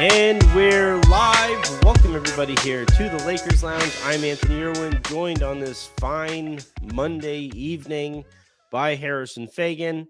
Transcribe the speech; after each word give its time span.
And 0.00 0.40
we're 0.54 0.96
live. 1.08 1.82
Welcome 1.82 2.14
everybody 2.14 2.54
here 2.62 2.84
to 2.84 3.08
the 3.08 3.20
Lakers 3.26 3.64
Lounge. 3.64 3.92
I'm 4.04 4.22
Anthony 4.22 4.62
Irwin, 4.62 5.00
joined 5.08 5.42
on 5.42 5.58
this 5.58 5.88
fine 5.98 6.60
Monday 6.94 7.50
evening 7.52 8.24
by 8.70 8.94
Harrison 8.94 9.48
Fagan. 9.48 10.06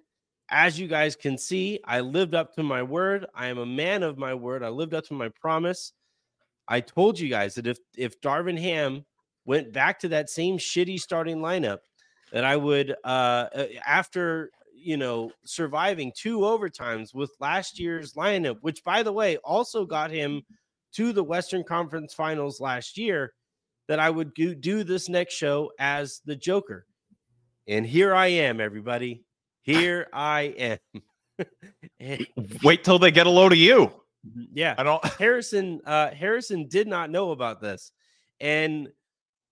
As 0.50 0.78
you 0.78 0.88
guys 0.88 1.16
can 1.16 1.38
see, 1.38 1.80
I 1.86 2.00
lived 2.00 2.34
up 2.34 2.52
to 2.56 2.62
my 2.62 2.82
word. 2.82 3.24
I 3.34 3.46
am 3.46 3.56
a 3.56 3.64
man 3.64 4.02
of 4.02 4.18
my 4.18 4.34
word. 4.34 4.62
I 4.62 4.68
lived 4.68 4.92
up 4.92 5.06
to 5.06 5.14
my 5.14 5.30
promise. 5.30 5.94
I 6.68 6.80
told 6.80 7.18
you 7.18 7.30
guys 7.30 7.54
that 7.54 7.66
if 7.66 7.78
if 7.96 8.20
Darvin 8.20 8.60
Ham 8.60 9.06
went 9.46 9.72
back 9.72 10.00
to 10.00 10.08
that 10.08 10.28
same 10.28 10.58
shitty 10.58 10.98
starting 10.98 11.38
lineup, 11.38 11.78
that 12.30 12.44
I 12.44 12.56
would 12.56 12.94
uh 13.04 13.06
uh, 13.54 13.66
after 13.86 14.50
you 14.78 14.96
know 14.96 15.30
surviving 15.44 16.12
two 16.16 16.38
overtimes 16.40 17.14
with 17.14 17.30
last 17.40 17.78
year's 17.78 18.14
lineup, 18.14 18.58
which 18.60 18.82
by 18.84 19.02
the 19.02 19.12
way 19.12 19.36
also 19.38 19.84
got 19.84 20.10
him 20.10 20.42
to 20.94 21.12
the 21.12 21.22
Western 21.24 21.64
Conference 21.64 22.14
Finals 22.14 22.60
last 22.60 22.96
year, 22.96 23.32
that 23.88 23.98
I 23.98 24.10
would 24.10 24.32
do, 24.34 24.84
this 24.84 25.08
next 25.08 25.34
show 25.34 25.72
as 25.78 26.20
the 26.24 26.36
Joker. 26.36 26.86
And 27.66 27.86
here 27.86 28.14
I 28.14 28.26
am, 28.28 28.60
everybody. 28.60 29.24
Here 29.62 30.08
I 30.12 30.78
am. 31.38 31.46
Wait 32.62 32.84
till 32.84 32.98
they 32.98 33.10
get 33.10 33.26
a 33.26 33.30
load 33.30 33.52
of 33.52 33.58
you. 33.58 33.92
yeah. 34.52 34.74
I 34.78 34.82
don't. 34.82 35.04
Harrison 35.18 35.80
uh 35.84 36.10
Harrison 36.10 36.68
did 36.68 36.88
not 36.88 37.10
know 37.10 37.32
about 37.32 37.60
this 37.60 37.92
and 38.40 38.88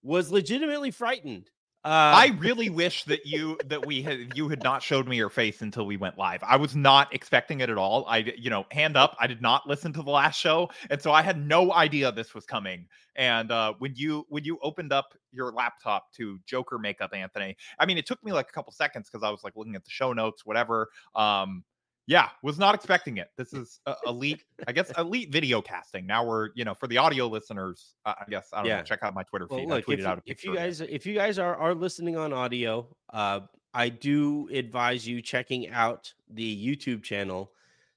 was 0.02 0.30
legitimately 0.30 0.90
frightened. 0.90 1.50
Uh 1.86 1.88
I 2.16 2.36
really 2.40 2.68
wish 2.68 3.04
that 3.04 3.26
you 3.26 3.56
that 3.66 3.86
we 3.86 4.02
had 4.02 4.36
you 4.36 4.48
had 4.48 4.60
not 4.64 4.82
showed 4.82 5.06
me 5.06 5.16
your 5.16 5.30
face 5.30 5.62
until 5.62 5.86
we 5.86 5.96
went 5.96 6.18
live. 6.18 6.42
I 6.42 6.56
was 6.56 6.74
not 6.74 7.14
expecting 7.14 7.60
it 7.60 7.70
at 7.70 7.78
all. 7.78 8.04
I 8.08 8.18
you 8.36 8.50
know, 8.50 8.66
hand 8.72 8.96
up, 8.96 9.16
I 9.20 9.28
did 9.28 9.40
not 9.40 9.68
listen 9.68 9.92
to 9.92 10.02
the 10.02 10.10
last 10.10 10.36
show, 10.36 10.68
and 10.90 11.00
so 11.00 11.12
I 11.12 11.22
had 11.22 11.38
no 11.46 11.72
idea 11.72 12.10
this 12.10 12.34
was 12.34 12.44
coming. 12.44 12.88
And 13.14 13.52
uh 13.52 13.74
when 13.78 13.94
you 13.94 14.26
when 14.30 14.42
you 14.42 14.58
opened 14.62 14.92
up 14.92 15.14
your 15.30 15.52
laptop 15.52 16.12
to 16.14 16.40
Joker 16.44 16.76
makeup 16.80 17.10
Anthony, 17.14 17.56
I 17.78 17.86
mean 17.86 17.98
it 17.98 18.06
took 18.06 18.22
me 18.24 18.32
like 18.32 18.48
a 18.48 18.52
couple 18.52 18.72
seconds 18.72 19.08
because 19.08 19.22
I 19.22 19.30
was 19.30 19.44
like 19.44 19.54
looking 19.54 19.76
at 19.76 19.84
the 19.84 19.90
show 19.90 20.12
notes, 20.12 20.44
whatever. 20.44 20.88
Um 21.14 21.62
yeah, 22.06 22.28
was 22.42 22.58
not 22.58 22.74
expecting 22.74 23.16
it. 23.18 23.28
This 23.36 23.52
is 23.60 23.80
uh, 23.86 23.94
elite, 24.06 24.44
I 24.66 24.72
guess, 24.72 24.90
elite 24.98 25.32
video 25.32 25.60
casting. 25.60 26.06
Now 26.06 26.24
we're, 26.24 26.50
you 26.54 26.64
know, 26.64 26.74
for 26.74 26.86
the 26.86 26.98
audio 26.98 27.26
listeners, 27.26 27.94
uh, 28.04 28.14
I 28.20 28.24
guess, 28.30 28.48
I 28.52 28.58
don't 28.58 28.66
Yeah. 28.66 28.76
know, 28.78 28.82
check 28.84 29.00
out 29.02 29.14
my 29.14 29.22
Twitter 29.24 29.46
well, 29.48 29.58
feed. 29.60 29.68
look, 29.68 29.78
I 29.88 29.92
tweeted 29.92 29.94
if, 29.94 30.00
you- 30.00 30.06
out 30.08 30.18
a 30.18 30.22
if 30.30 30.44
you 30.44 30.54
guys 30.54 30.80
if 30.80 31.06
you 31.06 31.14
guys 31.14 31.38
are 31.38 31.56
are 31.56 31.74
listening 31.74 32.16
on 32.16 32.32
audio, 32.32 32.86
uh 33.12 33.40
I 33.74 33.90
do 33.90 34.48
advise 34.52 35.06
you 35.06 35.20
checking 35.20 35.68
out 35.68 36.12
the 36.30 36.66
YouTube 36.66 37.02
channel 37.02 37.52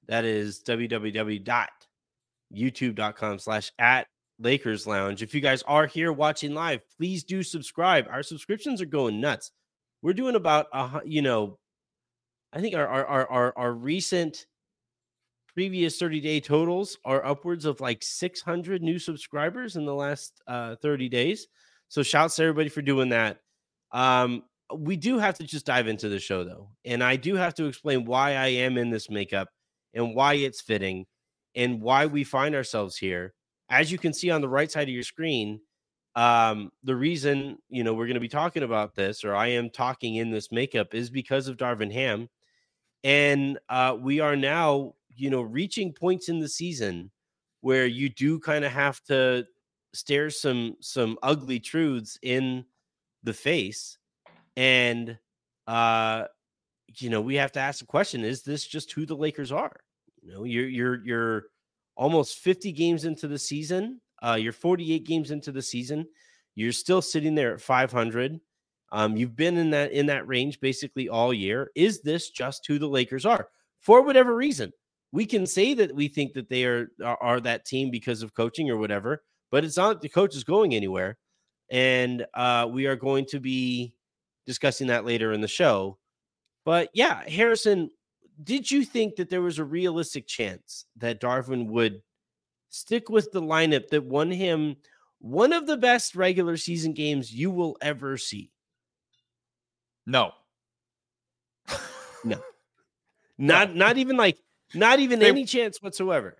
that 0.07 0.25
is 0.25 0.61
www.youtube.com 2.53 3.39
slash 3.39 3.71
at 3.79 4.07
Lakers 4.39 4.87
Lounge. 4.87 5.21
If 5.23 5.33
you 5.33 5.41
guys 5.41 5.61
are 5.63 5.85
here 5.85 6.11
watching 6.11 6.53
live, 6.53 6.81
please 6.97 7.23
do 7.23 7.43
subscribe. 7.43 8.07
Our 8.09 8.23
subscriptions 8.23 8.81
are 8.81 8.85
going 8.87 9.21
nuts. 9.21 9.51
We're 10.01 10.13
doing 10.13 10.35
about 10.35 10.67
a 10.73 11.01
you 11.05 11.21
know, 11.21 11.59
I 12.51 12.61
think 12.61 12.75
our 12.75 12.87
our 12.87 13.05
our 13.05 13.27
our, 13.29 13.53
our 13.57 13.73
recent 13.73 14.45
previous 15.53 15.97
30 15.97 16.21
day 16.21 16.39
totals 16.39 16.97
are 17.05 17.25
upwards 17.25 17.65
of 17.65 17.81
like 17.81 18.01
600 18.01 18.81
new 18.81 18.99
subscribers 18.99 19.75
in 19.75 19.85
the 19.85 19.93
last 19.93 20.41
uh 20.47 20.75
30 20.81 21.09
days. 21.09 21.47
So 21.89 22.03
shouts 22.03 22.35
to 22.35 22.43
everybody 22.43 22.69
for 22.69 22.81
doing 22.81 23.09
that. 23.09 23.39
Um 23.91 24.43
we 24.75 24.95
do 24.97 25.17
have 25.17 25.35
to 25.39 25.43
just 25.43 25.65
dive 25.65 25.87
into 25.87 26.09
the 26.09 26.19
show 26.19 26.43
though. 26.43 26.69
And 26.85 27.03
I 27.03 27.15
do 27.15 27.35
have 27.35 27.55
to 27.55 27.65
explain 27.65 28.05
why 28.05 28.35
I 28.35 28.47
am 28.47 28.77
in 28.77 28.89
this 28.89 29.09
makeup 29.09 29.49
and 29.93 30.15
why 30.15 30.35
it's 30.35 30.61
fitting 30.61 31.05
and 31.55 31.81
why 31.81 32.05
we 32.05 32.23
find 32.23 32.55
ourselves 32.55 32.95
here. 32.95 33.33
As 33.69 33.91
you 33.91 33.97
can 33.97 34.13
see 34.13 34.29
on 34.29 34.41
the 34.41 34.49
right 34.49 34.71
side 34.71 34.87
of 34.87 34.93
your 34.93 35.03
screen, 35.03 35.61
um 36.15 36.71
the 36.83 36.95
reason, 36.95 37.57
you 37.69 37.83
know, 37.83 37.93
we're 37.93 38.07
going 38.07 38.13
to 38.15 38.19
be 38.19 38.27
talking 38.27 38.63
about 38.63 38.95
this 38.95 39.23
or 39.23 39.35
I 39.35 39.47
am 39.47 39.69
talking 39.69 40.15
in 40.15 40.31
this 40.31 40.51
makeup 40.51 40.93
is 40.93 41.09
because 41.09 41.47
of 41.47 41.57
Darvin 41.57 41.91
Ham. 41.91 42.29
And 43.03 43.59
uh 43.69 43.97
we 43.99 44.19
are 44.19 44.35
now, 44.35 44.95
you 45.15 45.29
know, 45.29 45.41
reaching 45.41 45.93
points 45.93 46.29
in 46.29 46.39
the 46.39 46.49
season 46.49 47.11
where 47.61 47.85
you 47.85 48.09
do 48.09 48.39
kind 48.39 48.65
of 48.65 48.71
have 48.71 49.01
to 49.05 49.45
stare 49.93 50.29
some 50.29 50.75
some 50.81 51.17
ugly 51.23 51.59
truths 51.59 52.17
in 52.21 52.65
the 53.23 53.33
face 53.33 53.97
and 54.55 55.17
uh 55.67 56.25
you 56.99 57.09
know 57.09 57.21
we 57.21 57.35
have 57.35 57.51
to 57.51 57.59
ask 57.59 57.79
the 57.79 57.85
question 57.85 58.23
is 58.23 58.43
this 58.43 58.65
just 58.65 58.91
who 58.91 59.05
the 59.05 59.15
lakers 59.15 59.51
are? 59.51 59.79
You 60.21 60.31
know 60.33 60.43
you're 60.43 60.67
you're 60.67 61.05
you're 61.05 61.43
almost 61.95 62.39
50 62.39 62.71
games 62.71 63.05
into 63.05 63.27
the 63.27 63.39
season 63.39 63.99
uh 64.21 64.37
you're 64.39 64.53
48 64.53 65.05
games 65.05 65.31
into 65.31 65.51
the 65.51 65.61
season 65.61 66.05
you're 66.55 66.71
still 66.71 67.01
sitting 67.01 67.35
there 67.35 67.53
at 67.53 67.61
500 67.61 68.39
um 68.91 69.15
you've 69.15 69.35
been 69.35 69.57
in 69.57 69.69
that 69.69 69.91
in 69.91 70.05
that 70.05 70.27
range 70.27 70.59
basically 70.59 71.09
all 71.09 71.33
year 71.33 71.71
is 71.75 72.01
this 72.01 72.29
just 72.29 72.65
who 72.67 72.79
the 72.79 72.87
lakers 72.87 73.25
are 73.25 73.49
for 73.79 74.01
whatever 74.01 74.35
reason 74.35 74.71
we 75.11 75.25
can 75.25 75.45
say 75.45 75.73
that 75.73 75.93
we 75.95 76.07
think 76.07 76.33
that 76.33 76.49
they 76.49 76.65
are 76.65 76.91
are, 77.03 77.17
are 77.21 77.39
that 77.39 77.65
team 77.65 77.89
because 77.89 78.21
of 78.21 78.33
coaching 78.33 78.69
or 78.69 78.77
whatever 78.77 79.23
but 79.51 79.63
it's 79.63 79.77
not 79.77 80.01
the 80.01 80.09
coach 80.09 80.35
is 80.35 80.43
going 80.43 80.75
anywhere 80.75 81.17
and 81.69 82.25
uh, 82.33 82.67
we 82.69 82.87
are 82.87 82.95
going 82.95 83.25
to 83.25 83.39
be 83.39 83.93
discussing 84.45 84.87
that 84.87 85.05
later 85.05 85.31
in 85.31 85.41
the 85.41 85.47
show. 85.47 85.97
But 86.65 86.89
yeah, 86.93 87.27
Harrison, 87.29 87.89
did 88.43 88.69
you 88.69 88.83
think 88.83 89.15
that 89.15 89.29
there 89.29 89.41
was 89.41 89.59
a 89.59 89.63
realistic 89.63 90.27
chance 90.27 90.85
that 90.97 91.21
Darvin 91.21 91.67
would 91.67 92.01
stick 92.69 93.09
with 93.09 93.31
the 93.31 93.41
lineup 93.41 93.87
that 93.89 94.03
won 94.03 94.31
him 94.31 94.77
one 95.19 95.53
of 95.53 95.67
the 95.67 95.77
best 95.77 96.15
regular 96.15 96.57
season 96.57 96.93
games 96.93 97.33
you 97.33 97.51
will 97.51 97.77
ever 97.81 98.17
see? 98.17 98.51
No. 100.09 100.31
no. 102.23 102.41
Not 103.37 103.75
not 103.75 103.97
even 103.97 104.17
like 104.17 104.37
not 104.73 104.99
even 104.99 105.19
they, 105.19 105.29
any 105.29 105.45
chance 105.45 105.81
whatsoever. 105.83 106.35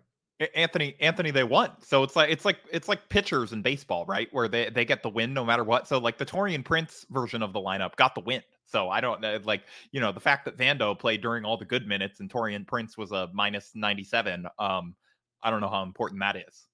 Anthony, 0.56 0.96
Anthony, 1.00 1.30
they 1.30 1.44
won. 1.44 1.72
So 1.84 2.02
it's 2.02 2.16
like 2.16 2.32
it's 2.32 2.46
like 2.46 2.58
it's 2.72 2.88
like 2.88 3.08
pitchers 3.10 3.54
in 3.54 3.62
baseball, 3.62 4.06
right? 4.08 4.28
Where 4.32 4.48
they 4.48 4.72
they 4.72 4.86
get 4.86 5.04
the 5.04 5.10
win 5.10 5.36
no 5.36 5.46
matter 5.46 5.64
what. 5.64 5.88
So 5.88 6.00
like 6.00 6.18
the 6.18 6.26
Taurean 6.26 6.66
Prince 6.66 7.06
version 7.12 7.44
of 7.44 7.54
the 7.54 7.60
lineup 7.60 7.96
got 7.96 8.16
the 8.16 8.22
win. 8.22 8.42
So 8.66 8.90
I 8.90 9.02
don't 9.02 9.22
know, 9.22 9.40
like 9.44 9.62
you 9.92 10.02
know 10.02 10.12
the 10.12 10.20
fact 10.20 10.46
that 10.46 10.58
Vando 10.58 10.98
played 10.98 11.22
during 11.22 11.46
all 11.46 11.58
the 11.58 11.66
good 11.66 11.88
minutes 11.88 12.22
and 12.22 12.30
Taurean 12.30 12.66
Prince 12.66 12.98
was 12.98 13.12
a 13.12 13.30
minus 13.34 13.72
ninety 13.76 14.04
seven. 14.04 14.48
Um, 14.58 14.96
I 15.44 15.52
don't 15.52 15.62
know 15.62 15.70
how 15.70 15.84
important 15.84 16.22
that 16.22 16.36
is. 16.36 16.66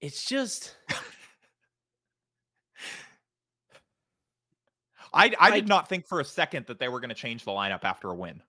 It's 0.00 0.24
just. 0.24 0.74
I 5.12 5.32
I 5.38 5.50
did 5.50 5.68
not 5.68 5.88
think 5.88 6.06
for 6.06 6.20
a 6.20 6.24
second 6.24 6.66
that 6.66 6.78
they 6.78 6.88
were 6.88 7.00
going 7.00 7.10
to 7.10 7.14
change 7.14 7.44
the 7.44 7.50
lineup 7.50 7.84
after 7.84 8.08
a 8.08 8.14
win. 8.14 8.42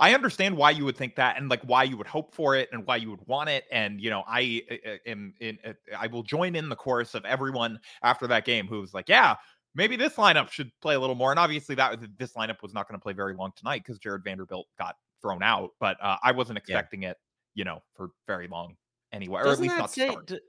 I 0.00 0.14
understand 0.14 0.56
why 0.56 0.70
you 0.70 0.84
would 0.84 0.96
think 0.96 1.16
that 1.16 1.36
and 1.36 1.48
like 1.48 1.62
why 1.62 1.82
you 1.82 1.96
would 1.96 2.06
hope 2.06 2.34
for 2.34 2.54
it 2.54 2.68
and 2.72 2.86
why 2.86 2.96
you 2.96 3.10
would 3.10 3.26
want 3.26 3.48
it. 3.48 3.64
And 3.72 4.00
you 4.00 4.10
know, 4.10 4.22
I 4.28 4.62
am 5.06 5.34
in. 5.40 5.58
I 5.96 6.06
will 6.06 6.22
join 6.22 6.54
in 6.54 6.68
the 6.68 6.76
chorus 6.76 7.14
of 7.14 7.24
everyone 7.24 7.80
after 8.02 8.26
that 8.28 8.44
game 8.44 8.66
who 8.66 8.80
was 8.80 8.94
like, 8.94 9.08
"Yeah, 9.08 9.36
maybe 9.74 9.96
this 9.96 10.14
lineup 10.14 10.50
should 10.50 10.70
play 10.80 10.94
a 10.94 11.00
little 11.00 11.16
more." 11.16 11.30
And 11.30 11.40
obviously, 11.40 11.74
that 11.76 11.98
this 12.18 12.34
lineup 12.34 12.62
was 12.62 12.74
not 12.74 12.88
going 12.88 12.98
to 12.98 13.02
play 13.02 13.12
very 13.12 13.34
long 13.34 13.52
tonight 13.56 13.82
because 13.84 13.98
Jared 13.98 14.22
Vanderbilt 14.24 14.66
got 14.78 14.94
thrown 15.20 15.42
out. 15.42 15.70
But 15.80 15.96
uh, 16.02 16.16
I 16.22 16.32
wasn't 16.32 16.58
expecting 16.58 17.02
yeah. 17.02 17.10
it, 17.10 17.16
you 17.54 17.64
know, 17.64 17.82
for 17.96 18.10
very 18.26 18.46
long 18.46 18.76
anyway, 19.12 19.42
doesn't 19.42 19.50
or 19.50 19.52
at 19.52 19.60
least 19.60 19.78
not 19.78 19.90
say, 19.90 20.16
d- 20.26 20.40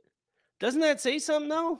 doesn't 0.60 0.82
that 0.82 1.02
say 1.02 1.18
something 1.18 1.50
though? 1.50 1.80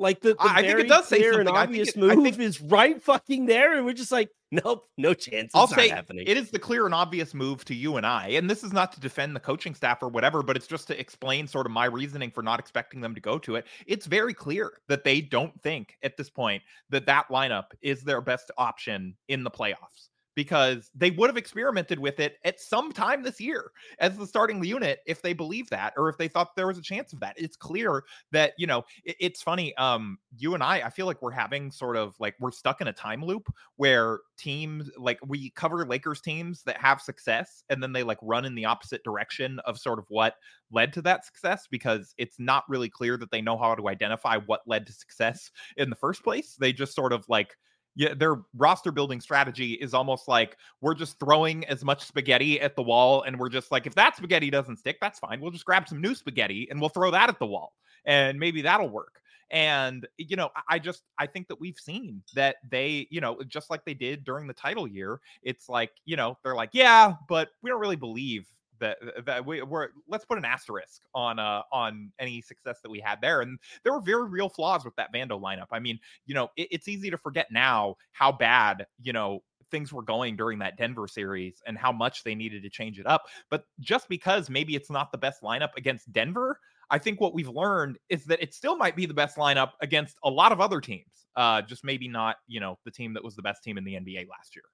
Like 0.00 0.22
the, 0.22 0.30
the 0.30 0.36
I 0.40 0.62
think 0.62 0.78
it 0.80 0.88
does 0.88 1.06
say 1.06 1.22
something. 1.22 1.40
And 1.40 1.48
obvious 1.50 1.90
it, 1.90 1.96
move 1.98 2.22
think, 2.22 2.38
is 2.38 2.58
right 2.62 3.00
fucking 3.02 3.44
there, 3.44 3.76
and 3.76 3.84
we're 3.84 3.92
just 3.92 4.10
like, 4.10 4.30
nope, 4.50 4.88
no 4.96 5.12
chance. 5.12 5.46
It's 5.46 5.54
I'll 5.54 5.66
say 5.66 5.88
happening. 5.88 6.24
it 6.26 6.38
is 6.38 6.50
the 6.50 6.58
clear 6.58 6.86
and 6.86 6.94
obvious 6.94 7.34
move 7.34 7.66
to 7.66 7.74
you 7.74 7.98
and 7.98 8.06
I. 8.06 8.28
And 8.28 8.48
this 8.48 8.64
is 8.64 8.72
not 8.72 8.92
to 8.92 9.00
defend 9.00 9.36
the 9.36 9.40
coaching 9.40 9.74
staff 9.74 10.02
or 10.02 10.08
whatever, 10.08 10.42
but 10.42 10.56
it's 10.56 10.66
just 10.66 10.86
to 10.88 10.98
explain 10.98 11.46
sort 11.46 11.66
of 11.66 11.72
my 11.72 11.84
reasoning 11.84 12.30
for 12.30 12.42
not 12.42 12.58
expecting 12.58 13.02
them 13.02 13.14
to 13.14 13.20
go 13.20 13.38
to 13.40 13.56
it. 13.56 13.66
It's 13.86 14.06
very 14.06 14.32
clear 14.32 14.72
that 14.88 15.04
they 15.04 15.20
don't 15.20 15.60
think 15.60 15.98
at 16.02 16.16
this 16.16 16.30
point 16.30 16.62
that 16.88 17.04
that 17.04 17.28
lineup 17.28 17.66
is 17.82 18.00
their 18.02 18.22
best 18.22 18.50
option 18.56 19.14
in 19.28 19.44
the 19.44 19.50
playoffs 19.50 20.08
because 20.34 20.90
they 20.94 21.10
would 21.10 21.28
have 21.28 21.36
experimented 21.36 21.98
with 21.98 22.20
it 22.20 22.36
at 22.44 22.60
some 22.60 22.92
time 22.92 23.22
this 23.22 23.40
year 23.40 23.72
as 23.98 24.16
the 24.16 24.26
starting 24.26 24.62
unit 24.64 25.00
if 25.06 25.22
they 25.22 25.32
believe 25.32 25.68
that 25.70 25.92
or 25.96 26.08
if 26.08 26.16
they 26.16 26.28
thought 26.28 26.54
there 26.56 26.66
was 26.66 26.78
a 26.78 26.82
chance 26.82 27.12
of 27.12 27.20
that. 27.20 27.34
It's 27.36 27.56
clear 27.56 28.04
that, 28.32 28.52
you 28.56 28.66
know, 28.66 28.84
it, 29.04 29.16
it's 29.20 29.42
funny. 29.42 29.74
Um, 29.76 30.18
you 30.38 30.54
and 30.54 30.62
I, 30.62 30.82
I 30.82 30.90
feel 30.90 31.06
like 31.06 31.20
we're 31.22 31.30
having 31.30 31.70
sort 31.70 31.96
of 31.96 32.14
like 32.20 32.34
we're 32.40 32.50
stuck 32.52 32.80
in 32.80 32.88
a 32.88 32.92
time 32.92 33.24
loop 33.24 33.52
where 33.76 34.20
teams 34.36 34.90
like 34.96 35.18
we 35.26 35.50
cover 35.50 35.84
Lakers 35.84 36.20
teams 36.20 36.62
that 36.62 36.80
have 36.80 37.00
success 37.00 37.64
and 37.68 37.82
then 37.82 37.92
they 37.92 38.02
like 38.02 38.18
run 38.22 38.44
in 38.44 38.54
the 38.54 38.64
opposite 38.64 39.02
direction 39.04 39.58
of 39.60 39.78
sort 39.78 39.98
of 39.98 40.04
what 40.08 40.36
led 40.70 40.92
to 40.92 41.02
that 41.02 41.24
success 41.24 41.66
because 41.70 42.14
it's 42.16 42.38
not 42.38 42.64
really 42.68 42.88
clear 42.88 43.16
that 43.16 43.30
they 43.30 43.42
know 43.42 43.58
how 43.58 43.74
to 43.74 43.88
identify 43.88 44.36
what 44.36 44.62
led 44.66 44.86
to 44.86 44.92
success 44.92 45.50
in 45.76 45.90
the 45.90 45.96
first 45.96 46.22
place. 46.22 46.56
They 46.58 46.72
just 46.72 46.94
sort 46.94 47.12
of 47.12 47.28
like 47.28 47.56
yeah, 47.96 48.14
their 48.14 48.36
roster 48.56 48.92
building 48.92 49.20
strategy 49.20 49.74
is 49.74 49.94
almost 49.94 50.28
like 50.28 50.56
we're 50.80 50.94
just 50.94 51.18
throwing 51.18 51.64
as 51.66 51.84
much 51.84 52.04
spaghetti 52.04 52.60
at 52.60 52.76
the 52.76 52.82
wall, 52.82 53.22
and 53.22 53.38
we're 53.38 53.48
just 53.48 53.70
like, 53.70 53.86
if 53.86 53.94
that 53.96 54.16
spaghetti 54.16 54.50
doesn't 54.50 54.78
stick, 54.78 54.98
that's 55.00 55.18
fine. 55.18 55.40
We'll 55.40 55.50
just 55.50 55.64
grab 55.64 55.88
some 55.88 56.00
new 56.00 56.14
spaghetti 56.14 56.68
and 56.70 56.80
we'll 56.80 56.90
throw 56.90 57.10
that 57.10 57.28
at 57.28 57.38
the 57.38 57.46
wall, 57.46 57.74
and 58.04 58.38
maybe 58.38 58.62
that'll 58.62 58.88
work. 58.88 59.20
And 59.50 60.06
you 60.16 60.36
know, 60.36 60.50
I 60.68 60.78
just 60.78 61.02
I 61.18 61.26
think 61.26 61.48
that 61.48 61.60
we've 61.60 61.78
seen 61.78 62.22
that 62.34 62.56
they, 62.70 63.08
you 63.10 63.20
know, 63.20 63.40
just 63.48 63.68
like 63.68 63.84
they 63.84 63.94
did 63.94 64.24
during 64.24 64.46
the 64.46 64.54
title 64.54 64.86
year, 64.86 65.20
it's 65.42 65.68
like 65.68 65.90
you 66.04 66.16
know 66.16 66.38
they're 66.44 66.54
like, 66.54 66.70
yeah, 66.72 67.14
but 67.28 67.48
we 67.62 67.70
don't 67.70 67.80
really 67.80 67.96
believe 67.96 68.46
that 68.80 68.98
that 69.24 69.44
we 69.44 69.62
were 69.62 69.92
let's 70.08 70.24
put 70.24 70.38
an 70.38 70.44
asterisk 70.44 71.02
on 71.14 71.38
uh 71.38 71.62
on 71.72 72.10
any 72.18 72.40
success 72.40 72.78
that 72.82 72.90
we 72.90 73.00
had 73.00 73.20
there 73.20 73.40
and 73.40 73.58
there 73.84 73.92
were 73.92 74.00
very 74.00 74.28
real 74.28 74.48
flaws 74.48 74.84
with 74.84 74.94
that 74.96 75.12
Vando 75.12 75.40
lineup. 75.40 75.66
I 75.70 75.78
mean, 75.78 75.98
you 76.26 76.34
know, 76.34 76.48
it, 76.56 76.68
it's 76.70 76.88
easy 76.88 77.10
to 77.10 77.18
forget 77.18 77.48
now 77.50 77.96
how 78.12 78.32
bad, 78.32 78.86
you 79.02 79.12
know, 79.12 79.40
things 79.70 79.92
were 79.92 80.02
going 80.02 80.36
during 80.36 80.58
that 80.58 80.76
Denver 80.76 81.06
series 81.06 81.62
and 81.66 81.78
how 81.78 81.92
much 81.92 82.24
they 82.24 82.34
needed 82.34 82.62
to 82.62 82.70
change 82.70 82.98
it 82.98 83.06
up. 83.06 83.24
But 83.50 83.64
just 83.78 84.08
because 84.08 84.50
maybe 84.50 84.74
it's 84.74 84.90
not 84.90 85.12
the 85.12 85.18
best 85.18 85.42
lineup 85.42 85.70
against 85.76 86.12
Denver, 86.12 86.58
I 86.90 86.98
think 86.98 87.20
what 87.20 87.34
we've 87.34 87.48
learned 87.48 87.98
is 88.08 88.24
that 88.24 88.42
it 88.42 88.52
still 88.52 88.76
might 88.76 88.96
be 88.96 89.06
the 89.06 89.14
best 89.14 89.36
lineup 89.36 89.70
against 89.80 90.16
a 90.24 90.30
lot 90.30 90.50
of 90.50 90.60
other 90.60 90.80
teams. 90.80 91.26
Uh, 91.36 91.62
just 91.62 91.84
maybe 91.84 92.08
not, 92.08 92.36
you 92.48 92.58
know, 92.58 92.78
the 92.84 92.90
team 92.90 93.14
that 93.14 93.22
was 93.22 93.36
the 93.36 93.42
best 93.42 93.62
team 93.62 93.78
in 93.78 93.84
the 93.84 93.94
NBA 93.94 94.28
last 94.28 94.56
year. 94.56 94.64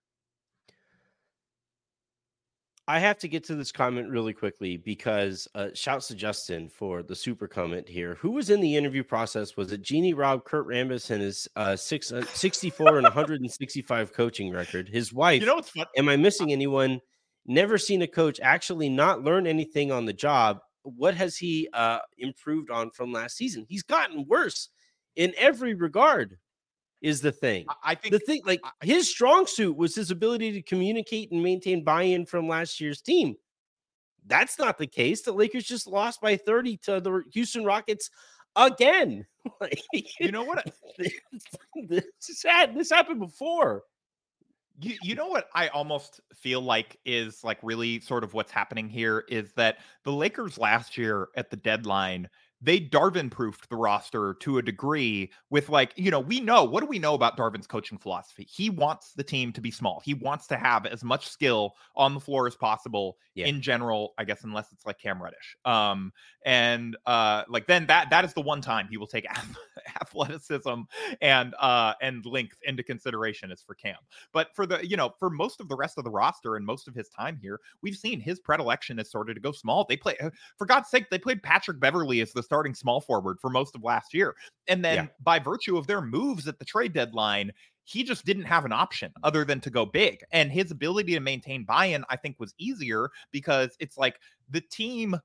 I 2.89 3.01
have 3.01 3.19
to 3.19 3.29
get 3.29 3.43
to 3.45 3.57
this 3.57 3.73
comment 3.73 4.09
really 4.09 4.33
quickly 4.33 4.77
because 4.77 5.49
uh, 5.57 5.69
shouts 5.75 6.07
to 6.09 6.15
Justin 6.15 6.69
for 6.69 7.03
the 7.03 7.17
super 7.17 7.49
comment 7.49 7.89
here. 7.89 8.15
Who 8.17 8.31
was 8.31 8.49
in 8.49 8.61
the 8.61 8.77
interview 8.77 9.03
process? 9.03 9.57
Was 9.57 9.73
it 9.73 9.83
Jeanie 9.83 10.15
Rob, 10.15 10.45
Kurt 10.45 10.69
Rambis, 10.69 11.11
and 11.11 11.21
his 11.21 11.49
uh, 11.57 11.75
six, 11.75 12.13
uh, 12.13 12.25
64 12.27 12.99
and 12.99 13.03
165 13.03 14.13
coaching 14.13 14.53
record? 14.53 14.89
His 14.89 15.13
wife. 15.13 15.41
You 15.41 15.49
know 15.49 15.57
what's 15.57 15.71
fun? 15.71 15.87
Am 15.97 16.09
I 16.09 16.17
missing 16.17 16.53
anyone? 16.53 17.01
Never 17.45 17.77
seen 17.77 18.03
a 18.03 18.07
coach 18.07 18.39
actually 18.41 18.89
not 18.89 19.25
learn 19.25 19.49
anything 19.49 19.91
on 19.91 20.05
the 20.05 20.13
job. 20.13 20.61
What 20.83 21.15
has 21.15 21.37
he 21.37 21.69
uh, 21.73 21.99
improved 22.19 22.71
on 22.71 22.91
from 22.91 23.13
last 23.13 23.37
season? 23.37 23.67
He's 23.69 23.83
gotten 23.83 24.27
worse 24.29 24.69
in 25.17 25.35
every 25.37 25.75
regard 25.75 26.39
is 27.07 27.21
the 27.21 27.31
thing. 27.31 27.65
I 27.85 27.95
think 27.95 28.13
the 28.13 28.19
thing, 28.19 28.43
like 28.45 28.61
his 28.83 29.09
strong 29.09 29.47
suit 29.47 29.77
was 29.77 29.95
his 29.95 30.11
ability 30.11 30.51
to 30.55 30.63
communicate 30.63 31.31
and 31.31 31.41
maintain 31.41 31.85
buy-in 31.85 32.27
from 32.27 32.49
last 32.49 32.81
year's 32.81 33.01
team. 33.01 33.37
That's 34.27 34.59
not 34.59 34.77
the 34.77 34.89
case. 34.89 35.23
The 35.23 35.31
Lakers 35.31 35.63
just 35.63 35.87
lost 35.87 36.21
by 36.21 36.37
30 36.37 36.79
to 36.79 37.01
the 37.01 37.23
Houston 37.33 37.65
Rockets 37.65 38.11
again. 38.57 39.25
like, 39.61 39.81
you 40.19 40.33
know 40.33 40.43
what? 40.43 40.69
this, 41.89 42.03
sad. 42.19 42.75
This 42.77 42.91
happened 42.91 43.21
before. 43.21 43.85
You, 44.81 44.97
you 45.01 45.15
know 45.15 45.29
what 45.29 45.47
I 45.55 45.69
almost 45.69 46.21
feel 46.35 46.61
like 46.61 46.99
is 47.05 47.45
like 47.45 47.59
really 47.63 48.01
sort 48.01 48.25
of 48.25 48.35
what's 48.35 48.51
happening 48.51 48.89
here 48.89 49.25
is 49.29 49.53
that 49.53 49.79
the 50.03 50.13
Lakers 50.13 50.59
last 50.59 50.99
year 50.99 51.29
at 51.37 51.51
the 51.51 51.57
deadline– 51.57 52.29
they 52.67 52.81
Darvin 52.81 53.31
proofed 53.31 53.71
the 53.71 53.77
roster 53.77 54.35
to 54.41 54.59
a 54.59 54.63
degree 54.63 55.31
with 55.51 55.69
like, 55.69 55.93
you 55.95 56.11
know, 56.11 56.19
we 56.19 56.41
know 56.41 56.65
what 56.65 56.81
do 56.81 56.87
we 56.87 56.99
know 56.99 57.15
about 57.15 57.37
Darvin's 57.37 57.69
coaching 57.69 57.97
philosophy? 57.97 58.45
He 58.51 58.71
wants 58.71 59.13
the 59.13 59.23
team 59.23 59.53
to 59.53 59.61
be 59.61 59.71
small. 59.71 60.03
He 60.05 60.15
wants 60.15 60.49
to 60.49 60.57
have 60.57 60.85
as 60.85 61.05
much 61.05 61.29
skill 61.29 61.75
on 61.95 62.13
the 62.13 62.19
floor 62.19 62.49
as 62.49 62.57
possible 62.57 63.19
yeah. 63.37 63.47
in 63.47 63.63
general, 63.63 64.15
I 64.19 64.25
guess, 64.25 64.43
unless 64.43 64.73
it's 64.73 64.85
like 64.85 64.99
Cam 64.99 65.23
Reddish. 65.23 65.57
Um, 65.65 66.13
and 66.45 66.97
uh, 67.07 67.45
like 67.49 67.69
then 67.69 67.87
that 67.87 68.11
that 68.11 68.25
is 68.25 68.35
the 68.35 68.41
one 68.41 68.61
time 68.61 68.89
he 68.91 68.97
will 68.97 69.07
take 69.07 69.27
athleticism 70.01 70.81
and 71.21 71.55
uh 71.61 71.95
and 72.03 72.25
length 72.27 72.59
into 72.65 72.83
consideration 72.83 73.53
is 73.53 73.63
for 73.63 73.77
Cam. 73.77 73.97
But 74.33 74.49
for 74.57 74.67
the, 74.67 74.85
you 74.85 74.97
know, 74.97 75.15
for 75.21 75.31
most 75.31 75.61
of 75.61 75.69
the 75.69 75.77
rest 75.77 75.99
of 75.99 76.05
the 76.05 76.11
roster 76.11 76.57
and 76.57 76.67
most 76.67 76.89
of 76.89 76.95
his 76.95 77.09
time 77.09 77.39
here, 77.41 77.61
we've 77.81 77.97
seen 77.97 78.19
his 78.19 78.41
predilection 78.41 78.99
is 78.99 79.09
sort 79.09 79.31
of 79.31 79.37
to 79.37 79.41
go 79.41 79.53
small. 79.53 79.87
They 79.89 79.97
play 79.97 80.17
for 80.59 80.67
God's 80.67 80.89
sake, 80.89 81.11
they 81.11 81.19
played 81.19 81.45
Patrick 81.45 81.79
Beverley 81.79 82.21
as 82.21 82.33
the 82.33 82.43
starting 82.57 82.75
small 82.75 83.03
forward 83.03 83.37
for 83.39 83.51
most 83.51 83.75
of 83.75 83.85
last 83.85 84.15
year. 84.15 84.35
And 84.67 84.83
then 84.83 84.97
yeah. 84.97 85.07
by 85.23 85.39
virtue 85.39 85.77
of 85.77 85.87
their 85.87 86.01
moves 86.01 86.49
at 86.49 86.59
the 86.59 86.65
trade 86.65 86.95
deadline, 86.95 87.53
he 87.85 88.03
just 88.03 88.25
didn't 88.25 88.45
have 88.45 88.65
an 88.65 88.73
option 88.73 89.13
other 89.23 89.45
than 89.45 89.61
to 89.61 89.69
go 89.69 89.85
big. 89.85 90.25
And 90.33 90.51
his 90.51 90.71
ability 90.71 91.13
to 91.13 91.21
maintain 91.21 91.65
buy 91.65 91.85
in, 91.87 92.03
I 92.09 92.17
think, 92.17 92.41
was 92.41 92.55
easier 92.59 93.11
because 93.31 93.77
it's 93.79 93.99
like 93.99 94.17
the 94.49 94.63
team 94.63 95.21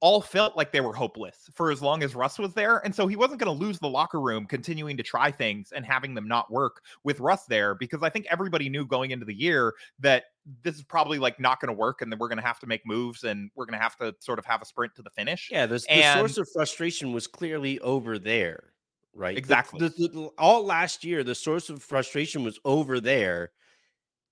all 0.00 0.20
felt 0.20 0.56
like 0.56 0.72
they 0.72 0.80
were 0.80 0.92
hopeless 0.92 1.48
for 1.54 1.70
as 1.70 1.80
long 1.80 2.02
as 2.02 2.14
Russ 2.14 2.38
was 2.38 2.52
there. 2.52 2.78
And 2.84 2.94
so 2.94 3.06
he 3.06 3.16
wasn't 3.16 3.40
going 3.40 3.56
to 3.56 3.64
lose 3.64 3.78
the 3.78 3.88
locker 3.88 4.20
room 4.20 4.46
continuing 4.46 4.96
to 4.98 5.02
try 5.02 5.30
things 5.30 5.72
and 5.72 5.84
having 5.84 6.14
them 6.14 6.28
not 6.28 6.50
work 6.50 6.82
with 7.02 7.18
Russ 7.20 7.44
there 7.44 7.74
because 7.74 8.02
I 8.02 8.10
think 8.10 8.26
everybody 8.28 8.68
knew 8.68 8.84
going 8.84 9.10
into 9.10 9.24
the 9.24 9.34
year 9.34 9.74
that 10.00 10.24
this 10.62 10.76
is 10.76 10.82
probably 10.82 11.18
like 11.18 11.40
not 11.40 11.60
going 11.60 11.74
to 11.74 11.78
work 11.78 12.02
and 12.02 12.12
then 12.12 12.18
we're 12.18 12.28
going 12.28 12.38
to 12.38 12.44
have 12.44 12.60
to 12.60 12.66
make 12.66 12.86
moves 12.86 13.24
and 13.24 13.50
we're 13.54 13.64
going 13.64 13.78
to 13.78 13.82
have 13.82 13.96
to 13.96 14.14
sort 14.20 14.38
of 14.38 14.44
have 14.44 14.60
a 14.60 14.66
sprint 14.66 14.94
to 14.96 15.02
the 15.02 15.10
finish. 15.10 15.48
Yeah, 15.50 15.66
the, 15.66 15.84
the 15.88 16.14
source 16.14 16.36
of 16.36 16.48
frustration 16.50 17.12
was 17.12 17.26
clearly 17.26 17.80
over 17.80 18.18
there, 18.18 18.72
right? 19.14 19.36
Exactly. 19.36 19.80
The, 19.80 19.88
the, 19.88 20.30
all 20.38 20.64
last 20.64 21.04
year, 21.04 21.24
the 21.24 21.34
source 21.34 21.70
of 21.70 21.82
frustration 21.82 22.44
was 22.44 22.58
over 22.64 23.00
there 23.00 23.50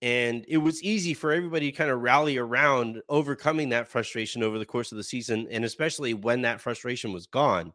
and 0.03 0.45
it 0.49 0.59
was 0.59 0.83
easy 0.83 1.15
for 1.15 1.33
everybody 1.33 1.71
to 1.71 1.77
kind 1.77 1.91
of 1.91 2.01
rally 2.01 2.37
around 2.37 3.01
overcoming 3.09 3.69
that 3.71 3.89
frustration 3.89 4.43
over 4.43 4.59
the 4.59 4.67
course 4.67 4.93
of 4.93 4.97
the 4.97 5.05
season, 5.05 5.47
and 5.51 5.65
especially 5.65 6.15
when 6.15 6.43
that 6.43 6.61
frustration 6.61 7.13
was 7.13 7.27
gone. 7.27 7.73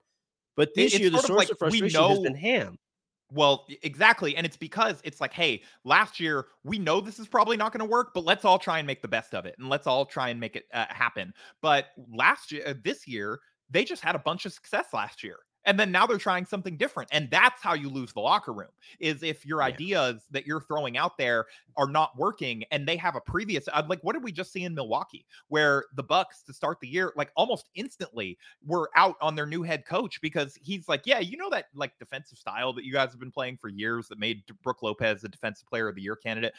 But 0.56 0.74
this 0.76 0.94
It- 0.94 1.02
year, 1.02 1.10
the 1.10 1.20
sort 1.20 1.24
of 1.24 1.28
source 1.28 1.38
like 1.38 1.50
of 1.50 1.58
we 1.72 1.80
frustration 1.80 2.02
has 2.10 2.18
know- 2.18 2.24
been 2.24 2.36
Ham. 2.36 2.78
Well, 3.32 3.68
exactly. 3.84 4.36
And 4.36 4.44
it's 4.44 4.58
because 4.58 5.00
it's 5.04 5.22
like, 5.22 5.34
hey, 5.34 5.62
last 5.84 6.20
year 6.20 6.48
we 6.64 6.80
know 6.80 7.00
this 7.00 7.20
is 7.20 7.28
probably 7.28 7.58
not 7.58 7.72
going 7.72 7.86
to 7.86 7.86
work, 7.86 8.12
but 8.16 8.24
let's 8.24 8.44
all 8.44 8.58
try 8.58 8.80
and 8.80 8.88
make 8.88 9.04
the 9.04 9.08
best 9.08 9.36
of 9.36 9.46
it 9.46 9.54
and 9.60 9.70
let's 9.70 9.86
all 9.86 10.04
try 10.04 10.30
and 10.30 10.40
make 10.40 10.56
it 10.56 10.66
uh, 10.74 10.88
happen. 10.90 11.32
But 11.62 11.90
last 12.12 12.52
year, 12.52 12.64
uh, 12.66 12.74
this 12.84 13.08
year, 13.08 13.40
they 13.70 13.84
just 13.84 14.02
had 14.04 14.16
a 14.16 14.20
bunch 14.20 14.48
of 14.48 14.54
success 14.54 14.88
last 14.94 15.24
year. 15.24 15.38
And 15.66 15.80
then 15.80 15.92
now 15.92 16.08
they're 16.08 16.18
trying 16.18 16.46
something 16.46 16.78
different. 16.78 17.10
And 17.12 17.30
that's 17.30 17.62
how 17.62 17.74
you 17.74 17.90
lose 17.90 18.14
the 18.14 18.22
locker 18.22 18.54
room 18.54 18.70
is 19.00 19.24
if 19.24 19.46
your 19.46 19.62
Yeah. 19.62 19.80
ideas 19.80 20.28
that 20.32 20.48
you're 20.48 20.62
throwing 20.62 20.98
out 20.98 21.18
there 21.18 21.46
are 21.78 21.88
not 21.88 22.18
working 22.18 22.64
and 22.72 22.88
they 22.88 22.96
have 22.98 23.16
a 23.16 23.22
previous 23.22 23.68
uh, 23.68 23.84
like 23.88 24.00
what 24.02 24.14
did 24.14 24.24
we 24.24 24.32
just 24.32 24.52
see 24.52 24.64
in 24.64 24.74
Milwaukee 24.74 25.26
where 25.50 25.86
the 25.96 26.04
Bucks 26.04 26.44
to 26.44 26.54
start 26.54 26.80
the 26.80 26.88
year 26.88 27.14
like 27.16 27.32
almost 27.36 27.70
instantly 27.76 28.38
were 28.66 28.90
out 28.96 29.16
on 29.22 29.36
their 29.36 29.46
new 29.46 29.62
head 29.64 29.86
coach 29.86 30.22
because 30.22 30.58
he's 30.62 30.88
like, 30.88 31.02
yeah, 31.06 31.20
you 31.20 31.38
know 31.38 31.50
that 31.50 31.66
like 31.76 31.98
defensive 32.00 32.38
style 32.38 32.74
that 32.74 32.86
you 32.86 32.94
guys 32.94 33.12
have 33.12 33.20
been 33.20 33.32
playing 33.32 33.58
for 33.58 33.70
years 33.70 34.08
that 34.08 34.18
made 34.20 34.44
Brook 34.64 34.82
Lopez 34.82 35.22
the 35.22 35.30
defensive 35.30 35.68
player 35.68 35.88
of 35.88 35.96
the 35.96 36.02
year 36.02 36.16
candidate. 36.16 36.54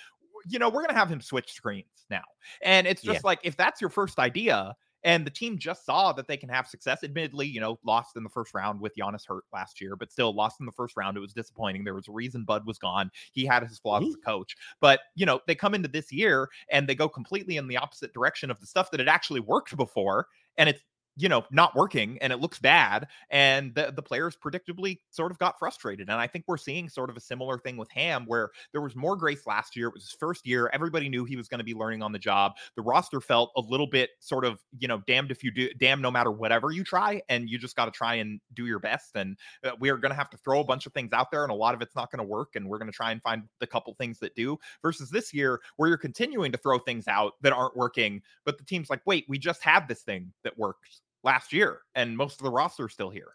You 0.48 0.58
know, 0.58 0.70
we're 0.70 0.82
gonna 0.82 0.98
have 0.98 1.10
him 1.10 1.20
switch 1.20 1.52
screens 1.52 2.06
now. 2.08 2.24
And 2.62 2.86
it's 2.86 3.02
just 3.02 3.22
Yeah. 3.22 3.24
like 3.24 3.40
if 3.42 3.56
that's 3.56 3.80
your 3.80 3.90
first 3.90 4.18
idea, 4.18 4.74
and 5.02 5.26
the 5.26 5.30
team 5.30 5.58
just 5.58 5.84
saw 5.84 6.12
that 6.12 6.28
they 6.28 6.36
can 6.36 6.48
have 6.48 6.66
success. 6.66 7.02
Admittedly, 7.02 7.46
you 7.46 7.60
know, 7.60 7.78
lost 7.84 8.16
in 8.16 8.22
the 8.22 8.28
first 8.28 8.54
round 8.54 8.80
with 8.80 8.94
Giannis 8.96 9.26
hurt 9.26 9.44
last 9.52 9.80
year, 9.80 9.96
but 9.96 10.12
still 10.12 10.34
lost 10.34 10.60
in 10.60 10.66
the 10.66 10.72
first 10.72 10.96
round. 10.96 11.16
It 11.16 11.20
was 11.20 11.32
disappointing. 11.32 11.84
There 11.84 11.94
was 11.94 12.08
a 12.08 12.12
reason 12.12 12.44
Bud 12.44 12.66
was 12.66 12.78
gone. 12.78 13.10
He 13.32 13.44
had 13.46 13.62
his 13.62 13.78
flaws 13.78 14.04
as 14.06 14.14
a 14.14 14.18
coach. 14.18 14.56
But, 14.80 15.00
you 15.14 15.26
know, 15.26 15.40
they 15.46 15.54
come 15.54 15.74
into 15.74 15.88
this 15.88 16.12
year 16.12 16.48
and 16.70 16.88
they 16.88 16.94
go 16.94 17.08
completely 17.08 17.56
in 17.56 17.68
the 17.68 17.76
opposite 17.76 18.12
direction 18.12 18.50
of 18.50 18.60
the 18.60 18.66
stuff 18.66 18.90
that 18.90 19.00
had 19.00 19.08
actually 19.08 19.40
worked 19.40 19.76
before. 19.76 20.26
And 20.58 20.68
it's 20.68 20.82
you 21.20 21.28
know, 21.28 21.44
not 21.50 21.76
working 21.76 22.16
and 22.22 22.32
it 22.32 22.40
looks 22.40 22.58
bad. 22.58 23.06
And 23.30 23.74
the, 23.74 23.92
the 23.94 24.02
players 24.02 24.36
predictably 24.42 25.00
sort 25.10 25.30
of 25.30 25.38
got 25.38 25.58
frustrated. 25.58 26.08
And 26.08 26.18
I 26.18 26.26
think 26.26 26.46
we're 26.48 26.56
seeing 26.56 26.88
sort 26.88 27.10
of 27.10 27.16
a 27.16 27.20
similar 27.20 27.58
thing 27.58 27.76
with 27.76 27.90
Ham, 27.90 28.24
where 28.26 28.48
there 28.72 28.80
was 28.80 28.96
more 28.96 29.16
grace 29.16 29.46
last 29.46 29.76
year. 29.76 29.88
It 29.88 29.94
was 29.94 30.04
his 30.04 30.16
first 30.18 30.46
year. 30.46 30.70
Everybody 30.72 31.10
knew 31.10 31.26
he 31.26 31.36
was 31.36 31.46
going 31.46 31.58
to 31.58 31.64
be 31.64 31.74
learning 31.74 32.02
on 32.02 32.12
the 32.12 32.18
job. 32.18 32.52
The 32.74 32.82
roster 32.82 33.20
felt 33.20 33.52
a 33.54 33.60
little 33.60 33.86
bit 33.86 34.10
sort 34.20 34.46
of, 34.46 34.60
you 34.78 34.88
know, 34.88 35.02
damned 35.06 35.30
if 35.30 35.44
you 35.44 35.50
do, 35.50 35.68
damn, 35.78 36.00
no 36.00 36.10
matter 36.10 36.30
whatever 36.30 36.70
you 36.70 36.84
try. 36.84 37.20
And 37.28 37.50
you 37.50 37.58
just 37.58 37.76
got 37.76 37.84
to 37.84 37.90
try 37.90 38.14
and 38.14 38.40
do 38.54 38.66
your 38.66 38.78
best. 38.78 39.14
And 39.14 39.36
uh, 39.62 39.72
we 39.78 39.90
are 39.90 39.98
going 39.98 40.10
to 40.10 40.16
have 40.16 40.30
to 40.30 40.38
throw 40.38 40.60
a 40.60 40.64
bunch 40.64 40.86
of 40.86 40.94
things 40.94 41.12
out 41.12 41.30
there, 41.30 41.42
and 41.42 41.52
a 41.52 41.54
lot 41.54 41.74
of 41.74 41.82
it's 41.82 41.94
not 41.94 42.10
going 42.10 42.24
to 42.24 42.24
work. 42.24 42.56
And 42.56 42.66
we're 42.66 42.78
going 42.78 42.90
to 42.90 42.96
try 42.96 43.12
and 43.12 43.20
find 43.20 43.42
the 43.58 43.66
couple 43.66 43.92
things 43.94 44.18
that 44.20 44.34
do 44.34 44.58
versus 44.80 45.10
this 45.10 45.34
year 45.34 45.60
where 45.76 45.88
you're 45.88 45.98
continuing 45.98 46.50
to 46.52 46.58
throw 46.58 46.78
things 46.78 47.06
out 47.08 47.34
that 47.42 47.52
aren't 47.52 47.76
working. 47.76 48.22
But 48.46 48.56
the 48.56 48.64
team's 48.64 48.88
like, 48.88 49.02
wait, 49.04 49.26
we 49.28 49.38
just 49.38 49.62
have 49.64 49.86
this 49.86 50.00
thing 50.00 50.32
that 50.44 50.58
worked 50.58 51.02
last 51.22 51.52
year, 51.52 51.80
and 51.94 52.16
most 52.16 52.40
of 52.40 52.44
the 52.44 52.50
roster 52.50 52.86
is 52.86 52.92
still 52.92 53.10
here. 53.10 53.32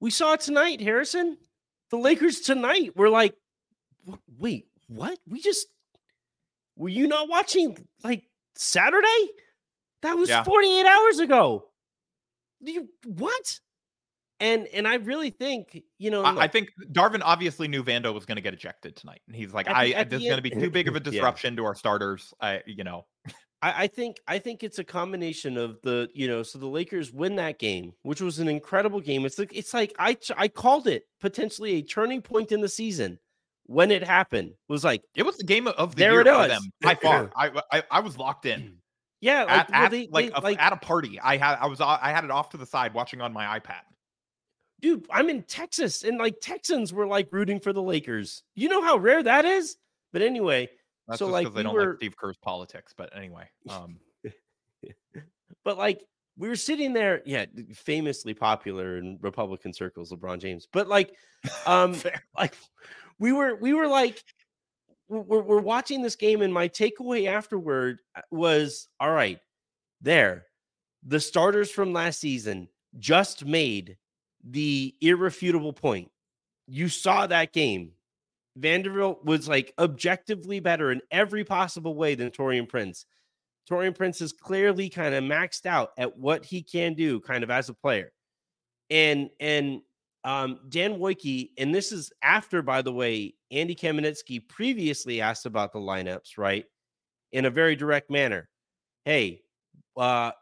We 0.00 0.10
saw 0.10 0.34
it 0.34 0.40
tonight, 0.40 0.80
Harrison. 0.80 1.38
The 1.90 1.96
Lakers 1.96 2.40
tonight 2.40 2.96
were 2.96 3.08
like, 3.08 3.34
wait, 4.38 4.66
what? 4.88 5.18
We 5.28 5.40
just 5.40 5.66
were 6.76 6.88
you 6.88 7.06
not 7.06 7.28
watching 7.28 7.76
like 8.04 8.24
Saturday? 8.54 9.30
That 10.02 10.16
was 10.16 10.28
Yeah. 10.28 10.42
48 10.44 10.84
hours 10.86 11.18
ago. 11.20 11.68
You 12.60 12.88
what? 13.04 13.60
And 14.38 14.66
and 14.68 14.86
I 14.86 14.96
really 14.96 15.30
think, 15.30 15.82
you 15.98 16.10
know, 16.10 16.22
I, 16.22 16.42
I 16.42 16.48
think 16.48 16.68
Darvin 16.92 17.22
obviously 17.24 17.68
knew 17.68 17.82
Vando 17.82 18.12
was 18.12 18.26
going 18.26 18.36
to 18.36 18.42
get 18.42 18.52
ejected 18.52 18.94
tonight, 18.94 19.22
and 19.26 19.34
he's 19.34 19.54
like, 19.54 19.66
"I 19.66 19.94
I- 20.00 20.04
this 20.04 20.20
is 20.20 20.28
going 20.28 20.36
to 20.36 20.42
be 20.42 20.50
too 20.50 20.68
big 20.70 20.88
of 20.88 20.94
a 20.94 20.98
Yeah. 21.04 21.10
disruption 21.10 21.56
to 21.56 21.64
our 21.64 21.74
starters." 21.74 22.34
I, 22.38 22.60
you 22.66 22.84
know, 22.84 23.06
I, 23.62 23.84
I 23.84 23.86
think 23.86 24.18
I 24.26 24.38
think 24.38 24.62
it's 24.62 24.78
a 24.78 24.84
combination 24.84 25.56
of 25.56 25.80
the 25.82 26.08
you 26.14 26.28
know 26.28 26.42
so 26.42 26.58
the 26.58 26.66
Lakers 26.66 27.12
win 27.12 27.36
that 27.36 27.58
game, 27.58 27.92
which 28.02 28.20
was 28.20 28.38
an 28.38 28.48
incredible 28.48 29.00
game. 29.00 29.24
It's 29.24 29.38
like 29.38 29.50
it's 29.54 29.72
like 29.74 29.94
I 29.98 30.16
I 30.36 30.48
called 30.48 30.86
it 30.86 31.04
potentially 31.20 31.72
a 31.76 31.82
turning 31.82 32.22
point 32.22 32.52
in 32.52 32.60
the 32.60 32.68
season 32.68 33.18
when 33.64 33.90
it 33.90 34.02
happened. 34.04 34.50
It 34.50 34.72
Was 34.72 34.84
like 34.84 35.02
it 35.14 35.24
was 35.24 35.36
the 35.38 35.44
game 35.44 35.66
of 35.68 35.94
the 35.96 36.00
There 36.00 36.12
year 36.12 36.20
it 36.20 36.26
for 36.26 36.42
is. 36.44 36.48
them 36.48 36.62
by 36.82 36.94
far. 36.96 37.30
I, 37.36 37.50
I 37.72 37.82
I 37.90 38.00
was 38.00 38.18
locked 38.18 38.46
in 38.46 38.78
yeah, 39.20 39.44
like, 39.44 39.50
at, 39.52 39.70
well, 39.70 39.82
at, 39.84 39.90
they- 39.90 40.08
like, 40.10 40.26
they- 40.26 40.32
a- 40.32 40.40
like 40.40 40.60
at 40.62 40.72
a 40.72 40.76
party. 40.76 41.18
I 41.20 41.36
had 41.38 41.56
I 41.60 41.66
was 41.66 41.80
I 41.80 42.10
had 42.10 42.24
it 42.24 42.30
off 42.30 42.50
to 42.50 42.56
the 42.58 42.66
side 42.66 42.92
watching 42.94 43.20
on 43.22 43.32
my 43.32 43.58
iPad. 43.58 43.80
dude, 44.80 45.06
I'm 45.10 45.30
in 45.30 45.42
Texas 45.44 46.04
and 46.04 46.18
like 46.18 46.36
Texans 46.42 46.92
were 46.92 47.06
like 47.06 47.28
rooting 47.32 47.60
for 47.60 47.72
the 47.72 47.82
Lakers. 47.82 48.42
You 48.54 48.68
know 48.68 48.82
how 48.82 48.98
rare 48.98 49.22
that 49.22 49.44
is? 49.46 49.76
But 50.12 50.22
anyway, 50.22 50.68
That's 51.08 51.18
so 51.18 51.26
like 51.26 51.48
we 51.48 51.54
they 51.54 51.62
don't 51.62 51.74
were 51.74 51.90
like 51.90 51.96
Steve 51.98 52.16
Kerr's 52.16 52.38
politics. 52.38 52.94
But 52.96 53.14
anyway, 53.16 53.48
um, 53.68 53.98
but 55.64 55.78
like 55.78 56.02
we 56.38 56.48
were 56.48 56.56
sitting 56.56 56.92
there, 56.92 57.22
yeah, 57.24 57.46
famously 57.72 58.34
popular 58.34 58.98
in 58.98 59.18
Republican 59.22 59.72
circles, 59.72 60.12
LeBron 60.12 60.38
James. 60.38 60.68
But 60.70 60.88
like, 60.88 61.14
um, 61.66 61.96
like 62.36 62.54
we 63.18 63.32
were, 63.32 63.56
we 63.56 63.72
were 63.72 63.88
like, 63.88 64.22
we're, 65.08 65.40
we're 65.42 65.60
watching 65.60 66.02
this 66.02 66.16
game, 66.16 66.42
and 66.42 66.52
my 66.52 66.68
takeaway 66.68 67.28
afterward 67.28 68.00
uh, 68.14 68.22
was, 68.30 68.88
all 69.00 69.12
right, 69.12 69.38
there, 70.00 70.46
the 71.06 71.20
starters 71.20 71.70
from 71.70 71.92
last 71.92 72.20
season 72.20 72.68
just 72.98 73.44
made 73.44 73.96
the 74.44 74.94
irrefutable 75.00 75.72
point. 75.72 76.10
You 76.66 76.88
saw 76.88 77.26
that 77.28 77.52
game. 77.52 77.92
Vanderbilt 78.56 79.24
was 79.24 79.48
like 79.48 79.72
objectively 79.78 80.60
better 80.60 80.90
in 80.90 81.00
every 81.10 81.44
possible 81.44 81.94
way 81.94 82.14
than 82.14 82.30
Taurean 82.30 82.68
Prince. 82.68 83.06
Taurean 83.70 83.94
Prince 83.94 84.20
is 84.20 84.32
clearly 84.32 84.88
kind 84.88 85.14
of 85.14 85.24
maxed 85.24 85.66
out 85.66 85.90
at 85.98 86.16
what 86.16 86.44
he 86.44 86.62
can 86.62 86.94
do, 86.94 87.20
kind 87.20 87.44
of 87.44 87.50
as 87.50 87.68
a 87.68 87.74
player. 87.74 88.12
And 88.90 89.30
and 89.40 89.80
um, 90.24 90.60
Dan 90.68 90.98
Woike, 90.98 91.50
and 91.58 91.74
this 91.74 91.92
is 91.92 92.10
after, 92.22 92.62
by 92.62 92.82
the 92.82 92.92
way, 92.92 93.34
Andy 93.50 93.74
Kamenetsky 93.74 94.48
previously 94.48 95.20
asked 95.20 95.46
about 95.46 95.72
the 95.72 95.78
lineups, 95.78 96.38
right, 96.38 96.64
in 97.32 97.44
a 97.44 97.50
very 97.50 97.76
direct 97.76 98.10
manner. 98.10 98.48
Hey, 99.04 99.42
uh, 99.96 100.32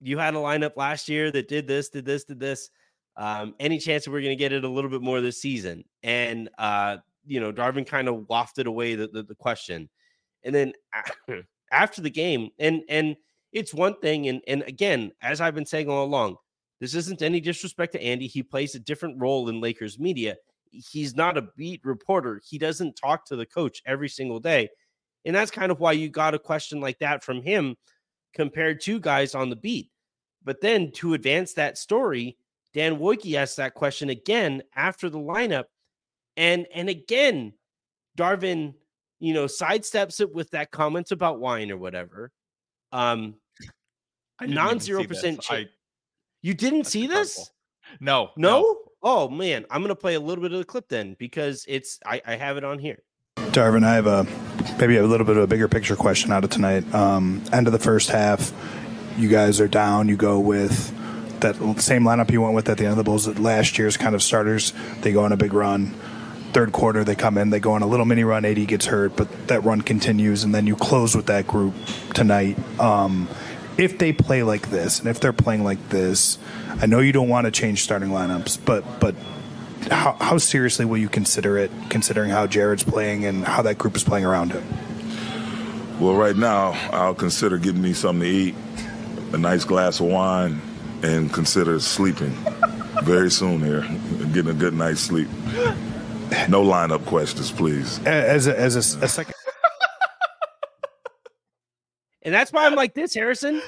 you 0.00 0.18
had 0.18 0.34
a 0.34 0.38
lineup 0.38 0.76
last 0.76 1.08
year 1.08 1.30
that 1.30 1.48
did 1.48 1.66
this, 1.66 1.88
did 1.88 2.04
this, 2.04 2.24
did 2.24 2.40
this. 2.40 2.70
Um, 3.16 3.54
any 3.60 3.78
chance 3.78 4.04
that 4.04 4.10
we're 4.10 4.20
going 4.20 4.36
to 4.36 4.42
get 4.42 4.52
it 4.52 4.64
a 4.64 4.68
little 4.68 4.90
bit 4.90 5.00
more 5.00 5.20
this 5.20 5.40
season? 5.40 5.84
And 6.02 6.50
uh, 6.58 6.98
you 7.26 7.40
know, 7.40 7.52
Darvin 7.52 7.86
kind 7.86 8.08
of 8.08 8.28
wafted 8.28 8.66
away 8.66 8.94
the, 8.94 9.08
the, 9.08 9.22
the 9.22 9.34
question, 9.34 9.88
and 10.44 10.54
then 10.54 10.72
after 11.72 12.00
the 12.02 12.10
game, 12.10 12.50
and 12.58 12.82
and 12.88 13.16
it's 13.52 13.74
one 13.74 13.98
thing, 14.00 14.28
and 14.28 14.42
and 14.46 14.62
again, 14.62 15.12
as 15.22 15.40
I've 15.40 15.54
been 15.54 15.66
saying 15.66 15.88
all 15.88 16.04
along, 16.04 16.36
this 16.80 16.94
isn't 16.94 17.22
any 17.22 17.40
disrespect 17.40 17.92
to 17.92 18.02
Andy. 18.02 18.26
He 18.26 18.42
plays 18.42 18.74
a 18.74 18.80
different 18.80 19.20
role 19.20 19.48
in 19.48 19.60
Lakers 19.60 19.98
media. 19.98 20.36
He's 20.70 21.14
not 21.14 21.38
a 21.38 21.48
beat 21.56 21.80
reporter. 21.84 22.40
He 22.44 22.58
doesn't 22.58 22.96
talk 22.96 23.26
to 23.26 23.36
the 23.36 23.46
coach 23.46 23.80
every 23.86 24.08
single 24.08 24.40
day, 24.40 24.68
and 25.24 25.34
that's 25.34 25.50
kind 25.50 25.70
of 25.70 25.80
why 25.80 25.92
you 25.92 26.08
got 26.08 26.34
a 26.34 26.38
question 26.38 26.80
like 26.80 26.98
that 26.98 27.22
from 27.22 27.42
him 27.42 27.76
compared 28.34 28.80
to 28.82 28.98
guys 29.00 29.34
on 29.34 29.50
the 29.50 29.56
beat. 29.56 29.90
But 30.44 30.60
then 30.60 30.90
to 30.96 31.14
advance 31.14 31.54
that 31.54 31.78
story, 31.78 32.36
Dan 32.74 32.98
Woike 32.98 33.34
asked 33.34 33.56
that 33.56 33.74
question 33.74 34.10
again 34.10 34.62
after 34.74 35.08
the 35.08 35.18
lineup, 35.18 35.64
and 36.36 36.66
and 36.74 36.88
again, 36.88 37.52
Darvin, 38.18 38.74
you 39.20 39.34
know, 39.34 39.44
sidesteps 39.46 40.20
it 40.20 40.34
with 40.34 40.50
that 40.50 40.70
comments 40.70 41.10
about 41.10 41.40
wine 41.40 41.70
or 41.70 41.76
whatever. 41.76 42.30
Um, 42.92 43.34
I 44.40 44.46
didn't 44.46 44.54
even 44.54 44.64
non 44.64 44.80
see 44.80 44.86
zero 44.86 45.04
percent. 45.04 45.46
I- 45.50 45.68
You 46.42 46.54
didn't 46.54 46.84
see 46.84 47.04
incredible. 47.04 47.24
this? 47.24 47.50
No, 48.00 48.30
No? 48.36 48.76
Oh 49.02 49.28
man, 49.28 49.66
I'm 49.70 49.82
gonna 49.82 49.94
play 49.94 50.14
a 50.14 50.20
little 50.20 50.42
bit 50.42 50.52
of 50.52 50.58
the 50.58 50.64
clip 50.64 50.88
then 50.88 51.14
because 51.18 51.64
it's 51.68 51.98
I, 52.06 52.22
I 52.26 52.36
have 52.36 52.56
it 52.56 52.64
on 52.64 52.78
here. 52.78 52.98
Darvin, 53.36 53.84
I 53.84 53.94
have 53.94 54.06
a 54.06 54.26
maybe 54.80 54.96
a 54.96 55.06
little 55.06 55.26
bit 55.26 55.36
of 55.36 55.42
a 55.42 55.46
bigger 55.46 55.68
picture 55.68 55.94
question 55.94 56.32
out 56.32 56.42
of 56.42 56.50
tonight. 56.50 56.92
Um, 56.94 57.42
end 57.52 57.66
of 57.66 57.72
the 57.72 57.78
first 57.78 58.08
half, 58.10 58.52
you 59.18 59.28
guys 59.28 59.60
are 59.60 59.68
down. 59.68 60.08
You 60.08 60.16
go 60.16 60.40
with 60.40 60.90
that 61.40 61.54
same 61.80 62.02
lineup 62.04 62.30
you 62.30 62.40
went 62.40 62.54
with 62.54 62.68
at 62.70 62.78
the 62.78 62.84
end 62.84 62.92
of 62.92 62.96
the 62.96 63.04
Bulls. 63.04 63.28
Last 63.38 63.78
year's 63.78 63.96
kind 63.98 64.14
of 64.14 64.22
starters. 64.22 64.72
They 65.02 65.12
go 65.12 65.22
on 65.24 65.32
a 65.32 65.36
big 65.36 65.52
run. 65.52 65.94
Third 66.54 66.70
quarter, 66.70 67.02
they 67.02 67.16
come 67.16 67.36
in. 67.36 67.50
They 67.50 67.58
go 67.58 67.72
on 67.72 67.82
a 67.82 67.86
little 67.86 68.06
mini 68.06 68.22
run. 68.22 68.44
AD 68.44 68.66
gets 68.68 68.86
hurt, 68.86 69.16
but 69.16 69.48
that 69.48 69.64
run 69.64 69.82
continues, 69.82 70.44
and 70.44 70.54
then 70.54 70.68
you 70.68 70.76
close 70.76 71.16
with 71.16 71.26
that 71.26 71.48
group 71.48 71.74
tonight. 72.14 72.56
Um, 72.78 73.28
if 73.76 73.98
they 73.98 74.12
play 74.12 74.44
like 74.44 74.70
this, 74.70 75.00
and 75.00 75.08
if 75.08 75.18
they're 75.18 75.32
playing 75.32 75.64
like 75.64 75.88
this, 75.88 76.38
I 76.80 76.86
know 76.86 77.00
you 77.00 77.10
don't 77.10 77.28
want 77.28 77.46
to 77.46 77.50
change 77.50 77.82
starting 77.82 78.10
lineups, 78.10 78.64
but 78.64 79.00
but 79.00 79.16
how, 79.90 80.16
how 80.20 80.38
seriously 80.38 80.84
will 80.84 80.96
you 80.96 81.08
consider 81.08 81.58
it, 81.58 81.72
considering 81.90 82.30
how 82.30 82.46
Jared's 82.46 82.84
playing 82.84 83.24
and 83.24 83.44
how 83.44 83.62
that 83.62 83.76
group 83.76 83.96
is 83.96 84.04
playing 84.04 84.24
around 84.24 84.52
him? 84.52 84.64
Well, 85.98 86.14
right 86.14 86.36
now, 86.36 86.70
I'll 86.92 87.14
consider 87.14 87.58
giving 87.58 87.82
me 87.82 87.92
something 87.92 88.22
to 88.22 88.28
eat, 88.28 88.54
a 89.32 89.38
nice 89.38 89.64
glass 89.64 90.00
of 90.00 90.06
wine, 90.06 90.60
and 91.02 91.32
consider 91.32 91.78
sleeping 91.80 92.32
very 93.02 93.30
soon 93.30 93.60
here, 93.60 93.82
getting 94.32 94.50
a 94.50 94.54
good 94.54 94.74
night's 94.74 95.00
sleep. 95.00 95.28
No 96.48 96.62
lineup 96.62 97.04
questions, 97.06 97.50
please. 97.52 97.98
As 98.06 98.46
a, 98.46 98.58
as 98.58 98.76
a, 98.76 99.04
a 99.04 99.08
second, 99.08 99.34
And 102.22 102.32
that's 102.32 102.52
why 102.52 102.64
I'm 102.66 102.74
like 102.74 102.94
this, 102.94 103.12
Harrison. 103.14 103.60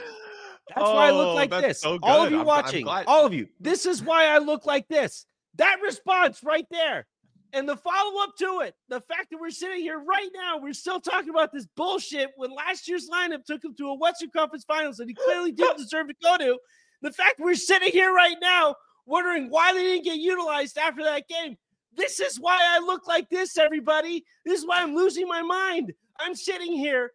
That's 0.69 0.81
why 0.81 1.09
I 1.09 1.11
look 1.11 1.29
Oh, 1.29 1.35
like 1.35 1.51
this. 1.51 1.81
so 1.81 1.99
all 2.03 2.25
of 2.25 2.31
you 2.31 2.39
I'm- 2.39 2.41
I'm 2.41 2.47
watching, 2.47 2.89
all 2.89 3.27
of 3.27 3.35
you. 3.35 3.49
This 3.61 3.85
is 3.87 4.03
why 4.03 4.27
I 4.27 4.39
look 4.39 4.65
like 4.67 4.89
this. 4.89 5.27
That 5.57 5.79
response 5.83 6.43
right 6.43 6.67
there. 6.71 7.07
And 7.53 7.69
the 7.69 7.77
follow 7.77 8.23
up 8.23 8.31
to 8.39 8.61
it, 8.61 8.75
the 8.89 9.01
fact 9.03 9.31
that 9.31 9.39
we're 9.41 9.51
sitting 9.51 9.81
here 9.81 9.99
right 9.99 10.29
now, 10.35 10.59
we're 10.59 10.73
still 10.75 11.01
talking 11.01 11.31
about 11.31 11.53
this 11.53 11.67
bullshit 11.77 12.31
when 12.37 12.51
last 12.51 12.89
year's 12.89 13.09
lineup 13.11 13.45
took 13.45 13.65
him 13.65 13.75
to 13.79 13.89
a 13.89 13.95
Western 13.95 14.31
Conference 14.31 14.65
Finals 14.65 14.97
that 14.97 15.09
he 15.09 15.15
clearly 15.15 15.53
didn't 15.53 15.77
deserve 15.79 16.09
to 16.09 16.15
go 16.23 16.37
to. 16.39 16.59
The 17.03 17.13
fact 17.13 17.39
we're 17.39 17.55
sitting 17.55 17.93
here 17.93 18.13
right 18.13 18.37
now 18.41 18.75
wondering 19.07 19.49
why 19.51 19.73
they 19.73 19.83
didn't 19.83 20.05
get 20.05 20.17
utilized 20.19 20.77
after 20.77 21.05
that 21.05 21.29
game. 21.29 21.57
This 21.97 22.21
is 22.21 22.39
why 22.39 22.59
I 22.61 22.79
look 22.81 23.07
like 23.07 23.31
this, 23.31 23.57
everybody. 23.57 24.25
This 24.45 24.61
is 24.61 24.67
why 24.67 24.83
I'm 24.83 24.95
losing 24.95 25.27
my 25.27 25.43
mind. 25.43 25.95
I'm 26.19 26.35
sitting 26.35 26.73
here 26.73 27.13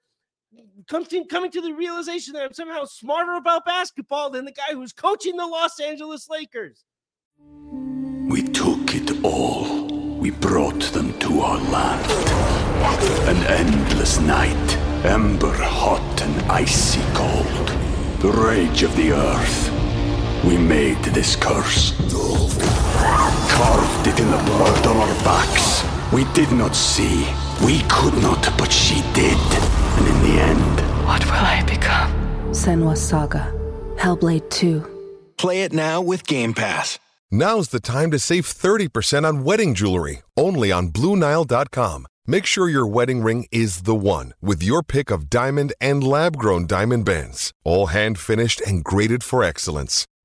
coming, 0.87 1.27
coming 1.27 1.51
to 1.51 1.61
the 1.61 1.73
realization 1.73 2.33
that 2.33 2.43
I'm 2.43 2.53
somehow 2.53 2.85
smarter 2.85 3.35
about 3.35 3.65
basketball 3.65 4.31
than 4.31 4.45
the 4.45 4.51
guy 4.51 4.73
who's 4.73 4.91
coaching 4.91 5.37
the 5.37 5.45
Los 5.45 5.79
Angeles 5.79 6.29
Lakers. 6.29 6.83
We 8.27 8.43
took 8.43 8.95
it 8.95 9.23
all. 9.23 9.87
We 10.17 10.31
brought 10.31 10.81
them 10.93 11.17
to 11.19 11.41
our 11.41 11.59
land. 11.71 12.11
An 13.27 13.37
endless 13.47 14.19
night, 14.19 14.77
ember 15.05 15.53
hot 15.53 16.21
and 16.21 16.51
icy 16.51 17.01
cold. 17.13 17.67
The 18.21 18.31
rage 18.31 18.83
of 18.83 18.95
the 18.95 19.11
earth. 19.11 19.71
We 20.43 20.57
made 20.57 21.03
this 21.03 21.35
curse. 21.35 21.91
Carved 23.05 24.07
it 24.07 24.19
in 24.19 24.29
the 24.31 24.37
blood 24.49 24.85
on 24.87 24.97
our 24.97 25.23
backs. 25.23 25.83
We 26.13 26.23
did 26.33 26.51
not 26.51 26.75
see. 26.75 27.27
We 27.65 27.81
could 27.89 28.13
not, 28.21 28.43
but 28.57 28.71
she 28.71 29.01
did. 29.13 29.37
And 29.97 30.07
in 30.07 30.17
the 30.23 30.41
end, 30.41 30.79
What 31.07 31.25
will 31.25 31.33
I 31.33 31.63
become? 31.63 32.11
Senua's 32.51 33.01
Saga. 33.01 33.51
Hellblade 33.97 34.49
2. 34.49 34.85
Play 35.37 35.63
it 35.63 35.73
now 35.73 36.01
with 36.01 36.25
Game 36.27 36.53
Pass. 36.53 36.99
Now's 37.31 37.69
the 37.69 37.79
time 37.79 38.11
to 38.11 38.19
save 38.19 38.45
30% 38.45 39.25
on 39.27 39.43
wedding 39.43 39.73
jewelry, 39.73 40.21
only 40.37 40.71
on 40.71 40.89
BlueNile.com. 40.89 42.05
Make 42.27 42.45
sure 42.45 42.69
your 42.69 42.85
wedding 42.85 43.23
ring 43.23 43.47
is 43.51 43.81
the 43.83 43.95
one 43.95 44.33
with 44.41 44.61
your 44.61 44.83
pick 44.83 45.09
of 45.11 45.29
diamond 45.29 45.73
and 45.81 46.03
lab 46.03 46.37
grown 46.37 46.67
diamond 46.67 47.05
bands, 47.05 47.51
all 47.63 47.87
hand 47.87 48.19
finished 48.19 48.61
and 48.61 48.83
graded 48.83 49.23
for 49.23 49.43
excellence. 49.43 50.05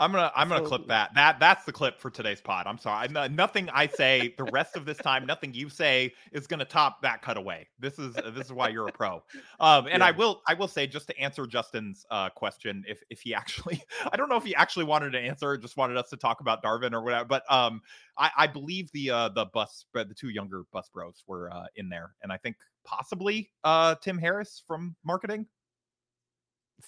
I'm 0.00 0.12
gonna 0.12 0.32
I'm 0.34 0.48
gonna 0.48 0.62
So- 0.64 0.68
clip 0.68 0.88
that. 0.88 1.14
That 1.14 1.38
that's 1.38 1.64
the 1.64 1.72
clip 1.72 2.00
for 2.00 2.10
today's 2.10 2.40
pod. 2.40 2.66
I'm 2.66 2.78
sorry. 2.78 3.08
No- 3.08 3.26
nothing 3.28 3.68
I 3.70 3.86
say 3.86 4.34
the 4.36 4.44
rest 4.44 4.76
of 4.76 4.84
this 4.84 4.98
time, 4.98 5.26
nothing 5.26 5.54
you 5.54 5.68
say 5.68 6.12
is 6.32 6.46
gonna 6.46 6.64
top 6.64 7.00
that 7.02 7.22
cutaway. 7.22 7.66
This 7.78 7.98
is 7.98 8.14
this 8.14 8.46
is 8.46 8.52
why 8.52 8.68
you're 8.68 8.88
a 8.88 8.92
pro. 8.92 9.22
Um, 9.60 9.86
and 9.90 10.02
I 10.02 10.10
will 10.10 10.42
I 10.48 10.54
will 10.54 10.68
say 10.68 10.86
just 10.86 11.06
to 11.08 11.18
answer 11.18 11.46
Justin's 11.46 12.04
uh 12.10 12.30
question, 12.30 12.84
if 12.88 13.02
if 13.10 13.20
he 13.20 13.34
actually 13.34 13.82
I 14.12 14.16
don't 14.16 14.28
know 14.28 14.36
if 14.36 14.44
he 14.44 14.54
actually 14.54 14.84
wanted 14.84 15.10
to 15.12 15.18
answer, 15.20 15.56
just 15.56 15.76
wanted 15.76 15.96
us 15.96 16.10
to 16.10 16.16
talk 16.16 16.40
about 16.40 16.62
Darvin 16.62 16.92
or 16.92 17.02
whatever. 17.02 17.24
But 17.26 17.50
um, 17.50 17.80
I 18.18 18.30
I 18.36 18.46
believe 18.46 18.90
the 18.92 19.10
uh 19.10 19.28
the 19.30 19.46
bus 19.46 19.86
the 19.94 20.14
two 20.16 20.28
younger 20.30 20.62
Buss 20.72 20.88
bros 20.88 21.22
were 21.26 21.52
uh 21.52 21.66
in 21.76 21.88
there, 21.88 22.14
and 22.22 22.32
I 22.32 22.36
think 22.36 22.56
possibly 22.84 23.50
uh 23.62 23.94
Tim 24.02 24.18
Harris 24.18 24.62
from 24.66 24.94
marketing 25.04 25.46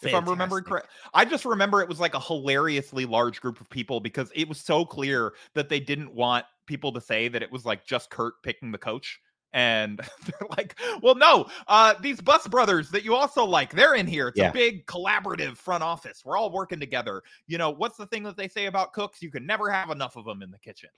if 0.02 0.14
I'm 0.14 0.28
remembering 0.28 0.64
correct. 0.64 0.88
I 1.14 1.24
just 1.24 1.44
remember 1.44 1.80
it 1.82 1.88
was 1.88 2.00
like 2.00 2.14
a 2.14 2.20
hilariously 2.20 3.04
large 3.04 3.40
group 3.40 3.60
of 3.60 3.68
people 3.70 4.00
because 4.00 4.30
it 4.34 4.48
was 4.48 4.58
so 4.60 4.84
clear 4.84 5.32
that 5.54 5.68
they 5.68 5.80
didn't 5.80 6.14
want 6.14 6.44
people 6.66 6.92
to 6.92 7.00
say 7.00 7.28
that 7.28 7.42
it 7.42 7.50
was 7.50 7.64
like 7.64 7.86
just 7.86 8.10
Kurt 8.10 8.42
picking 8.42 8.72
the 8.72 8.78
coach. 8.78 9.20
And 9.52 9.98
they're 10.26 10.48
like, 10.50 10.78
well, 11.02 11.14
no, 11.14 11.46
uh, 11.68 11.94
these 12.00 12.20
Buss 12.20 12.46
brothers 12.46 12.90
that 12.90 13.04
you 13.04 13.14
also 13.14 13.44
like, 13.44 13.72
they're 13.72 13.94
in 13.94 14.06
here. 14.06 14.28
It's 14.28 14.36
Yeah. 14.38 14.50
a 14.50 14.52
big 14.52 14.86
collaborative 14.86 15.56
front 15.56 15.82
office. 15.82 16.22
We're 16.24 16.36
all 16.36 16.50
working 16.52 16.80
together. 16.80 17.22
You 17.46 17.56
know, 17.56 17.70
what's 17.70 17.96
the 17.96 18.06
thing 18.06 18.22
that 18.24 18.36
they 18.36 18.48
say 18.48 18.66
about 18.66 18.92
cooks? 18.92 19.22
You 19.22 19.30
can 19.30 19.46
never 19.46 19.70
have 19.70 19.90
enough 19.90 20.16
of 20.16 20.24
them 20.26 20.42
in 20.42 20.50
the 20.50 20.58
kitchen. 20.58 20.90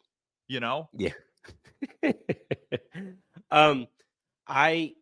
You 0.49 0.61
know? 0.61 0.89
Yeah. 0.97 1.13
um, 3.51 3.87
I. 4.47 4.95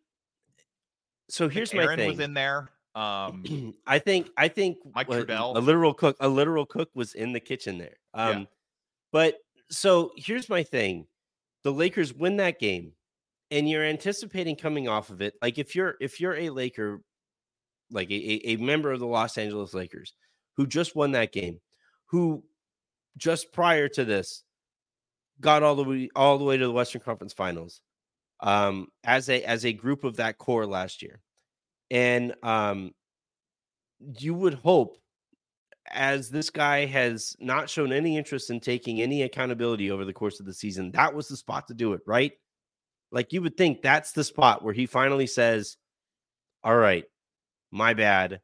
So 1.29 1.49
here's 1.49 1.73
my 1.73 1.83
Aaron 1.83 1.99
thing. 1.99 2.09
was 2.09 2.19
in 2.19 2.33
there. 2.33 2.69
Um, 2.97 3.75
I 3.87 3.99
think 3.99 4.29
I 4.37 4.47
think 4.47 4.77
Mike 4.95 5.07
what- 5.07 5.27
Trudell. 5.27 5.55
a 5.55 5.59
literal 5.59 5.93
cook, 5.93 6.17
a 6.19 6.27
literal 6.27 6.65
cook 6.65 6.89
was 6.95 7.13
in 7.13 7.31
the 7.31 7.39
kitchen 7.39 7.77
there. 7.77 7.97
Yeah. 8.15 8.29
Um, 8.29 8.47
but 9.11 9.35
so 9.69 10.11
here's 10.17 10.49
my 10.49 10.63
thing: 10.63 11.05
the 11.63 11.71
Lakers 11.71 12.13
win 12.13 12.37
that 12.37 12.59
game, 12.59 12.93
and 13.51 13.69
you're 13.69 13.83
anticipating 13.83 14.55
coming 14.55 14.87
off 14.87 15.09
of 15.11 15.21
it. 15.21 15.35
Like 15.41 15.59
if 15.59 15.75
you're 15.75 15.95
if 16.01 16.19
you're 16.19 16.35
a 16.35 16.49
Laker, 16.49 17.01
like 17.91 18.09
a, 18.09 18.13
a, 18.15 18.53
a 18.53 18.55
member 18.57 18.91
of 18.91 18.99
the 18.99 19.07
Los 19.07 19.37
Angeles 19.37 19.73
Lakers 19.73 20.13
who 20.55 20.65
just 20.65 20.95
won 20.95 21.11
that 21.11 21.31
game, 21.31 21.59
who 22.07 22.43
just 23.17 23.51
prior 23.53 23.87
to 23.89 24.03
this 24.05 24.43
got 25.39 25.61
all 25.61 25.75
the 25.75 25.83
way 25.83 26.09
all 26.15 26.39
the 26.39 26.43
way 26.45 26.57
to 26.57 26.65
the 26.65 26.71
Western 26.71 27.01
Conference 27.01 27.33
Finals, 27.33 27.79
um, 28.39 28.87
as 29.03 29.29
a 29.29 29.43
as 29.43 29.65
a 29.65 29.73
group 29.73 30.03
of 30.03 30.17
that 30.17 30.39
core 30.39 30.65
last 30.65 31.03
year, 31.03 31.21
and 31.89 32.35
um, 32.43 32.91
you 34.19 34.33
would 34.33 34.55
hope, 34.55 34.97
as 35.89 36.29
this 36.29 36.49
guy 36.49 36.85
has 36.85 37.35
not 37.39 37.69
shown 37.69 37.93
any 37.93 38.17
interest 38.17 38.49
in 38.49 38.59
taking 38.59 39.01
any 39.01 39.23
accountability 39.23 39.89
over 39.89 40.05
the 40.05 40.13
course 40.13 40.39
of 40.39 40.45
the 40.45 40.53
season, 40.53 40.91
that 40.91 41.13
was 41.13 41.27
the 41.27 41.37
spot 41.37 41.67
to 41.67 41.73
do 41.73 41.93
it, 41.93 42.01
right? 42.05 42.33
Like 43.11 43.31
you 43.31 43.41
would 43.41 43.55
think 43.55 43.81
that's 43.81 44.11
the 44.11 44.23
spot 44.23 44.63
where 44.63 44.73
he 44.73 44.85
finally 44.85 45.27
says, 45.27 45.77
"All 46.63 46.75
right, 46.75 47.05
my 47.71 47.93
bad. 47.93 48.41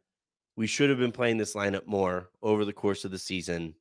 We 0.56 0.68
should 0.68 0.90
have 0.90 1.00
been 1.00 1.12
playing 1.12 1.38
this 1.38 1.56
lineup 1.56 1.88
more 1.88 2.30
over 2.42 2.64
the 2.64 2.74
course 2.74 3.06
of 3.06 3.12
the 3.12 3.20
season. 3.20 3.76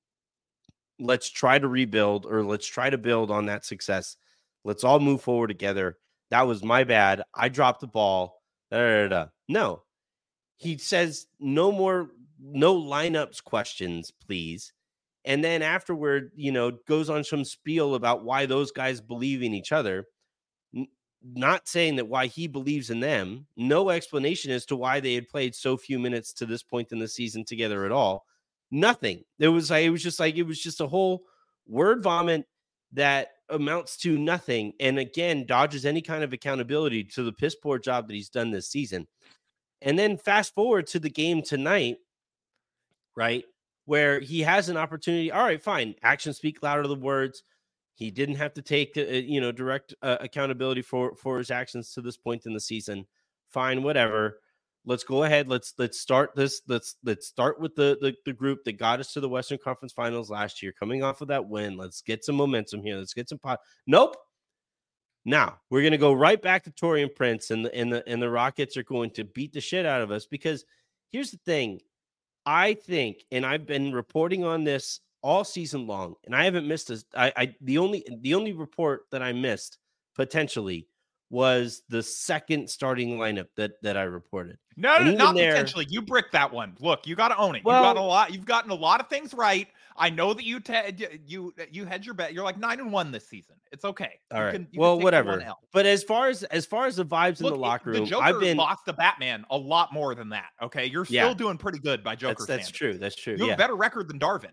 Let's 0.99 1.31
try 1.31 1.59
to 1.59 1.69
rebuild 1.69 2.27
or 2.27 2.43
let's 2.45 2.67
try 2.67 2.91
to 2.91 2.99
build 2.99 3.31
on 3.31 3.47
that 3.47 3.65
success. 3.65 4.17
Let's 4.65 4.85
all 4.85 5.01
move 5.01 5.21
forward 5.21 5.49
together. 5.49 5.99
That 6.31 6.47
was 6.47 6.65
my 6.65 6.85
bad. 6.85 7.23
I 7.35 7.49
dropped 7.49 7.81
the 7.81 7.87
ball. 7.87 8.41
Da, 8.71 8.79
da, 8.79 9.03
da, 9.03 9.09
da." 9.09 9.27
No, 9.53 9.83
he 10.57 10.79
says 10.79 11.27
no 11.39 11.71
more, 11.71 12.11
no 12.41 12.75
lineups 12.75 13.43
questions, 13.45 14.11
please. 14.11 14.73
And 15.25 15.45
then 15.45 15.63
afterward, 15.63 16.33
you 16.35 16.51
know, 16.51 16.73
goes 16.89 17.09
on 17.09 17.23
some 17.23 17.45
spiel 17.45 17.95
about 17.95 18.25
why 18.25 18.47
those 18.47 18.73
guys 18.73 19.01
believe 19.01 19.43
in 19.43 19.55
each 19.55 19.71
other 19.73 20.07
n- 20.75 20.89
not 21.23 21.69
saying 21.69 21.97
that 21.97 22.09
why 22.09 22.27
he 22.27 22.47
believes 22.47 22.91
in 22.91 23.01
them, 23.01 23.47
no 23.57 23.91
explanation 23.91 24.51
as 24.51 24.67
to 24.67 24.77
why 24.77 25.01
they 25.01 25.15
had 25.15 25.29
played 25.29 25.55
so 25.55 25.77
few 25.77 25.99
minutes 25.99 26.33
to 26.35 26.47
this 26.47 26.63
point 26.63 26.93
in 26.93 26.99
the 26.99 27.09
season 27.09 27.45
together 27.45 27.85
at 27.85 27.93
all. 27.93 28.27
Nothing. 28.71 29.23
It 29.39 29.49
was 29.49 29.71
like 29.71 29.85
it 29.85 29.91
was 29.91 30.03
just 30.03 30.19
like 30.19 30.37
it 30.37 30.45
was 30.45 30.61
just 30.61 30.81
a 30.81 30.87
whole 30.87 31.25
word 31.67 32.03
vomit 32.03 32.47
that 32.93 33.29
amounts 33.51 33.97
to 33.99 34.19
nothing. 34.19 34.73
And 34.81 34.99
again, 34.99 35.47
dodges 35.47 35.85
any 35.85 36.01
kind 36.01 36.25
of 36.25 36.33
accountability 36.33 37.05
to 37.05 37.23
the 37.23 37.33
piss 37.33 37.55
poor 37.55 37.79
job 37.79 38.09
that 38.09 38.15
he's 38.15 38.31
done 38.31 38.51
this 38.51 38.69
season. 38.71 39.07
And 39.85 39.99
then 39.99 40.17
fast 40.17 40.55
forward 40.55 40.87
to 40.89 40.99
the 40.99 41.11
game 41.11 41.43
tonight, 41.43 41.97
right? 43.17 43.45
Where 43.85 44.21
he 44.21 44.41
has 44.41 44.69
an 44.69 44.77
opportunity. 44.77 45.33
All 45.33 45.45
right, 45.45 45.63
fine. 45.63 45.95
Actions 46.03 46.37
speak 46.37 46.63
louder 46.63 46.87
than 46.87 47.01
words. 47.01 47.43
He 47.95 48.11
didn't 48.11 48.37
have 48.37 48.55
to 48.55 48.63
take, 48.63 48.97
uh, 48.97 49.03
you 49.03 49.41
know, 49.41 49.53
direct 49.53 49.95
uh, 50.03 50.17
accountability 50.21 50.83
for 50.83 51.15
for 51.15 51.39
his 51.39 51.51
actions 51.51 51.93
to 51.93 52.01
this 52.01 52.17
point 52.17 52.47
in 52.47 52.55
the 52.55 52.61
season. 52.61 53.07
Fine, 53.51 53.83
whatever. 53.83 54.41
Let's 54.85 55.05
go 55.05 55.25
ahead. 55.25 55.49
Let's 55.49 55.75
let's 55.79 56.01
start 56.01 56.35
this. 56.35 56.63
Let's 56.67 56.97
let's 57.05 57.27
start 57.27 57.61
with 57.61 57.75
the, 57.75 57.99
the 58.01 58.15
the 58.25 58.33
group 58.33 58.65
that 58.65 58.79
got 58.79 58.99
us 59.01 59.13
to 59.13 59.21
the 59.21 59.29
Western 59.29 59.59
Conference 59.63 59.93
Finals 59.93 60.31
last 60.31 60.63
year. 60.63 60.73
Coming 60.73 61.03
off 61.03 61.21
of 61.21 61.29
that 61.29 61.49
win, 61.49 61.77
let's 61.77 62.03
get 62.03 62.25
some 62.25 62.35
momentum 62.35 62.83
here. 62.83 62.97
Let's 62.97 63.15
get 63.15 63.29
some 63.29 63.39
pot. 63.39 63.61
Nope. 63.87 64.17
Now 65.25 65.59
we're 65.71 65.83
gonna 65.83 65.99
go 65.99 66.13
right 66.13 66.41
back 66.41 66.65
to 66.65 66.71
Taurean 66.71 67.15
Prince, 67.15 67.51
and 67.51 67.65
the 67.65 67.75
and 67.75 67.93
the 67.93 68.09
and 68.09 68.21
the 68.21 68.31
Rockets 68.31 68.77
are 68.77 68.83
going 68.83 69.11
to 69.11 69.25
beat 69.25 69.53
the 69.53 69.61
shit 69.61 69.87
out 69.87 70.03
of 70.03 70.11
us 70.11 70.27
because 70.27 70.65
here's 71.11 71.31
the 71.31 71.41
thing. 71.45 71.81
I 72.45 72.75
think, 72.75 73.25
and 73.31 73.47
I've 73.47 73.67
been 73.67 73.93
reporting 73.93 74.43
on 74.45 74.65
this 74.65 75.01
all 75.23 75.45
season 75.45 75.87
long, 75.87 76.17
and 76.25 76.35
I 76.35 76.45
haven't 76.45 76.67
missed 76.67 76.91
a. 76.91 77.03
I, 77.15 77.33
I 77.37 77.55
the 77.61 77.79
only 77.79 78.05
the 78.21 78.35
only 78.35 78.53
report 78.53 79.03
that 79.13 79.23
I 79.23 79.33
missed 79.33 79.79
potentially 80.17 80.89
was 81.33 81.83
the 81.89 82.03
second 82.03 82.69
starting 82.69 83.17
lineup 83.17 83.47
that 83.57 83.83
that 83.83 83.97
I 83.97 84.03
reported. 84.03 84.59
No, 84.77 84.99
no 84.99 85.13
not 85.13 85.35
there, 85.35 85.53
potentially. 85.53 85.87
You 85.89 86.03
bricked 86.03 86.33
that 86.33 86.53
one. 86.53 86.77
Look, 86.79 87.07
you 87.07 87.17
got 87.17 87.29
to 87.29 87.39
own 87.39 87.57
it. 87.57 87.65
Well, 87.65 87.79
you 87.79 87.83
got 87.83 87.97
a 87.97 88.03
lot. 88.03 88.33
You've 88.35 88.45
gotten 88.45 88.71
a 88.71 88.75
lot 88.75 89.01
of 89.01 89.09
things 89.09 89.33
right. 89.33 89.67
I 89.97 90.11
know 90.11 90.35
that 90.35 90.45
you 90.45 90.61
te- 90.61 91.19
you 91.27 91.55
you 91.71 91.87
had 91.87 92.05
your 92.05 92.15
bet. 92.15 92.35
You're 92.35 92.45
like 92.45 92.59
nine 92.59 92.81
and 92.81 92.93
one 92.93 93.11
this 93.11 93.29
season. 93.29 93.57
It's 93.73 93.85
okay. 93.85 94.21
All 94.31 94.39
you 94.39 94.45
right. 94.45 94.53
Can, 94.53 94.69
well, 94.77 95.01
whatever. 95.01 95.43
But 95.73 95.87
as 95.87 96.05
far 96.05 96.29
as 96.29 96.43
as 96.45 96.67
far 96.67 96.87
as 96.87 96.97
the 96.97 97.05
vibes 97.05 97.41
Look, 97.41 97.55
in 97.55 97.59
the 97.59 97.63
locker 97.63 97.91
room, 97.91 98.05
the 98.05 98.11
Joker 98.11 98.25
I've 98.25 98.41
been 98.41 98.59
lost 98.59 98.85
to 98.85 98.93
Batman 98.93 99.47
a 99.51 99.57
lot 99.57 99.91
more 99.93 100.15
than 100.15 100.29
that. 100.31 100.51
Okay, 100.63 100.85
you're 100.85 101.07
still 101.07 101.29
yeah. 101.29 101.35
doing 101.35 101.57
pretty 101.57 101.79
good 101.79 102.05
by 102.05 102.15
Joker. 102.15 102.45
That's, 102.47 102.67
that's 102.67 102.71
true. 102.71 102.99
That's 102.99 103.17
true. 103.17 103.35
You 103.35 103.41
have 103.41 103.49
yeah. 103.49 103.55
a 103.55 103.59
better 103.59 103.77
record 103.77 104.09
than 104.09 104.19
Darvin. 104.19 104.53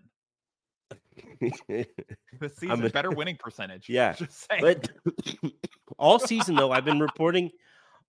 this 1.68 2.58
season, 2.58 2.86
a, 2.86 2.90
better 2.90 3.12
winning 3.16 3.38
percentage. 3.38 3.88
Yeah, 3.90 4.16
but 4.60 4.90
all 5.98 6.20
season 6.20 6.56
though, 6.56 6.72
I've 6.72 6.86
been 6.86 7.00
reporting. 7.00 7.52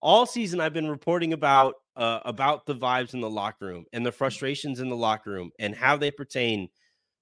All 0.03 0.25
season, 0.25 0.61
I've 0.61 0.73
been 0.73 0.89
reporting 0.89 1.33
about 1.33 1.75
uh, 1.97 2.21
about 2.25 2.67
the 2.67 2.75
vibes 2.75 3.15
in 3.15 3.21
the 3.21 3.31
locker 3.31 3.67
room 3.67 3.85
and 3.93 4.05
the 4.05 4.13
frustrations 4.13 4.81
in 4.81 4.89
the 4.89 4.97
locker 4.97 5.31
room 5.31 5.51
and 5.59 5.75
how 5.75 5.97
they 5.97 6.11
pertain 6.11 6.69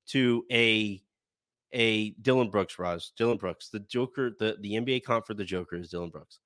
to 0.09 0.45
a 0.53 1.03
a 1.73 2.11
Dillon 2.11 2.51
Brooks, 2.51 2.79
Roz. 2.79 3.13
Dillon 3.17 3.37
Brooks, 3.37 3.69
the 3.69 3.81
Joker, 3.81 4.31
the, 4.39 4.57
the 4.61 4.73
NBA 4.73 5.05
comp 5.05 5.27
for 5.27 5.35
the 5.35 5.45
Joker 5.45 5.77
is 5.77 5.91
Dillon 5.91 6.11
Brooks. 6.11 6.41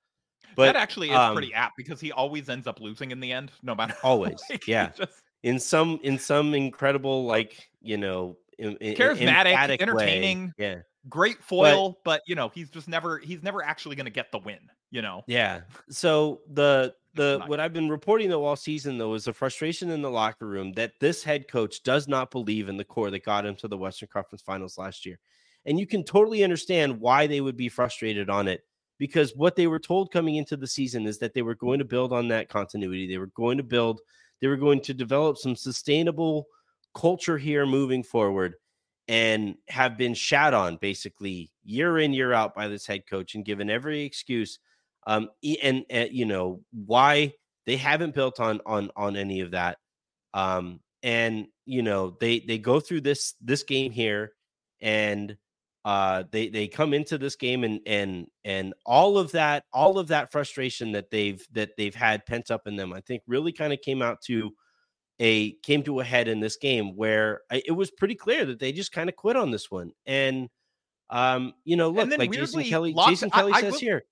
But 0.56 0.66
that 0.66 0.76
actually 0.76 1.10
is 1.10 1.16
um, 1.16 1.34
pretty 1.34 1.54
apt 1.54 1.76
because 1.76 2.00
he 2.00 2.12
always 2.12 2.48
ends 2.48 2.66
up 2.66 2.80
losing 2.80 3.10
in 3.10 3.20
the 3.20 3.32
end, 3.32 3.52
no 3.62 3.74
matter 3.74 3.94
always. 4.02 4.40
like, 4.50 4.66
yeah. 4.66 4.90
Just... 4.96 5.22
In 5.42 5.58
some 5.58 5.98
in 6.02 6.18
some 6.18 6.54
incredible, 6.54 7.24
like, 7.24 7.68
you 7.80 7.96
know, 7.96 8.36
in, 8.58 8.76
charismatic, 8.76 9.80
entertaining. 9.80 10.46
Way. 10.46 10.52
Yeah 10.58 10.76
great 11.08 11.42
foil, 11.42 11.90
but, 11.90 12.04
but, 12.04 12.22
you 12.26 12.34
know, 12.34 12.50
he's 12.54 12.70
just 12.70 12.88
never 12.88 13.18
he's 13.18 13.42
never 13.42 13.62
actually 13.62 13.96
going 13.96 14.06
to 14.06 14.12
get 14.12 14.30
the 14.32 14.38
win, 14.38 14.58
you 14.90 15.02
know. 15.02 15.22
Yeah. 15.26 15.62
So 15.90 16.40
the 16.52 16.94
the 17.14 17.42
what 17.46 17.60
I've 17.60 17.72
been 17.72 17.88
reporting 17.88 18.30
though 18.30 18.44
all 18.44 18.56
season 18.56 18.98
though 18.98 19.14
is 19.14 19.24
the 19.24 19.32
frustration 19.32 19.90
in 19.90 20.00
the 20.02 20.10
locker 20.10 20.46
room 20.46 20.72
that 20.74 20.92
this 21.00 21.22
head 21.22 21.48
coach 21.48 21.82
does 21.82 22.08
not 22.08 22.30
believe 22.30 22.68
in 22.68 22.76
the 22.76 22.84
core 22.84 23.10
that 23.10 23.24
got 23.24 23.44
him 23.46 23.56
to 23.56 23.68
the 23.68 23.76
Western 23.76 24.08
Conference 24.12 24.42
Finals 24.42 24.78
last 24.78 25.04
year. 25.04 25.18
And 25.64 25.78
you 25.78 25.86
can 25.86 26.04
totally 26.04 26.42
understand 26.42 27.00
why 27.00 27.26
they 27.26 27.40
would 27.40 27.56
be 27.56 27.68
frustrated 27.68 28.30
on 28.30 28.48
it 28.48 28.64
because 28.98 29.32
what 29.36 29.56
they 29.56 29.66
were 29.66 29.78
told 29.78 30.10
coming 30.10 30.36
into 30.36 30.56
the 30.56 30.66
season 30.66 31.06
is 31.06 31.18
that 31.18 31.34
they 31.34 31.42
were 31.42 31.54
going 31.54 31.78
to 31.78 31.84
build 31.84 32.12
on 32.12 32.28
that 32.28 32.48
continuity. 32.48 33.06
They 33.06 33.18
were 33.18 33.30
going 33.34 33.58
to 33.58 33.64
build 33.64 34.00
they 34.40 34.48
were 34.48 34.56
going 34.56 34.80
to 34.80 34.94
develop 34.94 35.36
some 35.36 35.54
sustainable 35.54 36.46
culture 36.94 37.38
here 37.38 37.66
moving 37.66 38.02
forward 38.02 38.54
and 39.08 39.56
have 39.68 39.98
been 39.98 40.14
shat 40.14 40.54
on 40.54 40.76
basically 40.76 41.50
year 41.64 41.98
in 41.98 42.12
year 42.12 42.32
out 42.32 42.54
by 42.54 42.68
this 42.68 42.86
head 42.86 43.02
coach 43.08 43.34
and 43.34 43.44
given 43.44 43.68
every 43.68 44.02
excuse 44.02 44.58
um 45.06 45.28
and, 45.62 45.84
and 45.90 46.12
you 46.12 46.24
know 46.24 46.60
why 46.86 47.32
they 47.66 47.76
haven't 47.76 48.14
built 48.14 48.40
on 48.40 48.60
on 48.64 48.90
on 48.96 49.16
any 49.16 49.40
of 49.40 49.50
that 49.50 49.78
um 50.34 50.80
and 51.02 51.46
you 51.66 51.82
know 51.82 52.16
they 52.20 52.40
they 52.40 52.58
go 52.58 52.78
through 52.80 53.00
this 53.00 53.34
this 53.40 53.62
game 53.64 53.90
here 53.90 54.32
and 54.80 55.36
uh 55.84 56.22
they 56.30 56.48
they 56.48 56.68
come 56.68 56.94
into 56.94 57.18
this 57.18 57.34
game 57.34 57.64
and 57.64 57.80
and 57.86 58.26
and 58.44 58.72
all 58.86 59.18
of 59.18 59.32
that 59.32 59.64
all 59.72 59.98
of 59.98 60.08
that 60.08 60.30
frustration 60.30 60.92
that 60.92 61.10
they've 61.10 61.44
that 61.52 61.70
they've 61.76 61.94
had 61.94 62.24
pent 62.24 62.50
up 62.52 62.66
in 62.66 62.76
them 62.76 62.92
i 62.92 63.00
think 63.00 63.22
really 63.26 63.52
kind 63.52 63.72
of 63.72 63.80
came 63.80 64.00
out 64.00 64.20
to 64.22 64.52
a 65.18 65.52
came 65.62 65.82
to 65.84 66.00
a 66.00 66.04
head 66.04 66.28
in 66.28 66.40
this 66.40 66.56
game 66.56 66.96
where 66.96 67.42
I, 67.50 67.62
it 67.66 67.72
was 67.72 67.90
pretty 67.90 68.14
clear 68.14 68.44
that 68.46 68.58
they 68.58 68.72
just 68.72 68.92
kind 68.92 69.08
of 69.08 69.16
quit 69.16 69.36
on 69.36 69.50
this 69.50 69.70
one. 69.70 69.92
And 70.06 70.48
um, 71.10 71.54
you 71.64 71.76
know, 71.76 71.90
look, 71.90 72.16
like 72.18 72.32
Jason 72.32 72.64
Kelly, 72.64 72.92
lots, 72.92 73.10
Jason 73.10 73.30
Kelly 73.30 73.52
I, 73.52 73.60
says 73.60 73.64
I 73.64 73.70
will... 73.72 73.78
here, 73.78 74.04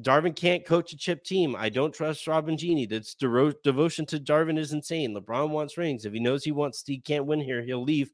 Darvin 0.00 0.34
can't 0.34 0.64
coach 0.64 0.92
a 0.92 0.96
chip 0.96 1.24
team. 1.24 1.56
I 1.56 1.68
don't 1.68 1.92
trust 1.92 2.26
Robin 2.26 2.56
Jeanie. 2.56 2.86
That's 2.86 3.14
de- 3.14 3.54
devotion 3.64 4.06
to 4.06 4.18
Darvin 4.18 4.58
is 4.58 4.72
insane. 4.72 5.14
LeBron 5.14 5.50
wants 5.50 5.76
rings. 5.76 6.04
If 6.04 6.12
he 6.12 6.20
knows 6.20 6.44
he 6.44 6.52
wants, 6.52 6.82
he 6.86 7.00
can't 7.00 7.26
win 7.26 7.40
here. 7.40 7.62
He'll 7.62 7.82
leave, 7.82 8.10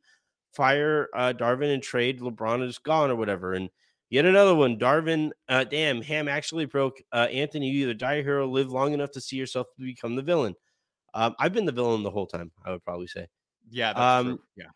fire 0.53 1.09
uh, 1.15 1.33
Darvin 1.37 1.73
and 1.75 1.83
trade. 1.83 2.21
LeBron 2.21 2.67
is 2.67 2.79
gone 2.79 3.11
or 3.11 3.17
whatever. 3.17 3.53
And 3.53 3.69
yet 4.11 4.25
another 4.25 4.55
one. 4.55 4.79
Darvin, 4.79 5.31
uh, 5.49 5.65
damn, 5.65 6.01
Ham 6.03 6.27
actually 6.29 6.65
broke. 6.65 7.03
Uh, 7.13 7.29
Anthony, 7.31 7.69
you 7.69 7.83
either 7.83 7.95
die 7.95 8.15
a 8.15 8.23
hero, 8.23 8.47
live 8.47 8.71
long 8.71 8.93
enough 8.93 9.11
to 9.13 9.21
see 9.21 9.37
yourself 9.37 9.67
to 9.77 9.85
become 9.85 10.17
the 10.17 10.23
villain. 10.23 10.55
Um, 11.15 11.35
I've 11.39 11.53
been 11.53 11.65
the 11.65 11.73
villain 11.73 12.03
the 12.03 12.11
whole 12.11 12.27
time. 12.27 12.51
I 12.65 12.71
would 12.71 12.85
probably 12.85 13.07
say. 13.07 13.29
Yeah. 13.71 13.91
um, 13.91 14.41
Yeah. 14.57 14.67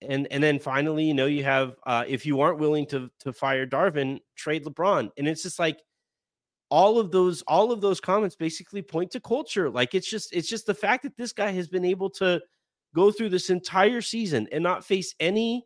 And 0.00 0.28
and 0.30 0.42
then 0.42 0.60
finally, 0.60 1.04
you 1.04 1.14
know, 1.14 1.26
you 1.26 1.42
have 1.42 1.74
uh, 1.84 2.04
if 2.06 2.24
you 2.24 2.40
aren't 2.40 2.60
willing 2.60 2.86
to 2.86 3.10
to 3.20 3.32
fire 3.32 3.66
Darvin, 3.66 4.20
trade 4.36 4.64
LeBron, 4.64 5.10
and 5.18 5.26
it's 5.26 5.42
just 5.42 5.58
like 5.58 5.80
all 6.70 6.98
of 6.98 7.10
those 7.10 7.42
all 7.42 7.72
of 7.72 7.80
those 7.80 8.00
comments 8.00 8.36
basically 8.36 8.80
point 8.80 9.10
to 9.12 9.20
culture. 9.20 9.68
Like 9.68 9.94
it's 9.94 10.08
just 10.08 10.32
it's 10.32 10.48
just 10.48 10.66
the 10.66 10.74
fact 10.74 11.02
that 11.02 11.16
this 11.16 11.32
guy 11.32 11.50
has 11.50 11.68
been 11.68 11.84
able 11.84 12.10
to 12.10 12.40
go 12.94 13.10
through 13.10 13.30
this 13.30 13.50
entire 13.50 14.00
season 14.00 14.48
and 14.52 14.62
not 14.62 14.84
face 14.84 15.14
any 15.18 15.64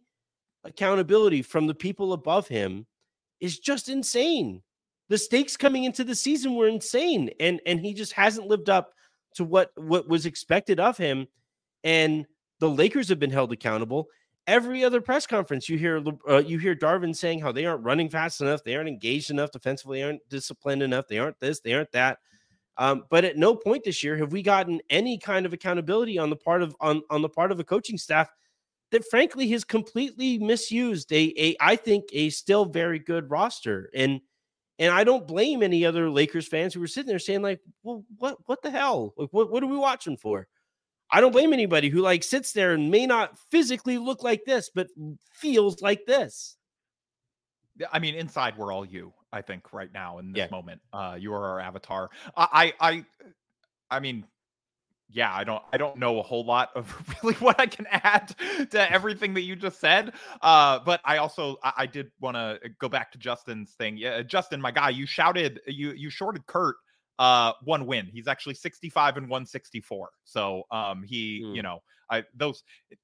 accountability 0.65 1.43
from 1.43 1.67
the 1.67 1.75
people 1.75 2.13
above 2.13 2.49
him 2.49 2.87
is 3.41 3.59
just 3.59 3.89
insane. 3.89 4.63
The 5.09 5.19
stakes 5.19 5.57
coming 5.57 5.85
into 5.85 6.05
the 6.05 6.15
season 6.15 6.55
were 6.55 6.69
insane, 6.69 7.31
and 7.39 7.61
and 7.67 7.81
he 7.81 7.93
just 7.93 8.13
hasn't 8.13 8.47
lived 8.47 8.71
up 8.71 8.95
to 9.35 9.45
what 9.45 9.71
what 9.77 10.09
was 10.09 10.27
expected 10.27 10.81
of 10.81 10.97
him 10.97 11.27
and 11.85 12.27
the 12.61 12.69
Lakers 12.71 13.09
have 13.09 13.19
been 13.19 13.31
held 13.31 13.53
accountable. 13.53 14.09
Every 14.47 14.85
other 14.85 15.01
press 15.01 15.27
conference 15.27 15.69
you 15.69 15.79
hear 15.79 16.03
uh, 16.29 16.39
you 16.39 16.59
hear 16.59 16.75
Darvin 16.75 17.15
saying 17.15 17.41
how 17.41 17.53
they 17.53 17.65
aren't 17.65 17.85
running 17.85 18.09
fast 18.09 18.41
enough 18.41 18.65
they 18.65 18.75
aren't 18.75 18.89
engaged 18.89 19.31
enough 19.31 19.51
defensively 19.51 20.03
aren't 20.03 20.29
disciplined 20.29 20.83
enough 20.83 21.07
they 21.09 21.19
aren't 21.19 21.39
this 21.41 21.61
they 21.61 21.75
aren't 21.75 21.93
that. 21.93 22.19
Um, 22.79 23.05
but 23.11 23.25
at 23.25 23.37
no 23.37 23.55
point 23.55 23.85
this 23.85 24.03
year 24.03 24.17
have 24.17 24.33
we 24.33 24.43
gotten 24.43 24.81
any 24.91 25.19
kind 25.19 25.47
of 25.47 25.53
accountability 25.53 26.19
on 26.19 26.31
the 26.31 26.37
part 26.37 26.63
of 26.63 26.75
on, 26.81 27.03
on 27.11 27.23
the 27.23 27.29
part 27.29 27.53
of 27.53 27.61
a 27.61 27.65
coaching 27.65 27.99
staff 27.99 28.29
that 28.93 29.09
frankly 29.09 29.49
has 29.49 29.65
completely 29.65 30.39
misused 30.39 31.13
a, 31.13 31.33
a 31.37 31.57
I 31.61 31.77
think 31.77 32.05
a 32.13 32.31
still 32.31 32.67
very 32.67 32.99
good 32.99 33.31
roster. 33.31 33.91
And 33.95 34.21
and 34.83 34.93
I 34.93 35.05
don't 35.05 35.29
blame 35.29 35.63
any 35.63 35.87
other 35.87 36.11
Lakers 36.11 36.49
fans 36.49 36.75
who 36.75 36.81
were 36.81 36.89
sitting 36.89 37.09
there 37.09 37.21
saying, 37.21 37.41
like, 37.41 37.61
well, 37.85 38.05
what 38.19 38.37
what 38.47 38.63
the 38.63 38.71
hell? 38.71 39.15
Like, 39.17 39.29
what, 39.31 39.49
what 39.49 39.63
are 39.63 39.69
we 39.69 39.77
watching 39.77 40.17
for? 40.17 40.49
I 41.09 41.21
don't 41.21 41.31
blame 41.31 41.53
anybody 41.53 41.89
who 41.89 42.01
like 42.01 42.25
sits 42.25 42.53
there 42.53 42.73
and 42.73 42.91
may 42.91 43.07
not 43.07 43.39
physically 43.53 43.97
look 43.97 44.25
like 44.25 44.45
this, 44.45 44.71
but 44.75 44.89
feels 45.31 45.83
like 45.83 46.05
this. 46.05 46.57
I 47.93 48.01
mean, 48.01 48.17
inside 48.17 48.59
we're 48.59 48.73
all 48.73 48.85
you, 48.85 49.13
I 49.33 49.41
think, 49.41 49.73
right 49.73 49.93
now 49.93 50.19
in 50.19 50.33
this 50.33 50.39
yeah. 50.39 50.49
moment. 50.51 50.81
Uh, 50.93 51.17
you 51.17 51.33
are 51.33 51.47
our 51.47 51.61
avatar. 51.61 52.11
I, 52.37 52.73
I, 52.81 52.91
I, 52.91 53.05
I 53.89 54.01
mean, 54.01 54.25
yeah, 55.13 55.33
I 55.33 55.45
don't 55.45 55.63
I 55.73 55.77
don't 55.77 55.97
know 55.97 56.19
a 56.19 56.23
whole 56.23 56.45
lot 56.45 56.71
of 56.75 57.15
really 57.23 57.35
what 57.37 57.61
I 57.61 57.67
can 57.67 57.87
add 57.91 58.35
to 58.71 58.93
everything 58.93 59.35
that 59.35 59.43
you 59.43 59.57
just 59.57 59.81
said. 59.81 60.13
Uh, 60.41 60.81
but 60.85 61.01
I 61.05 61.19
also 61.19 61.57
I, 61.63 61.73
I 61.79 61.87
did 61.87 62.11
want 62.21 62.37
to 62.37 62.59
go 62.79 62.89
back 62.89 63.13
to 63.13 63.19
Justin's 63.19 63.73
thing. 63.73 63.97
Yeah, 63.97 64.23
Justin, 64.23 64.61
my 64.61 64.71
guy, 64.71 64.91
you 64.91 65.07
shouted 65.07 65.61
you 65.67 65.93
you 65.93 66.11
shorted 66.11 66.47
Kurt 66.47 66.77
uh 67.19 67.53
one 67.65 67.87
win. 67.87 68.09
He's 68.13 68.27
actually 68.27 68.55
65 68.55 69.19
and 69.19 69.29
164. 69.29 70.11
So 70.25 70.63
um 70.71 71.03
he, 71.03 71.43
mm. 71.45 71.55
you 71.55 71.63
know, 71.63 71.83
I 72.11 72.25
those 72.35 72.63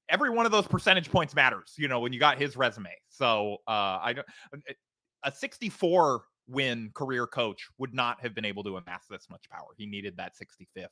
every 0.09 0.31
one 0.31 0.45
of 0.45 0.51
those 0.51 0.67
percentage 0.67 1.11
points 1.11 1.35
matters, 1.35 1.75
you 1.77 1.87
know, 1.87 1.99
when 1.99 2.11
you 2.11 2.19
got 2.19 2.37
his 2.39 2.57
resume. 2.57 2.93
So 3.09 3.57
uh 3.67 3.99
I 4.01 4.13
don't 4.13 4.27
a 5.23 5.31
64 5.31 6.23
win 6.47 6.89
career 6.95 7.27
coach 7.27 7.67
would 7.77 7.93
not 7.93 8.19
have 8.21 8.33
been 8.33 8.45
able 8.45 8.63
to 8.63 8.77
amass 8.77 9.05
this 9.09 9.27
much 9.29 9.47
power. 9.51 9.67
He 9.77 9.85
needed 9.85 10.17
that 10.17 10.33
65th 10.35 10.87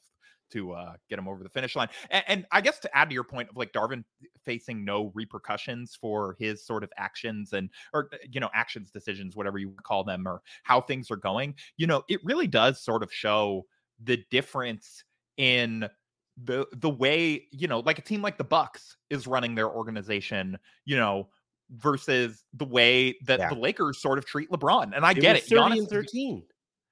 to 0.52 0.74
uh, 0.74 0.94
get 1.10 1.20
him 1.20 1.28
over 1.28 1.44
the 1.44 1.50
finish 1.50 1.76
line. 1.76 1.90
And, 2.10 2.24
and, 2.28 2.46
I 2.52 2.62
guess 2.62 2.80
to 2.80 2.98
add 2.98 3.10
to 3.10 3.14
your 3.14 3.24
point 3.24 3.50
of 3.50 3.58
like 3.58 3.74
Darvin 3.74 4.04
facing 4.44 4.86
no 4.86 5.12
repercussions 5.14 5.98
for 6.00 6.36
his 6.40 6.66
sort 6.66 6.84
of 6.84 6.92
actions 6.98 7.54
and 7.54 7.70
or 7.94 8.10
uh, 8.14 8.18
you 8.32 8.40
know 8.40 8.50
actions, 8.54 8.92
decisions, 8.92 9.36
whatever 9.36 9.58
you 9.58 9.74
call 9.84 10.04
them, 10.04 10.28
or 10.28 10.42
how 10.64 10.82
things 10.82 11.12
are 11.12 11.18
going. 11.18 11.56
You 11.78 11.88
know, 11.88 12.04
it 12.08 12.20
really 12.24 12.48
does 12.48 12.82
sort 12.82 13.04
of 13.04 13.12
show 13.12 13.66
the 14.04 14.24
difference 14.32 15.04
in 15.38 15.88
the 16.44 16.68
the 16.74 16.90
way 16.90 17.48
you 17.52 17.68
know 17.68 17.80
like 17.80 17.98
a 17.98 18.02
team 18.02 18.22
like 18.22 18.38
the 18.38 18.44
bucks 18.44 18.98
is 19.10 19.26
running 19.26 19.56
their 19.56 19.70
organization 19.70 20.58
you 20.86 20.96
know 20.96 21.28
versus 21.72 22.44
the 22.54 22.66
way 22.66 23.18
that 23.26 23.40
yeah. 23.40 23.50
the 23.50 23.56
lakers 23.56 24.00
sort 24.00 24.18
of 24.18 24.26
treat 24.26 24.50
lebron 24.52 24.96
and 24.96 25.04
i 25.04 25.12
it 25.12 25.20
get 25.20 25.36
it 25.36 25.44
30 25.46 25.56
Giannis, 25.56 25.80
and 25.80 25.90
13 25.90 26.44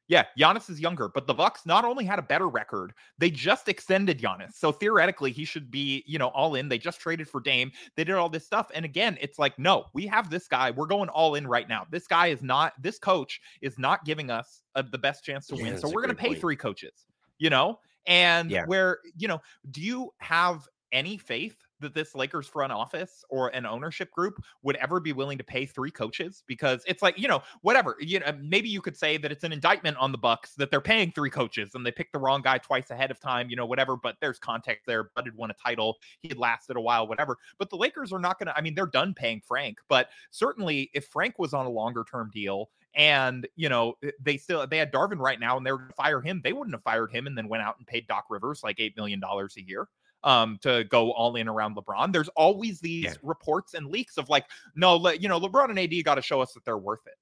yeah, 0.08 0.26
Giannis 0.38 0.70
is 0.70 0.80
younger, 0.80 1.10
but 1.10 1.26
the 1.26 1.34
Bucks 1.34 1.66
not 1.66 1.84
only 1.84 2.06
had 2.06 2.20
a 2.20 2.22
better 2.22 2.48
record, 2.48 2.94
they 3.18 3.32
just 3.32 3.68
extended 3.68 4.20
Giannis. 4.20 4.54
So 4.54 4.72
theoretically, 4.72 5.32
he 5.32 5.46
should 5.46 5.72
be, 5.72 6.04
you 6.06 6.20
know, 6.20 6.28
all 6.28 6.56
in. 6.56 6.70
They 6.70 6.78
just 6.78 7.00
traded 7.00 7.28
for 7.28 7.42
Dame. 7.42 7.72
They 7.96 8.04
did 8.04 8.16
all 8.16 8.30
this 8.30 8.46
stuff. 8.46 8.70
And 8.74 8.86
again, 8.86 9.18
it's 9.20 9.40
like, 9.40 9.58
no, 9.58 9.86
we 9.94 10.06
have 10.08 10.30
this 10.30 10.48
guy. 10.48 10.72
We're 10.72 10.86
going 10.86 11.10
all 11.10 11.36
in 11.36 11.48
right 11.48 11.68
now. 11.68 11.88
This 11.90 12.06
guy 12.06 12.28
is 12.28 12.44
not, 12.44 12.74
this 12.82 13.00
coach 13.00 13.42
is 13.62 13.80
not 13.80 14.06
giving 14.06 14.30
us 14.30 14.62
uh, 14.76 14.84
the 14.92 14.98
best 14.98 15.24
chance 15.24 15.48
to 15.48 15.56
yeah, 15.56 15.64
win. 15.64 15.78
So 15.80 15.88
we're 15.88 16.02
going 16.02 16.10
to 16.10 16.16
pay 16.16 16.30
point. 16.30 16.40
three 16.40 16.56
coaches, 16.56 17.06
you 17.40 17.50
know? 17.50 17.80
And 18.06 18.52
yeah. 18.52 18.66
where, 18.68 19.00
you 19.18 19.28
know, 19.28 19.42
do 19.72 19.82
you 19.82 20.12
have 20.20 20.68
any 20.92 21.18
faith 21.18 21.58
that 21.80 21.94
this 21.94 22.16
Lakers 22.16 22.48
front 22.48 22.72
office 22.72 23.24
or 23.30 23.50
an 23.50 23.66
ownership 23.66 24.12
group 24.12 24.42
would 24.64 24.76
ever 24.78 25.00
be 25.00 25.14
willing 25.14 25.38
to 25.38 25.44
pay 25.44 25.66
three 25.66 25.92
coaches 25.92 26.44
because 26.48 26.84
it's 26.88 27.02
like, 27.02 27.18
you 27.18 27.28
know, 27.28 27.42
whatever. 27.62 27.96
You 28.00 28.20
know, 28.20 28.38
maybe 28.42 28.70
you 28.70 28.82
could 28.82 28.98
say 28.98 29.18
that 29.18 29.32
it's 29.32 29.44
an 29.44 29.52
indictment 29.52 29.98
on 29.98 30.12
the 30.12 30.18
Bucks 30.18 30.54
that 30.56 30.72
they're 30.72 30.82
paying 30.82 31.12
three 31.12 31.30
coaches 31.30 31.76
and 31.76 31.86
they 31.86 31.92
picked 31.92 32.14
the 32.14 32.20
wrong 32.20 32.42
guy 32.42 32.58
twice 32.58 32.90
ahead 32.92 33.12
of 33.12 33.20
time, 33.20 33.50
you 33.50 33.56
know, 33.56 33.66
whatever, 33.66 33.96
but 33.96 34.16
there's 34.22 34.40
context 34.40 34.86
there. 34.86 35.06
Bud 35.16 35.26
had 35.26 35.36
won 35.36 35.52
a 35.52 35.56
title, 35.56 35.98
he 36.22 36.28
had 36.30 36.38
lasted 36.38 36.78
a 36.78 36.82
while, 36.82 37.08
whatever. 37.08 37.38
But 37.58 37.70
the 37.70 37.78
Lakers 37.78 38.14
are 38.14 38.20
not 38.20 38.40
to 38.40 38.56
I 38.56 38.62
mean, 38.62 38.76
they're 38.76 38.86
done 38.86 39.14
paying 39.14 39.42
Frank, 39.46 39.80
but 39.88 40.10
certainly 40.32 40.90
if 40.94 41.08
Frank 41.08 41.40
was 41.40 41.54
on 41.54 41.66
a 41.66 41.70
longer 41.70 42.06
term 42.10 42.30
deal 42.34 42.70
and 42.96 43.48
you 43.56 43.68
know 43.70 43.96
eh, 44.04 44.12
they 44.22 44.38
still 44.38 44.66
they 44.68 44.78
had 44.78 44.92
Darvin 44.92 45.20
right 45.20 45.40
now 45.40 45.58
and 45.58 45.66
they 45.66 45.72
were 45.72 45.80
going 45.80 45.90
to 45.90 45.96
fire 45.96 46.22
him, 46.22 46.42
they 46.44 46.54
wouldn't 46.54 46.76
have 46.76 46.84
fired 46.84 47.12
him 47.12 47.28
and 47.28 47.38
then 47.38 47.48
went 47.48 47.64
out 47.64 47.78
and 47.78 47.88
paid 47.88 48.08
Doc 48.08 48.26
Rivers 48.30 48.64
like 48.64 48.80
8 48.80 48.96
million 48.96 49.20
dollars 49.20 49.56
a 49.58 49.62
year 49.62 49.88
um, 50.26 50.58
to 50.64 50.84
go 50.86 51.12
all 51.12 51.36
in 51.36 51.48
around 51.48 51.78
LeBron. 51.78 52.12
There's 52.12 52.30
always 52.30 52.80
these 52.80 53.06
yeah. 53.06 53.14
reports 53.22 53.76
and 53.76 53.88
leaks 53.88 54.18
of 54.18 54.28
like, 54.28 54.46
no, 54.76 54.98
le- 54.98 55.16
you 55.16 55.30
know, 55.30 55.40
LeBron 55.40 55.70
and 55.70 55.80
AD 55.80 56.04
got 56.04 56.16
to 56.16 56.22
show 56.22 56.42
us 56.42 56.52
that 56.54 56.66
they're 56.66 56.78
worth 56.78 57.06
it. 57.06 57.14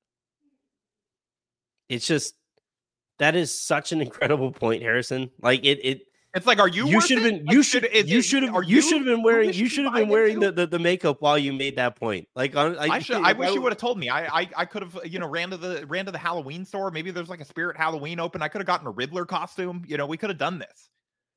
It's 1.89 2.07
just 2.07 2.33
that 3.19 3.35
is 3.35 3.57
such 3.57 3.91
an 3.91 4.01
incredible 4.01 4.51
point, 4.51 4.81
Harrison. 4.81 5.29
Like 5.41 5.63
it, 5.63 5.79
it. 5.83 6.01
It's 6.33 6.47
like, 6.47 6.57
are 6.57 6.67
you? 6.67 6.87
You 6.87 6.99
should 6.99 7.19
have 7.19 7.29
been. 7.29 7.45
Like, 7.45 7.53
you 7.53 7.61
should. 7.61 7.83
You 7.83 8.21
should 8.23 8.41
have. 8.41 8.55
You, 8.63 8.77
you 8.77 8.81
should 8.81 8.97
have 8.97 9.05
been 9.05 9.21
wearing. 9.21 9.53
You 9.53 9.67
should 9.67 9.83
have 9.83 9.93
been 9.93 10.09
wearing 10.09 10.39
the, 10.39 10.51
the, 10.51 10.65
the 10.65 10.79
makeup 10.79 11.21
while 11.21 11.37
you 11.37 11.53
made 11.53 11.75
that 11.75 11.95
point. 11.95 12.27
Like 12.35 12.55
on. 12.55 12.75
I, 12.79 12.87
I 12.87 12.99
should. 12.99 13.17
I 13.17 13.33
wish 13.33 13.53
you 13.53 13.61
would 13.61 13.71
have 13.71 13.77
told 13.77 13.99
me. 13.99 14.09
I 14.09 14.25
I, 14.25 14.49
I 14.57 14.65
could 14.65 14.81
have. 14.81 14.99
You 15.05 15.19
know, 15.19 15.27
ran 15.27 15.51
to 15.51 15.57
the 15.57 15.85
ran 15.85 16.05
to 16.05 16.11
the 16.11 16.17
Halloween 16.17 16.65
store. 16.65 16.89
Maybe 16.89 17.11
there's 17.11 17.29
like 17.29 17.41
a 17.41 17.45
Spirit 17.45 17.77
Halloween 17.77 18.19
open. 18.19 18.41
I 18.41 18.47
could 18.47 18.61
have 18.61 18.65
gotten 18.65 18.87
a 18.87 18.91
Riddler 18.91 19.25
costume. 19.25 19.83
You 19.85 19.97
know, 19.97 20.07
we 20.07 20.17
could 20.17 20.31
have 20.31 20.39
done 20.39 20.57
this 20.57 20.89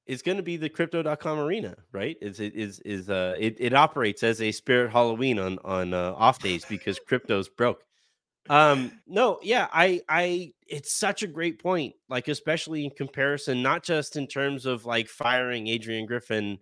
is 0.06 0.22
going 0.22 0.36
to 0.36 0.42
be 0.42 0.56
the 0.56 0.68
crypto.com 0.68 1.38
arena, 1.38 1.76
right? 1.92 2.16
Is 2.20 2.40
it 2.40 2.54
is 2.54 2.80
is 2.80 3.10
uh 3.10 3.34
it, 3.38 3.56
it 3.58 3.74
operates 3.74 4.22
as 4.22 4.40
a 4.40 4.52
spirit 4.52 4.90
Halloween 4.92 5.38
on 5.38 5.58
on 5.64 5.94
uh, 5.94 6.12
off 6.16 6.38
days 6.38 6.64
because 6.64 6.98
crypto's 6.98 7.48
broke. 7.48 7.82
Um 8.48 8.92
no, 9.06 9.40
yeah, 9.42 9.68
I 9.72 10.02
I 10.08 10.52
it's 10.66 10.92
such 10.94 11.22
a 11.22 11.28
great 11.28 11.60
point, 11.62 11.94
like 12.08 12.28
especially 12.28 12.84
in 12.84 12.90
comparison, 12.90 13.62
not 13.62 13.82
just 13.82 14.16
in 14.16 14.26
terms 14.26 14.66
of 14.66 14.86
like 14.86 15.08
firing 15.08 15.66
Adrian 15.66 16.06
Griffin 16.06 16.58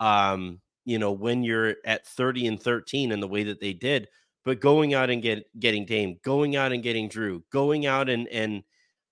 um, 0.00 0.60
you 0.84 0.98
know, 0.98 1.12
when 1.12 1.42
you're 1.42 1.76
at 1.84 2.06
30 2.06 2.46
and 2.46 2.62
13 2.62 3.12
and 3.12 3.22
the 3.22 3.28
way 3.28 3.44
that 3.44 3.60
they 3.60 3.72
did, 3.72 4.08
but 4.44 4.60
going 4.60 4.94
out 4.94 5.10
and 5.10 5.22
get 5.22 5.44
getting 5.58 5.84
Dame, 5.84 6.18
going 6.22 6.54
out 6.54 6.72
and 6.72 6.82
getting 6.82 7.08
Drew, 7.08 7.42
going 7.50 7.86
out 7.86 8.08
and 8.08 8.28
and 8.28 8.62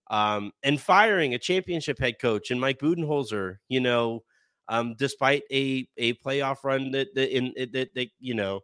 um, 0.09 0.53
and 0.63 0.81
firing 0.81 1.35
a 1.35 1.39
championship 1.39 1.99
head 1.99 2.19
coach 2.21 2.51
and 2.51 2.61
Mike 2.61 2.79
Budenholzer, 2.79 3.57
you 3.69 3.81
know, 3.81 4.25
um, 4.69 4.95
despite 4.97 5.43
a 5.53 5.89
a 5.97 6.15
playoff 6.15 6.65
run 6.65 6.91
that 6.93 7.15
that 7.15 7.35
in 7.37 7.53
that, 7.73 7.95
that 7.95 8.09
you 8.19 8.35
know. 8.35 8.61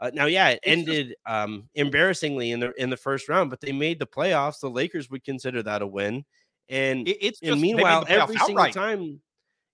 Uh, 0.00 0.12
now, 0.14 0.26
yeah, 0.26 0.50
it 0.50 0.60
ended 0.62 1.16
um, 1.26 1.68
embarrassingly 1.74 2.52
in 2.52 2.60
the 2.60 2.72
in 2.80 2.88
the 2.88 2.96
first 2.96 3.28
round, 3.28 3.50
but 3.50 3.60
they 3.60 3.72
made 3.72 3.98
the 3.98 4.06
playoffs. 4.06 4.60
The 4.60 4.70
Lakers 4.70 5.10
would 5.10 5.24
consider 5.24 5.60
that 5.64 5.82
a 5.82 5.86
win, 5.86 6.24
and 6.68 7.08
it, 7.08 7.18
it's 7.20 7.40
and 7.42 7.60
meanwhile 7.60 8.04
every 8.08 8.38
single 8.38 8.62
outright. 8.62 8.74
time, 8.74 9.20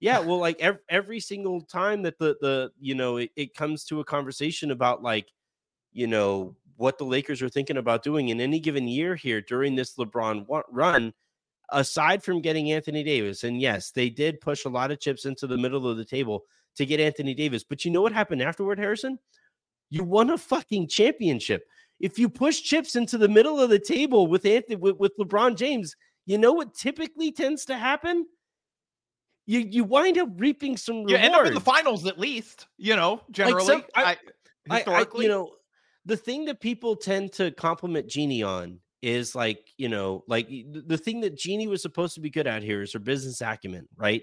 yeah, 0.01 0.21
well, 0.21 0.39
like 0.39 0.59
every, 0.61 0.81
every 0.89 1.21
single 1.21 1.61
time 1.61 2.03
that 2.03 2.19
the 2.19 2.37
the 2.41 2.73
you 2.81 2.95
know 2.95 3.19
it, 3.19 3.33
it 3.37 3.55
comes 3.55 3.85
to 3.85 4.01
a 4.01 4.05
conversation 4.05 4.71
about 4.71 5.03
like 5.03 5.29
you 5.93 6.07
know 6.07 6.57
what 6.77 6.99
the 6.99 7.05
Lakers 7.05 7.43
are 7.43 7.49
thinking 7.49 7.77
about 7.77 8.03
doing 8.03 8.29
in 8.29 8.41
any 8.41 8.59
given 8.59 8.89
year 8.89 9.15
here 9.15 9.41
during 9.41 9.75
this 9.75 9.97
LeBron 9.97 10.47
run, 10.71 11.13
aside 11.71 12.23
from 12.23 12.41
getting 12.41 12.73
Anthony 12.73 13.03
Davis. 13.03 13.45
And 13.45 13.61
yes, 13.61 13.91
they 13.91 14.11
did 14.11 14.41
push 14.41 14.65
a 14.65 14.69
lot 14.71 14.91
of 14.91 15.01
chips 15.01 15.25
into 15.25 15.47
the 15.47 15.59
middle 15.59 15.89
of 15.89 15.97
the 15.97 16.05
table 16.05 16.45
to 16.77 16.87
get 16.87 17.01
Anthony 17.01 17.35
Davis. 17.35 17.65
But 17.65 17.85
you 17.85 17.91
know 17.91 18.03
what 18.03 18.13
happened 18.13 18.43
afterward, 18.43 18.79
Harrison? 18.79 19.19
You 19.91 20.05
won 20.05 20.31
a 20.31 20.39
fucking 20.39 20.89
championship. 20.89 21.67
If 22.01 22.19
you 22.19 22.29
push 22.29 22.61
chips 22.61 22.97
into 22.97 23.17
the 23.19 23.29
middle 23.29 23.61
of 23.61 23.71
the 23.71 23.79
table 23.79 24.27
with 24.27 24.45
Anthony 24.45 24.77
with, 24.77 24.97
with 24.97 25.13
LeBron 25.19 25.57
James, 25.57 25.95
you 26.27 26.39
know 26.39 26.53
what 26.53 26.75
typically 26.75 27.31
tends 27.31 27.65
to 27.67 27.77
happen? 27.77 28.27
You 29.47 29.61
you 29.61 29.85
wind 29.85 30.19
up 30.19 30.31
reaping 30.37 30.77
some 30.77 31.05
rewards. 31.05 31.13
You 31.13 31.19
end 31.19 31.35
up 31.35 31.47
in 31.47 31.55
the 31.55 31.61
finals 31.61 32.07
at 32.07 32.19
least, 32.19 32.67
you 32.79 32.97
know, 32.97 33.21
generally. 33.31 33.67
Like 33.67 33.67
some, 33.67 33.85
I, 33.95 34.17
I, 34.71 34.77
historically. 34.79 35.27
I, 35.27 35.29
you 35.29 35.35
know, 35.35 35.51
the 36.07 36.17
thing 36.17 36.45
that 36.47 36.61
people 36.61 36.97
tend 36.97 37.33
to 37.35 37.51
compliment 37.53 38.09
Jeanie 38.09 38.43
on 38.43 38.81
is 39.03 39.35
like, 39.35 39.69
you 39.77 39.89
know, 39.89 40.25
like 40.29 40.49
the 40.49 40.99
thing 40.99 41.21
that 41.21 41.37
Jeanie 41.37 41.67
was 41.67 41.83
supposed 41.83 42.15
to 42.15 42.21
be 42.21 42.31
good 42.31 42.47
at 42.47 42.63
here 42.63 42.83
is 42.83 42.93
her 42.93 42.99
business 42.99 43.41
acumen, 43.41 43.87
right? 43.97 44.23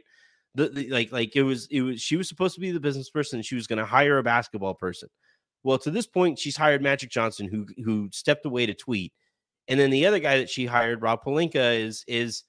The, 0.56 0.70
the 0.70 0.90
like 0.90 1.12
like 1.12 1.36
it 1.36 1.44
was 1.44 1.68
it 1.72 1.82
was 1.82 2.02
she 2.02 2.18
was 2.18 2.28
supposed 2.28 2.56
to 2.56 2.62
be 2.62 2.72
the 2.72 2.80
business 2.80 3.10
person. 3.10 3.42
She 3.42 3.56
was 3.56 3.68
going 3.68 3.80
to 3.80 3.86
hire 3.86 4.18
a 4.18 4.24
basketball 4.24 4.74
person. 4.74 5.10
Well, 5.64 5.78
to 5.80 5.92
this 5.92 6.08
point, 6.08 6.40
she's 6.40 6.58
hired 6.58 6.82
Magic 6.82 7.10
Johnson, 7.10 7.48
who 7.48 7.68
who 7.84 8.10
stepped 8.12 8.46
away 8.46 8.66
to 8.66 8.74
tweet, 8.74 9.14
and 9.68 9.80
then 9.80 9.92
the 9.92 10.06
other 10.08 10.20
guy 10.20 10.40
that 10.40 10.50
she 10.50 10.66
hired, 10.66 11.02
Rob 11.02 11.24
Pelinka, 11.24 11.80
is 11.80 12.04
is 12.08 12.44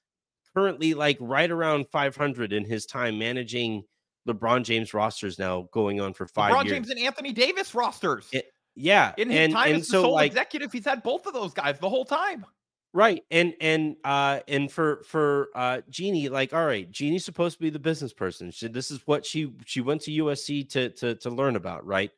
currently 0.54 0.94
like 0.94 1.16
right 1.20 1.50
around 1.50 1.86
500 1.92 2.52
in 2.52 2.64
his 2.64 2.86
time 2.86 3.18
managing 3.18 3.84
LeBron 4.28 4.64
James 4.64 4.94
rosters 4.94 5.38
now, 5.38 5.68
going 5.72 6.00
on 6.00 6.14
for 6.14 6.26
five 6.26 6.52
LeBron 6.52 6.64
years. 6.64 6.74
James 6.74 6.90
and 6.90 7.00
Anthony 7.00 7.32
Davis 7.32 7.74
rosters. 7.74 8.28
It, 8.32 8.46
yeah, 8.74 9.12
in 9.16 9.30
his 9.30 9.38
and, 9.38 9.52
time 9.52 9.68
and 9.68 9.80
as 9.80 9.88
so, 9.88 9.98
the 9.98 10.02
sole 10.04 10.14
like, 10.14 10.30
executive, 10.30 10.72
he's 10.72 10.84
had 10.84 11.02
both 11.02 11.26
of 11.26 11.34
those 11.34 11.52
guys 11.52 11.78
the 11.78 11.88
whole 11.88 12.04
time. 12.04 12.46
Right. 12.94 13.24
And 13.30 13.54
and 13.60 13.96
uh 14.04 14.40
and 14.48 14.70
for 14.70 15.02
for 15.04 15.48
uh 15.54 15.80
Jeanie, 15.88 16.28
like, 16.28 16.52
all 16.52 16.66
right, 16.66 16.90
Jeanie's 16.90 17.24
supposed 17.24 17.56
to 17.56 17.62
be 17.62 17.70
the 17.70 17.78
business 17.78 18.12
person. 18.12 18.50
She, 18.50 18.68
this 18.68 18.90
is 18.90 19.00
what 19.06 19.24
she 19.24 19.52
she 19.64 19.80
went 19.80 20.02
to 20.02 20.10
USC 20.10 20.68
to 20.70 20.90
to 20.90 21.14
to 21.16 21.30
learn 21.30 21.56
about, 21.56 21.86
right? 21.86 22.10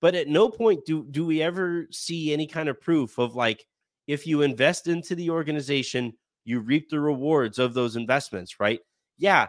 But 0.00 0.14
at 0.14 0.28
no 0.28 0.48
point 0.48 0.84
do 0.84 1.06
do 1.10 1.24
we 1.24 1.42
ever 1.42 1.86
see 1.92 2.32
any 2.32 2.46
kind 2.46 2.68
of 2.68 2.80
proof 2.80 3.18
of 3.18 3.36
like 3.36 3.64
if 4.08 4.26
you 4.26 4.42
invest 4.42 4.88
into 4.88 5.14
the 5.14 5.30
organization, 5.30 6.14
you 6.44 6.58
reap 6.58 6.90
the 6.90 6.98
rewards 6.98 7.60
of 7.60 7.74
those 7.74 7.94
investments, 7.94 8.58
right? 8.58 8.80
Yeah, 9.16 9.46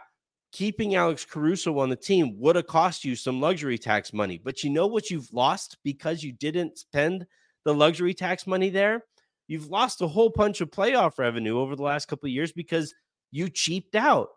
keeping 0.52 0.96
Alex 0.96 1.26
Caruso 1.26 1.78
on 1.80 1.90
the 1.90 1.96
team 1.96 2.38
would 2.40 2.56
have 2.56 2.68
cost 2.68 3.06
you 3.06 3.16
some 3.16 3.40
luxury 3.40 3.78
tax 3.78 4.14
money. 4.14 4.40
But 4.44 4.64
you 4.64 4.70
know 4.70 4.88
what 4.88 5.10
you've 5.10 5.34
lost 5.34 5.78
because 5.84 6.24
you 6.24 6.34
didn't 6.34 6.78
spend 6.78 7.26
the 7.64 7.74
luxury 7.74 8.14
tax 8.14 8.46
money 8.46 8.70
there? 8.70 9.06
You've 9.48 9.70
lost 9.70 10.02
a 10.02 10.08
whole 10.08 10.30
bunch 10.30 10.62
of 10.62 10.72
playoff 10.72 11.18
revenue 11.18 11.60
over 11.60 11.76
the 11.76 11.84
last 11.84 12.08
couple 12.08 12.28
of 12.28 12.34
years 12.34 12.52
because 12.52 12.94
you 13.32 13.50
cheaped 13.50 13.96
out. 13.96 14.30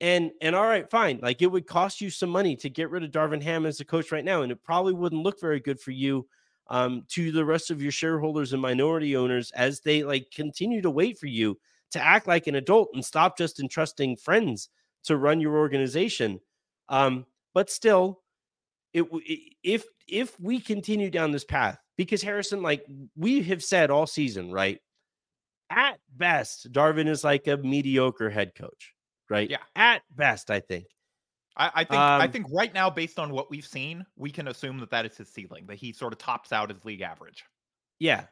And 0.00 0.32
and 0.40 0.56
all 0.56 0.66
right, 0.66 0.90
fine. 0.90 1.20
Like 1.22 1.42
it 1.42 1.46
would 1.46 1.66
cost 1.66 2.00
you 2.00 2.10
some 2.10 2.30
money 2.30 2.56
to 2.56 2.68
get 2.68 2.90
rid 2.90 3.04
of 3.04 3.12
Darvin 3.12 3.42
Ham 3.42 3.66
as 3.66 3.78
a 3.78 3.84
coach 3.84 4.10
right 4.10 4.24
now, 4.24 4.42
and 4.42 4.50
it 4.50 4.64
probably 4.64 4.92
wouldn't 4.92 5.22
look 5.22 5.40
very 5.40 5.60
good 5.60 5.78
for 5.78 5.92
you 5.92 6.26
um, 6.68 7.04
to 7.10 7.30
the 7.30 7.44
rest 7.44 7.70
of 7.70 7.80
your 7.80 7.92
shareholders 7.92 8.52
and 8.52 8.60
minority 8.60 9.14
owners 9.16 9.52
as 9.52 9.80
they 9.80 10.02
like 10.02 10.32
continue 10.34 10.82
to 10.82 10.90
wait 10.90 11.18
for 11.18 11.26
you 11.26 11.56
to 11.92 12.00
act 12.04 12.26
like 12.26 12.48
an 12.48 12.56
adult 12.56 12.88
and 12.94 13.04
stop 13.04 13.38
just 13.38 13.60
entrusting 13.60 14.16
friends 14.16 14.70
to 15.04 15.16
run 15.16 15.40
your 15.40 15.56
organization. 15.56 16.40
Um, 16.88 17.26
but 17.54 17.70
still, 17.70 18.20
it, 18.92 19.06
if 19.62 19.84
if 20.08 20.38
we 20.38 20.60
continue 20.60 21.10
down 21.10 21.30
this 21.30 21.44
path, 21.44 21.78
because 21.96 22.22
Harrison, 22.22 22.62
like 22.62 22.84
we 23.16 23.42
have 23.42 23.62
said 23.62 23.90
all 23.90 24.06
season, 24.06 24.52
right? 24.52 24.78
At 25.70 25.98
best, 26.14 26.70
Darvin 26.72 27.08
is 27.08 27.24
like 27.24 27.46
a 27.46 27.56
mediocre 27.56 28.28
head 28.28 28.54
coach, 28.54 28.92
right? 29.30 29.48
Yeah. 29.48 29.58
At 29.74 30.02
best, 30.14 30.50
I 30.50 30.60
think. 30.60 30.86
I, 31.56 31.70
I 31.74 31.84
think 31.84 32.00
um, 32.00 32.20
I 32.20 32.28
think 32.28 32.46
right 32.50 32.72
now, 32.72 32.90
based 32.90 33.18
on 33.18 33.30
what 33.30 33.50
we've 33.50 33.66
seen, 33.66 34.04
we 34.16 34.30
can 34.30 34.48
assume 34.48 34.78
that 34.80 34.90
that 34.90 35.06
is 35.06 35.16
his 35.16 35.28
ceiling. 35.28 35.66
That 35.66 35.76
he 35.76 35.92
sort 35.92 36.12
of 36.12 36.18
tops 36.18 36.52
out 36.52 36.70
his 36.70 36.84
league 36.84 37.02
average. 37.02 37.44
Yeah. 37.98 38.24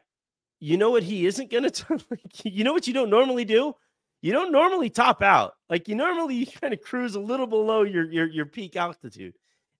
You 0.59 0.77
know 0.77 0.91
what? 0.91 1.03
He 1.03 1.25
isn't 1.25 1.49
going 1.51 1.69
to. 1.69 1.99
You 2.43 2.63
know 2.63 2.73
what 2.73 2.87
you 2.87 2.93
don't 2.93 3.09
normally 3.09 3.45
do? 3.45 3.73
You 4.21 4.31
don't 4.31 4.51
normally 4.51 4.89
top 4.89 5.21
out. 5.21 5.53
Like 5.69 5.87
you 5.87 5.95
normally 5.95 6.35
you 6.35 6.45
kind 6.45 6.73
of 6.73 6.81
cruise 6.81 7.15
a 7.15 7.19
little 7.19 7.47
below 7.47 7.83
your 7.83 8.09
your 8.11 8.27
your 8.27 8.45
peak 8.45 8.75
altitude. 8.75 9.33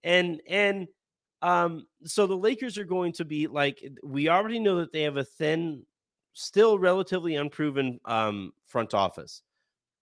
And 0.04 0.42
and 0.48 0.88
um 1.42 1.86
so 2.06 2.28
the 2.28 2.38
Lakers 2.38 2.78
are 2.78 2.84
going 2.84 3.14
to 3.14 3.26
be 3.26 3.48
like 3.48 3.84
we 4.04 4.30
already 4.30 4.60
know 4.60 4.78
that 4.78 4.92
they 4.92 5.04
have 5.04 5.18
a 5.18 5.24
thin 5.24 5.84
still 6.34 6.80
relatively 6.80 7.36
unproven 7.36 8.00
um 8.06 8.52
front 8.66 8.94
office. 8.94 9.44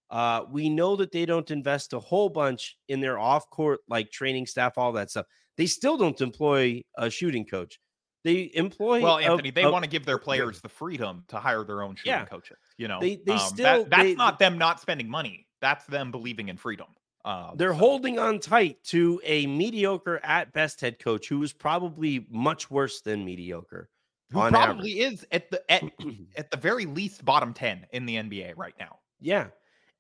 Uh 0.10 0.44
we 0.50 0.70
know 0.70 0.96
that 0.96 1.12
they 1.12 1.26
don't 1.26 1.52
invest 1.52 1.94
a 1.94 2.00
whole 2.00 2.30
bunch 2.30 2.78
in 2.88 3.02
their 3.02 3.20
off-court 3.20 3.82
like 3.90 4.12
training 4.12 4.46
staff 4.46 4.78
all 4.78 4.94
that 4.94 5.12
stuff. 5.12 5.26
They 5.58 5.66
still 5.66 5.98
don't 5.98 6.22
employ 6.22 6.82
a 6.98 7.10
shooting 7.10 7.46
coach. 7.46 7.80
They 8.24 8.52
employ 8.54 9.02
well, 9.02 9.18
Anthony. 9.18 9.50
A, 9.50 9.52
they 9.52 9.66
want 9.66 9.84
to 9.86 9.90
give 9.90 10.06
their 10.06 10.18
players 10.18 10.60
the 10.60 10.70
freedom 10.70 11.24
to 11.30 11.38
hire 11.38 11.64
their 11.64 11.82
own 11.82 11.96
shooting 11.96 12.12
yeah, 12.12 12.26
coaches. 12.26 12.58
You 12.78 12.88
know, 12.88 13.00
they 13.00 13.16
they 13.16 13.34
um, 13.34 13.40
still 13.40 13.84
that, 13.84 13.90
that's 13.90 14.04
they, 14.04 14.16
not 14.16 14.40
them 14.40 14.58
not 14.58 14.80
spending 14.82 15.10
money. 15.10 15.48
That's 15.62 15.86
them 15.86 16.12
believing 16.12 16.50
in 16.50 16.58
freedom. 16.58 16.88
Uh, 17.24 17.52
they're 17.56 17.72
so. 17.72 17.78
holding 17.78 18.20
on 18.20 18.40
tight 18.40 18.84
to 18.86 19.22
a 19.24 19.46
mediocre 19.46 20.20
at 20.24 20.52
best 20.54 20.82
head 20.82 21.00
coach 21.00 21.28
who 21.28 21.42
is 21.44 21.54
probably 21.54 22.26
much 22.30 22.70
worse 22.70 23.02
than 23.02 23.24
mediocre. 23.24 23.90
Who 24.32 24.50
probably 24.50 25.02
average. 25.02 25.14
is 25.14 25.26
at 25.32 25.50
the 25.50 25.72
at, 25.72 25.84
at 26.38 26.52
the 26.52 26.58
very 26.58 26.86
least 26.86 27.24
bottom 27.24 27.54
ten 27.54 27.86
in 27.92 28.06
the 28.06 28.16
NBA 28.16 28.54
right 28.58 28.76
now. 28.80 29.00
Yeah, 29.22 29.48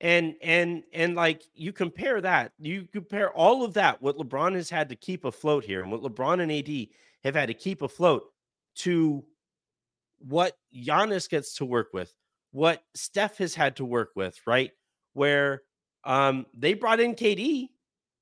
And 0.01 0.35
and 0.41 0.83
and 0.93 1.15
like 1.15 1.43
you 1.55 1.71
compare 1.71 2.19
that, 2.21 2.51
you 2.59 2.87
compare 2.91 3.31
all 3.31 3.63
of 3.63 3.73
that, 3.75 4.01
what 4.01 4.17
LeBron 4.17 4.55
has 4.55 4.69
had 4.69 4.89
to 4.89 4.95
keep 4.95 5.25
afloat 5.25 5.63
here, 5.63 5.81
and 5.81 5.91
what 5.91 6.01
LeBron 6.01 6.41
and 6.41 6.51
AD 6.51 6.87
have 7.23 7.35
had 7.35 7.47
to 7.47 7.53
keep 7.53 7.81
afloat 7.81 8.23
to 8.75 9.23
what 10.19 10.57
Giannis 10.75 11.29
gets 11.29 11.55
to 11.55 11.65
work 11.65 11.89
with, 11.93 12.13
what 12.51 12.81
Steph 12.95 13.37
has 13.37 13.55
had 13.55 13.75
to 13.77 13.85
work 13.85 14.11
with, 14.15 14.39
right? 14.45 14.71
Where 15.13 15.61
um 16.05 16.45
they 16.53 16.73
brought 16.73 16.99
in 16.99 17.15
KD, 17.15 17.67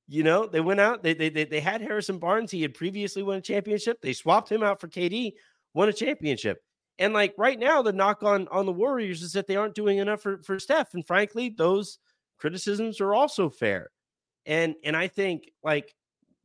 you 0.07 0.23
know, 0.23 0.47
they 0.47 0.61
went 0.61 0.79
out, 0.79 1.03
they 1.03 1.13
they 1.13 1.29
they, 1.29 1.45
they 1.45 1.59
had 1.59 1.81
Harrison 1.81 2.17
Barnes, 2.17 2.51
he 2.51 2.61
had 2.61 2.73
previously 2.73 3.23
won 3.23 3.37
a 3.37 3.41
championship, 3.41 4.01
they 4.01 4.13
swapped 4.13 4.51
him 4.51 4.63
out 4.63 4.79
for 4.79 4.87
KD, 4.87 5.33
won 5.73 5.89
a 5.89 5.93
championship. 5.93 6.59
And 6.99 7.13
like 7.13 7.35
right 7.37 7.59
now, 7.59 7.81
the 7.81 7.93
knock 7.93 8.23
on 8.23 8.47
on 8.49 8.65
the 8.65 8.71
Warriors 8.71 9.21
is 9.21 9.33
that 9.33 9.47
they 9.47 9.55
aren't 9.55 9.75
doing 9.75 9.99
enough 9.99 10.21
for, 10.21 10.41
for 10.41 10.59
Steph. 10.59 10.93
And 10.93 11.05
frankly, 11.05 11.53
those 11.55 11.99
criticisms 12.39 12.99
are 13.01 13.13
also 13.13 13.49
fair. 13.49 13.89
And 14.45 14.75
and 14.83 14.95
I 14.95 15.07
think 15.07 15.51
like 15.63 15.93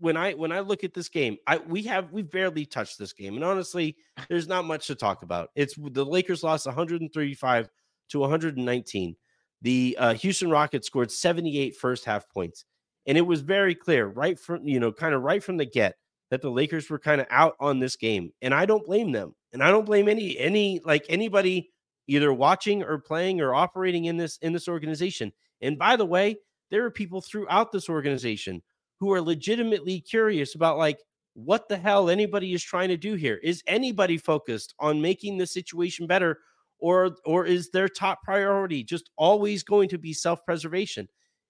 when 0.03 0.17
I 0.17 0.33
when 0.33 0.51
I 0.51 0.61
look 0.61 0.83
at 0.83 0.95
this 0.95 1.09
game, 1.09 1.39
I 1.47 1.59
we 1.59 1.83
have 1.85 2.11
we've 2.11 2.31
barely 2.31 2.67
touched 2.67 2.99
this 2.99 3.13
game. 3.13 3.37
And 3.37 3.45
honestly, 3.45 3.97
there's 4.29 4.49
not 4.49 4.65
much 4.65 4.89
to 4.89 4.95
talk 4.97 5.23
about. 5.23 5.51
It's 5.55 5.75
the 5.77 6.05
Lakers 6.05 6.43
lost 6.43 6.67
135 6.67 7.71
to 8.11 8.19
119. 8.19 9.17
The 9.63 9.97
uh, 9.99 10.15
Houston 10.15 10.51
Rockets 10.51 10.89
scored 10.89 11.13
78 11.13 11.77
first 11.77 12.05
half 12.05 12.29
points. 12.29 12.65
And 13.07 13.17
it 13.17 13.23
was 13.23 13.41
very 13.41 13.75
clear 13.75 14.07
right 14.07 14.39
from, 14.39 14.67
you 14.67 14.81
know, 14.81 14.93
kind 14.93 15.15
of 15.15 15.23
right 15.23 15.43
from 15.43 15.57
the 15.57 15.65
get 15.65 15.97
that 16.31 16.43
the 16.43 16.51
Lakers 16.51 16.91
were 16.91 16.99
kind 16.99 17.21
of 17.21 17.27
out 17.31 17.55
on 17.61 17.79
this 17.79 17.97
game. 17.97 18.33
And 18.43 18.53
I 18.53 18.67
don't 18.67 18.85
blame 18.85 19.13
them. 19.13 19.35
And 19.53 19.63
I 19.63 19.71
don't 19.71 19.87
blame 19.87 20.09
any 20.09 20.37
any 20.37 20.81
like 20.85 21.07
anybody 21.09 21.71
either 22.09 22.33
watching 22.33 22.83
or 22.83 22.99
playing 22.99 23.41
or 23.41 23.55
operating 23.55 24.07
in 24.07 24.17
this 24.17 24.37
in 24.39 24.53
this 24.53 24.67
organization. 24.67 25.33
And 25.61 25.79
by 25.79 25.95
the 25.95 26.07
way, 26.07 26.37
there 26.73 26.85
are 26.85 26.91
people 26.91 27.21
throughout 27.21 27.71
this 27.71 27.89
organization 27.89 28.63
who 29.03 29.13
are 29.13 29.21
legitimately 29.21 30.01
curious 30.01 30.55
about 30.55 30.79
like 30.79 31.01
what 31.35 31.69
the 31.69 31.77
hell 31.77 32.09
anybody 32.09 32.55
is 32.55 32.63
trying 32.63 32.89
to 32.89 32.97
do 32.97 33.15
here. 33.15 33.41
Is 33.43 33.61
anybody 33.67 34.17
focused 34.17 34.75
on 34.79 35.03
making 35.03 35.39
the 35.39 35.47
situation 35.47 36.07
better 36.07 36.39
or 36.79 37.17
or 37.27 37.45
is 37.45 37.71
their 37.71 37.89
top 37.89 38.23
priority 38.23 38.85
just 38.85 39.11
always 39.17 39.65
going 39.65 39.89
to 39.89 39.99
be 39.99 40.13
self-preservation? 40.13 41.09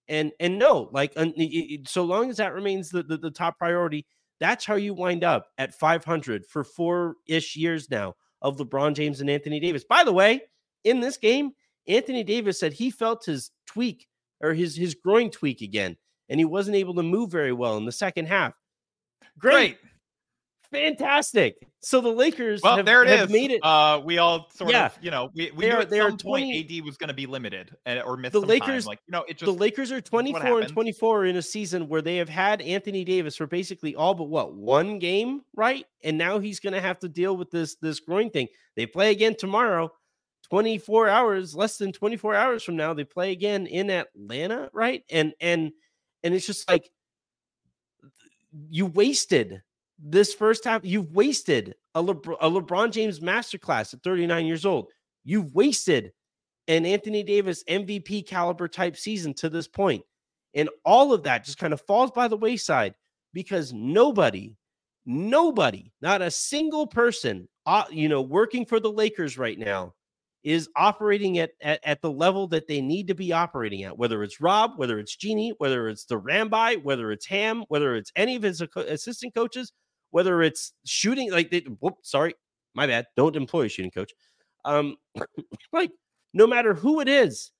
And 0.09 0.33
and 0.41 0.59
no, 0.59 0.89
like 0.93 1.13
so 1.87 2.05
long 2.05 2.31
as 2.31 2.39
that 2.39 2.55
remains 2.55 2.89
the, 2.89 3.03
the, 3.03 3.19
the 3.19 3.31
top 3.31 3.59
priority, 3.59 4.07
that's 4.41 4.65
how 4.65 4.77
you 4.77 4.95
wind 4.95 5.23
up 5.23 5.49
at 5.59 5.75
500 5.75 6.47
for 6.47 6.65
four 6.65 7.17
ish 7.29 7.55
years 7.55 7.91
now 7.91 8.15
of 8.41 8.57
LeBron 8.57 8.95
James 8.95 9.21
and 9.21 9.29
Anthony 9.29 9.61
Davis. 9.61 9.85
By 9.85 10.05
the 10.05 10.13
way, 10.13 10.41
in 10.85 11.01
this 11.01 11.19
game, 11.19 11.51
Anthony 11.87 12.25
Davis 12.25 12.59
said 12.59 12.73
he 12.73 12.91
felt 12.91 13.27
his 13.27 13.51
tweak 13.67 14.07
or 14.41 14.55
his 14.55 14.75
his 14.75 14.95
groin 14.95 15.31
tweak 15.31 15.61
again, 15.61 15.99
and 16.33 16.41
he 16.41 16.45
wasn't 16.45 16.75
able 16.75 16.95
to 16.95 17.03
move 17.05 17.31
very 17.31 17.53
well 17.53 17.77
in 17.77 17.85
the 17.85 17.93
second 17.93 18.27
half. 18.27 18.55
Great. 19.39 19.79
Great 19.79 19.93
fantastic. 20.73 21.57
So 21.81 22.01
the 22.01 22.09
Lakers, 22.09 22.63
well, 22.63 22.77
have, 22.77 22.87
there 22.87 23.03
it 23.05 23.09
have 23.09 23.29
is. 23.29 23.33
made 23.33 23.51
it. 23.51 23.65
Uh, 23.65 24.01
we 24.05 24.19
all 24.19 24.49
sort 24.55 24.71
yeah. 24.71 24.87
of, 24.87 24.99
you 25.01 25.11
know, 25.11 25.31
we, 25.35 25.51
we 25.55 25.67
knew 25.67 25.73
at 25.73 25.91
some 25.91 26.17
20, 26.17 26.23
point 26.23 26.73
AD 26.73 26.85
was 26.85 26.97
going 26.97 27.09
to 27.09 27.15
be 27.15 27.27
limited 27.27 27.77
eh, 27.87 28.01
or 28.01 28.17
miss 28.17 28.33
the 28.33 28.41
Lakers. 28.41 28.85
Time. 28.85 28.91
Like, 28.91 29.01
you 29.07 29.13
know, 29.13 29.25
it 29.29 29.37
just 29.37 29.53
the 29.53 29.59
Lakers 29.59 29.93
are 29.93 30.01
twenty 30.01 30.33
four 30.33 30.61
and 30.61 30.69
twenty 30.69 30.93
four 30.93 31.27
in 31.27 31.37
a 31.37 31.43
season 31.43 31.89
where 31.89 32.03
they 32.03 32.17
have 32.17 32.29
had 32.29 32.63
Anthony 32.63 33.05
Davis 33.05 33.37
for 33.37 33.47
basically 33.47 33.95
all 33.95 34.15
but 34.15 34.25
what 34.25 34.55
one 34.55 34.99
game, 34.99 35.43
right? 35.55 35.85
And 36.03 36.19
now 36.19 36.39
he's 36.39 36.61
going 36.61 36.73
to 36.73 36.81
have 36.81 36.99
to 37.01 37.09
deal 37.09 37.37
with 37.37 37.51
this 37.51 37.77
this 37.77 38.01
groin 38.01 38.31
thing. 38.31 38.49
They 38.75 38.87
play 38.87 39.11
again 39.11 39.37
tomorrow. 39.39 39.93
24 40.51 41.09
hours 41.09 41.55
less 41.55 41.79
than 41.79 41.93
24 41.93 42.35
hours 42.35 42.63
from 42.63 42.77
now 42.77 42.93
they 42.93 43.05
play 43.05 43.33
again 43.33 43.67
in 43.67 43.89
Atlanta 43.89 44.69
right 44.75 45.03
and 45.09 45.33
and 45.41 45.73
and 46.23 46.35
it's 46.35 46.47
just 46.47 46.69
like 46.71 46.91
you 48.69 48.87
wasted 48.87 49.63
this 49.99 50.35
first 50.35 50.65
half, 50.65 50.85
you've 50.85 51.15
wasted 51.15 51.75
a, 51.95 52.03
Lebr- 52.03 52.37
a 52.41 52.51
LeBron 52.51 52.91
James 52.91 53.21
masterclass 53.21 53.95
at 53.95 54.03
39 54.03 54.47
years 54.47 54.67
old. 54.67 54.89
You've 55.25 55.55
wasted 55.55 56.13
an 56.69 56.85
Anthony 56.85 57.23
Davis 57.23 57.65
MVP 57.65 58.27
caliber 58.27 58.69
type 58.69 58.97
season 58.97 59.35
to 59.35 59.49
this 59.49 59.69
point. 59.69 60.03
And 60.55 60.69
all 60.85 61.13
of 61.13 61.23
that 61.23 61.45
just 61.45 61.59
kind 61.59 61.73
of 61.73 61.81
falls 61.83 62.11
by 62.11 62.29
the 62.29 62.37
wayside 62.37 62.95
because 63.33 63.73
nobody, 63.73 64.57
nobody, 65.07 65.93
not 66.03 66.21
a 66.21 66.31
single 66.31 66.87
person, 66.87 67.49
uh, 67.67 67.85
you 67.91 68.09
know, 68.09 68.23
working 68.23 68.67
for 68.67 68.81
the 68.81 68.93
Lakers 68.93 69.39
right 69.39 69.59
now 69.59 69.95
is 70.45 70.69
operating 70.77 71.39
at, 71.39 71.53
at, 71.61 71.81
at 71.85 72.03
the 72.03 72.11
level 72.11 72.49
that 72.49 72.67
they 72.67 72.81
need 72.81 73.07
to 73.07 73.15
be 73.15 73.33
operating 73.33 73.85
at, 73.85 73.97
whether 73.97 74.23
it's 74.23 74.41
Rob, 74.41 74.73
whether 74.77 74.99
it's 74.99 75.15
Jeanie, 75.15 75.55
whether 75.59 75.89
it's 75.89 76.05
the 76.05 76.21
Rambis, 76.21 76.83
whether 76.83 77.13
it's 77.13 77.27
Ham, 77.27 77.65
whether 77.69 77.95
it's 77.95 78.11
any 78.17 78.37
of 78.37 78.43
his 78.43 78.61
assistant 78.77 79.35
coaches, 79.35 79.73
whether 80.11 80.43
it's 80.43 80.73
shooting, 80.85 81.31
like 81.31 81.51
they, 81.51 81.61
whoop, 81.81 81.97
sorry, 82.03 82.35
my 82.75 82.87
bad, 82.87 83.07
don't 83.17 83.37
employ 83.37 83.67
a 83.67 83.69
shooting 83.69 83.91
coach. 83.91 84.13
Um, 84.65 84.97
like 85.73 85.93
no 86.35 86.47
matter 86.47 86.75
who 86.75 87.01
it 87.01 87.09
is, 87.09 87.53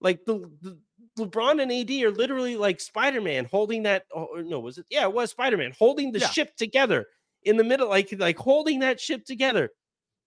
like 0.00 0.24
the, 0.24 0.50
the 0.62 0.78
LeBron 1.18 1.60
and 1.62 1.72
AD 1.72 1.90
are 2.02 2.10
literally 2.16 2.56
like 2.56 2.80
Spider 2.80 3.20
Man 3.20 3.44
holding 3.44 3.82
that. 3.84 4.04
Oh, 4.14 4.28
no, 4.44 4.60
was 4.60 4.78
it? 4.78 4.86
Yeah, 4.88 5.02
it 5.04 5.12
was 5.12 5.30
Spider 5.30 5.56
Man 5.56 5.72
holding 5.78 6.12
the 6.12 6.20
yeah. 6.20 6.28
ship 6.28 6.56
together 6.56 7.06
in 7.42 7.56
the 7.56 7.64
middle, 7.64 7.88
like 7.88 8.14
like 8.18 8.38
holding 8.38 8.80
that 8.80 9.00
ship 9.00 9.24
together, 9.24 9.70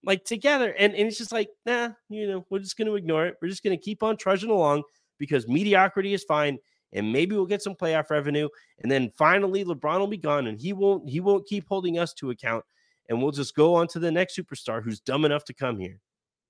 like 0.03 0.23
together. 0.25 0.73
And 0.77 0.93
and 0.93 1.07
it's 1.07 1.17
just 1.17 1.31
like, 1.31 1.49
nah, 1.65 1.89
you 2.09 2.27
know, 2.27 2.45
we're 2.49 2.59
just 2.59 2.77
going 2.77 2.87
to 2.87 2.95
ignore 2.95 3.27
it. 3.27 3.35
We're 3.41 3.49
just 3.49 3.63
going 3.63 3.77
to 3.77 3.83
keep 3.83 4.03
on 4.03 4.17
trudging 4.17 4.49
along 4.49 4.83
because 5.17 5.47
mediocrity 5.47 6.13
is 6.13 6.23
fine 6.23 6.59
and 6.93 7.11
maybe 7.11 7.35
we'll 7.35 7.45
get 7.45 7.61
some 7.61 7.75
playoff 7.75 8.09
revenue. 8.09 8.47
And 8.79 8.91
then 8.91 9.11
finally, 9.17 9.65
LeBron 9.65 9.99
will 9.99 10.07
be 10.07 10.17
gone, 10.17 10.47
and 10.47 10.59
he 10.59 10.73
won't 10.73 11.09
he 11.09 11.19
won't 11.19 11.47
keep 11.47 11.67
holding 11.67 11.99
us 11.99 12.13
to 12.15 12.29
account, 12.29 12.63
and 13.09 13.21
we'll 13.21 13.31
just 13.31 13.55
go 13.55 13.75
on 13.75 13.87
to 13.89 13.99
the 13.99 14.11
next 14.11 14.37
superstar 14.37 14.81
who's 14.81 14.99
dumb 14.99 15.25
enough 15.25 15.43
to 15.45 15.53
come 15.53 15.79
here. 15.79 15.99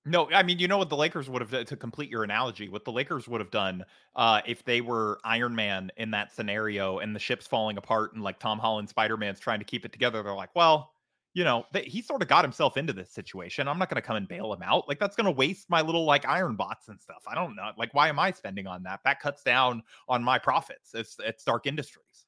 No, 0.05 0.29
I 0.31 0.43
mean, 0.43 0.59
you 0.59 0.67
know 0.67 0.77
what 0.77 0.89
the 0.89 0.97
Lakers 0.97 1.29
would 1.29 1.41
have 1.41 1.65
to 1.65 1.77
complete 1.77 2.09
your 2.09 2.25
analogy. 2.25 2.67
What 2.67 2.83
the 2.83 2.91
Lakers 2.91 3.25
would 3.29 3.39
have 3.39 3.51
done 3.51 3.85
uh, 4.17 4.41
if 4.45 4.65
they 4.65 4.81
were 4.81 5.17
Iron 5.23 5.55
Man 5.55 5.91
in 5.95 6.11
that 6.11 6.35
scenario, 6.35 6.99
and 6.99 7.15
the 7.15 7.19
ship's 7.19 7.47
falling 7.47 7.77
apart, 7.77 8.13
and 8.13 8.21
like 8.21 8.37
Tom 8.37 8.59
Holland, 8.59 8.89
Spider 8.89 9.15
Man's 9.15 9.39
trying 9.39 9.59
to 9.59 9.65
keep 9.65 9.85
it 9.85 9.93
together. 9.93 10.21
They're 10.21 10.33
like, 10.33 10.53
well, 10.55 10.91
you 11.33 11.43
know, 11.43 11.65
they, 11.71 11.83
he 11.83 12.01
sort 12.01 12.21
of 12.21 12.27
got 12.27 12.43
himself 12.43 12.77
into 12.77 12.93
this 12.93 13.09
situation. 13.09 13.67
I'm 13.67 13.79
not 13.79 13.89
going 13.89 14.01
to 14.01 14.05
come 14.05 14.15
and 14.15 14.27
bail 14.27 14.53
him 14.53 14.61
out. 14.61 14.87
Like 14.87 14.99
that's 14.99 15.15
going 15.15 15.25
to 15.25 15.31
waste 15.31 15.69
my 15.69 15.81
little 15.81 16.05
like 16.05 16.27
iron 16.27 16.55
bots 16.55 16.89
and 16.89 17.01
stuff. 17.01 17.23
I 17.27 17.33
don't 17.33 17.55
know. 17.55 17.71
Like 17.77 17.93
why 17.93 18.09
am 18.09 18.19
I 18.19 18.31
spending 18.31 18.67
on 18.67 18.83
that? 18.83 18.99
That 19.03 19.19
cuts 19.19 19.43
down 19.43 19.81
on 20.07 20.23
my 20.23 20.37
profits. 20.37 20.93
It's 20.93 21.17
it's 21.19 21.41
Stark 21.41 21.65
Industries. 21.65 22.25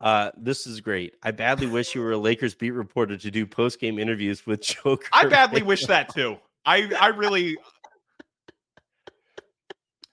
Uh, 0.00 0.30
this 0.36 0.66
is 0.66 0.80
great. 0.80 1.14
I 1.24 1.32
badly 1.32 1.66
wish 1.66 1.94
you 1.94 2.00
were 2.00 2.12
a 2.12 2.18
Lakers 2.18 2.54
beat 2.54 2.70
reporter 2.70 3.16
to 3.16 3.30
do 3.32 3.44
post 3.46 3.80
game 3.80 3.98
interviews 3.98 4.46
with 4.46 4.60
Joker. 4.62 5.08
I 5.12 5.26
badly 5.26 5.62
wish 5.62 5.86
that 5.86 6.14
too. 6.14 6.36
I 6.64 6.90
I 7.00 7.08
really. 7.08 7.56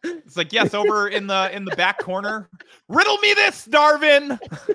It's 0.03 0.37
like 0.37 0.53
yes, 0.53 0.73
over 0.73 1.07
in 1.07 1.27
the 1.27 1.55
in 1.55 1.65
the 1.65 1.75
back 1.75 1.99
corner. 1.99 2.49
Riddle 2.89 3.17
me 3.17 3.33
this, 3.33 3.67
Darvin. 3.67 4.39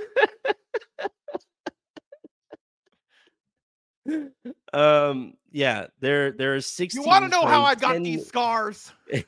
um 4.73 5.35
yeah 5.51 5.87
there 6.01 6.33
there 6.33 6.55
are 6.55 6.61
six 6.61 6.95
you 6.95 7.03
want 7.03 7.25
to 7.25 7.31
know 7.31 7.45
how 7.45 7.63
i 7.63 7.75
got 7.75 7.95
10... 7.95 8.03
these 8.03 8.27
scars? 8.27 8.93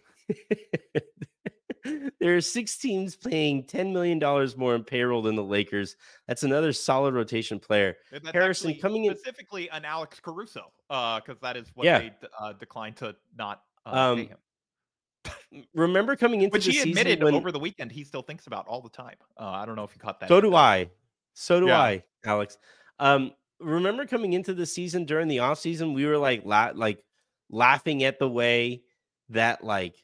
There 2.21 2.37
are 2.37 2.41
six 2.41 2.79
teams 2.79 3.17
paying 3.17 3.65
$10 3.65 3.93
million 3.93 4.21
more 4.57 4.77
in 4.77 4.85
payroll 4.85 5.23
than 5.23 5.35
the 5.35 5.43
lakers. 5.43 5.97
That's 6.29 6.45
another 6.45 6.73
solid 6.73 7.15
rotation 7.15 7.59
player. 7.59 7.97
Harrison 8.33 8.77
coming 8.77 9.07
in 9.07 9.17
specifically 9.17 9.69
an 9.71 9.85
alex 9.85 10.21
caruso 10.21 10.71
uh 10.91 11.21
because 11.21 11.41
that 11.41 11.57
is 11.57 11.67
what 11.75 11.85
yeah. 11.85 11.99
they 11.99 12.13
uh, 12.39 12.53
declined 12.53 12.97
to 12.97 13.15
not 13.37 13.63
uh, 13.87 14.11
um, 14.13 14.17
pay 14.17 14.27
him 14.27 15.65
remember 15.75 16.17
coming 16.17 16.43
into 16.43 16.53
which 16.53 16.67
he 16.67 16.81
admitted 16.81 17.23
when... 17.23 17.35
over 17.35 17.51
the 17.51 17.59
weekend 17.59 17.91
he 17.91 18.05
still 18.05 18.23
thinks 18.23 18.47
about 18.47 18.67
all 18.69 18.81
the 18.81 18.89
time. 18.89 19.17
Uh, 19.39 19.47
i 19.47 19.67
don't 19.67 19.77
know 19.77 19.85
if 19.85 19.95
you 19.95 20.01
caught 20.01 20.21
that 20.21 20.29
so 20.29 20.41
do 20.41 20.55
i. 20.55 20.89
So 21.35 21.61
do 21.61 21.67
yeah. 21.67 21.81
i 21.81 22.03
alex. 22.25 22.59
Um 22.99 23.33
remember 23.63 24.07
coming 24.07 24.33
into 24.33 24.55
the 24.55 24.67
season 24.67 25.05
during 25.05 25.29
the 25.29 25.41
off 25.41 25.59
season, 25.59 25.95
we 25.95 26.07
were 26.07 26.19
like 26.19 26.43
la- 26.45 26.73
like 26.75 27.03
laughing 27.51 28.05
at 28.05 28.19
the 28.19 28.29
way 28.29 28.83
that 29.29 29.65
like 29.65 29.97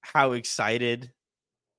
how 0.00 0.32
excited 0.32 1.12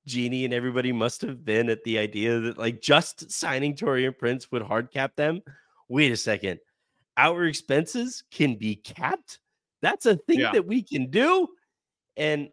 Jeanie 0.06 0.46
and 0.46 0.54
everybody 0.54 0.92
must 0.92 1.22
have 1.22 1.44
been 1.44 1.70
at 1.70 1.84
the 1.84 2.00
idea 2.00 2.40
that 2.40 2.58
like 2.58 2.82
just 2.82 3.30
signing 3.32 3.76
Taurean 3.76 4.18
Prince 4.18 4.52
would 4.52 4.62
hard 4.62 4.92
cap 4.92 5.16
them. 5.16 5.42
Wait 5.90 6.12
a 6.12 6.18
second. 6.18 6.60
Our 7.18 7.46
expenses 7.46 8.24
can 8.32 8.56
be 8.56 8.76
capped. 8.76 9.40
That's 9.82 10.06
a 10.06 10.16
thing 10.16 10.40
yeah. 10.40 10.52
that 10.52 10.66
we 10.66 10.82
can 10.82 11.10
do. 11.10 11.48
And 12.16 12.50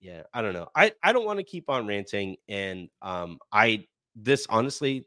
yeah, 0.00 0.22
I 0.32 0.42
don't 0.42 0.52
know. 0.52 0.68
I 0.74 0.92
I 1.02 1.12
don't 1.12 1.24
want 1.24 1.38
to 1.38 1.44
keep 1.44 1.68
on 1.70 1.86
ranting 1.86 2.36
and 2.48 2.88
um 3.02 3.38
I 3.52 3.86
this 4.14 4.46
honestly 4.48 5.06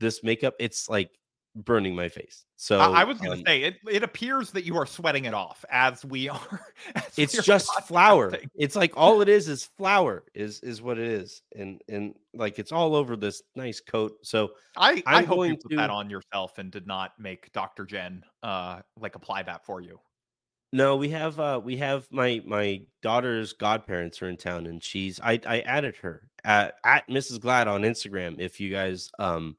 this 0.00 0.22
makeup 0.22 0.54
it's 0.58 0.88
like 0.88 1.10
burning 1.54 1.94
my 1.94 2.08
face. 2.08 2.44
So 2.56 2.78
I, 2.78 3.02
I 3.02 3.04
was 3.04 3.18
going 3.18 3.32
to 3.32 3.38
um, 3.38 3.44
say 3.46 3.62
it. 3.62 3.76
It 3.90 4.02
appears 4.02 4.50
that 4.52 4.64
you 4.64 4.76
are 4.76 4.86
sweating 4.86 5.24
it 5.24 5.34
off 5.34 5.64
as 5.70 6.04
we 6.04 6.28
are. 6.28 6.60
as 6.94 7.18
it's 7.18 7.34
we 7.34 7.40
are 7.40 7.42
just 7.42 7.82
flour. 7.84 8.32
It's 8.54 8.76
like 8.76 8.92
all 8.96 9.20
it 9.20 9.28
is 9.28 9.48
is 9.48 9.64
flour 9.76 10.24
is 10.34 10.60
is 10.60 10.80
what 10.80 10.98
it 10.98 11.08
is, 11.08 11.42
and 11.56 11.80
and 11.88 12.14
like 12.34 12.58
it's 12.58 12.72
all 12.72 12.94
over 12.94 13.16
this 13.16 13.42
nice 13.56 13.80
coat. 13.80 14.12
So 14.22 14.52
I, 14.76 15.02
I 15.06 15.18
I'm 15.18 15.26
hope 15.26 15.46
you 15.46 15.56
put 15.56 15.70
to- 15.70 15.76
that 15.76 15.90
on 15.90 16.10
yourself 16.10 16.58
and 16.58 16.70
did 16.70 16.86
not 16.86 17.12
make 17.18 17.52
Dr. 17.52 17.84
Jen 17.84 18.22
uh 18.42 18.80
like 18.98 19.14
apply 19.14 19.42
that 19.44 19.64
for 19.64 19.80
you. 19.80 19.98
No, 20.74 20.96
we 20.96 21.10
have 21.10 21.38
uh 21.38 21.60
we 21.62 21.76
have 21.78 22.06
my 22.10 22.42
my 22.46 22.80
daughter's 23.02 23.52
godparents 23.52 24.22
are 24.22 24.28
in 24.28 24.38
town 24.38 24.66
and 24.66 24.82
she's 24.82 25.20
I 25.20 25.38
I 25.46 25.60
added 25.60 25.96
her 25.96 26.28
at, 26.44 26.74
at 26.84 27.06
Mrs. 27.08 27.40
Glad 27.40 27.68
on 27.68 27.82
Instagram 27.82 28.40
if 28.40 28.58
you 28.58 28.70
guys 28.70 29.10
um 29.18 29.56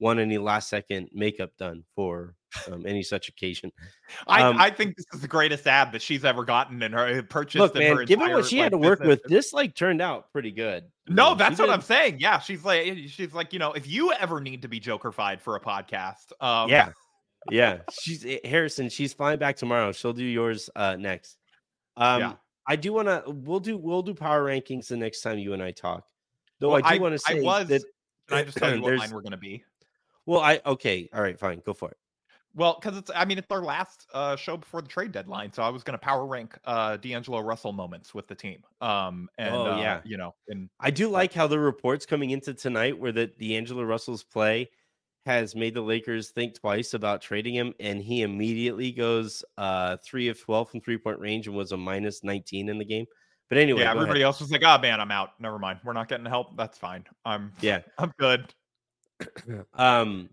want 0.00 0.18
any 0.18 0.38
last 0.38 0.68
second 0.68 1.08
makeup 1.12 1.50
done 1.58 1.84
for 1.94 2.34
um, 2.70 2.84
any 2.86 3.02
such 3.02 3.28
occasion. 3.28 3.70
I, 4.26 4.42
Um, 4.42 4.56
I 4.58 4.70
think 4.70 4.96
this 4.96 5.06
is 5.12 5.20
the 5.20 5.28
greatest 5.28 5.66
ad 5.66 5.92
that 5.92 6.02
she's 6.02 6.24
ever 6.24 6.44
gotten 6.44 6.82
in 6.82 6.92
her 6.92 7.22
purchase. 7.22 7.60
Look, 7.60 7.74
man, 7.74 7.96
her 7.96 8.04
given 8.04 8.30
what 8.32 8.44
she 8.46 8.58
had 8.58 8.72
to 8.72 8.78
work 8.78 9.00
business. 9.00 9.20
with, 9.24 9.30
this 9.30 9.52
like 9.52 9.74
turned 9.74 10.00
out 10.02 10.30
pretty 10.32 10.50
good. 10.52 10.84
No, 11.08 11.30
know, 11.30 11.34
that's 11.34 11.58
what 11.58 11.66
did- 11.66 11.72
I'm 11.74 11.80
saying. 11.80 12.16
Yeah, 12.20 12.38
she's 12.38 12.64
like, 12.64 12.86
eh, 12.86 13.06
she's 13.08 13.34
like, 13.34 13.52
you 13.52 13.58
know, 13.58 13.72
if 13.72 13.86
you 13.88 14.12
ever 14.12 14.40
need 14.40 14.62
to 14.62 14.68
be 14.68 14.80
Jokerfied 14.80 15.40
for 15.40 15.56
a 15.56 15.60
podcast, 15.60 16.32
um, 16.40 16.68
Yeah. 16.68 16.90
Yeah. 17.50 17.80
She's 18.00 18.24
eh, 18.24 18.38
Harrison, 18.44 18.88
she's 18.88 19.12
flying 19.12 19.38
back 19.38 19.56
tomorrow. 19.56 19.92
She'll 19.92 20.12
do 20.14 20.24
yours 20.24 20.70
uh 20.76 20.96
next. 20.96 21.36
Um 21.96 22.20
Yeah. 22.20 22.32
I 22.66 22.76
do 22.76 22.92
want 22.94 23.08
to 23.08 23.22
we'll 23.26 23.60
do 23.60 23.76
we'll 23.76 24.00
do 24.02 24.14
power 24.14 24.42
rankings 24.44 24.88
the 24.88 24.96
next 24.96 25.20
time 25.20 25.38
you 25.38 25.52
and 25.52 25.62
I 25.62 25.70
talk. 25.72 26.04
Though 26.60 26.70
Well, 26.70 26.80
I 26.82 26.96
do 26.96 27.02
want 27.02 27.18
to 27.18 27.24
I 27.28 27.34
say 27.34 27.42
was. 27.42 27.68
that 27.68 27.82
Can 28.28 28.38
I 28.38 28.42
just 28.44 28.56
tell 28.56 28.74
you 28.74 28.80
what 28.82 28.96
mine 28.96 29.12
were 29.12 29.20
going 29.20 29.32
to 29.32 29.36
be? 29.36 29.62
Well, 30.26 30.40
I 30.40 30.60
okay, 30.64 31.08
all 31.12 31.22
right, 31.22 31.38
fine, 31.38 31.62
go 31.64 31.74
for 31.74 31.90
it. 31.90 31.96
Well, 32.56 32.78
because 32.80 32.96
it's, 32.96 33.10
I 33.14 33.24
mean, 33.24 33.38
it's 33.38 33.50
our 33.50 33.62
last 33.62 34.06
uh, 34.14 34.36
show 34.36 34.56
before 34.56 34.80
the 34.80 34.86
trade 34.88 35.10
deadline, 35.10 35.52
so 35.52 35.62
I 35.62 35.70
was 35.70 35.82
going 35.82 35.98
to 35.98 36.04
power 36.04 36.24
rank 36.24 36.56
uh, 36.64 36.96
D'Angelo 36.98 37.40
Russell 37.40 37.72
moments 37.72 38.14
with 38.14 38.28
the 38.28 38.34
team. 38.36 38.62
Um, 38.80 39.28
and 39.38 39.54
Oh, 39.54 39.72
uh, 39.72 39.76
yeah. 39.78 40.00
you 40.04 40.16
know, 40.16 40.36
and 40.46 40.70
I 40.78 40.92
do 40.92 41.08
like 41.08 41.32
how 41.32 41.48
the 41.48 41.58
reports 41.58 42.06
coming 42.06 42.30
into 42.30 42.54
tonight 42.54 42.96
where 42.96 43.10
that 43.10 43.38
D'Angelo 43.40 43.82
Russell's 43.82 44.22
play 44.22 44.70
has 45.26 45.56
made 45.56 45.74
the 45.74 45.80
Lakers 45.80 46.30
think 46.30 46.54
twice 46.54 46.94
about 46.94 47.22
trading 47.22 47.54
him, 47.54 47.74
and 47.80 48.00
he 48.00 48.22
immediately 48.22 48.92
goes 48.92 49.42
uh 49.58 49.96
three 50.04 50.28
of 50.28 50.40
twelve 50.40 50.70
from 50.70 50.80
three 50.80 50.98
point 50.98 51.18
range 51.18 51.48
and 51.48 51.56
was 51.56 51.72
a 51.72 51.76
minus 51.76 52.22
nineteen 52.22 52.68
in 52.68 52.78
the 52.78 52.84
game. 52.84 53.06
But 53.48 53.58
anyway, 53.58 53.80
yeah, 53.80 53.90
everybody 53.90 54.20
ahead. 54.20 54.26
else 54.26 54.40
was 54.40 54.52
like, 54.52 54.62
"Oh 54.64 54.78
man, 54.78 55.00
I'm 55.00 55.10
out. 55.10 55.30
Never 55.40 55.58
mind. 55.58 55.80
We're 55.82 55.92
not 55.92 56.08
getting 56.08 56.26
help. 56.26 56.56
That's 56.56 56.78
fine. 56.78 57.04
I'm 57.24 57.52
Yeah. 57.60 57.80
I'm 57.98 58.12
good." 58.18 58.54
Um, 59.74 60.28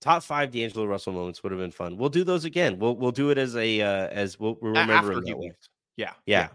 top 0.00 0.22
five 0.22 0.50
D'Angelo 0.50 0.86
Russell 0.86 1.12
moments 1.12 1.42
would 1.42 1.52
have 1.52 1.60
been 1.60 1.70
fun. 1.70 1.96
We'll 1.96 2.08
do 2.08 2.24
those 2.24 2.44
again. 2.44 2.78
We'll 2.78 2.96
we'll 2.96 3.12
do 3.12 3.30
it 3.30 3.38
as 3.38 3.56
a 3.56 3.80
uh, 3.80 4.08
as 4.08 4.38
we'll, 4.38 4.56
we'll 4.60 4.72
remember 4.72 5.12
after 5.12 5.12
him 5.12 5.24
that 5.24 5.54
Yeah, 5.96 6.12
Yeah. 6.26 6.48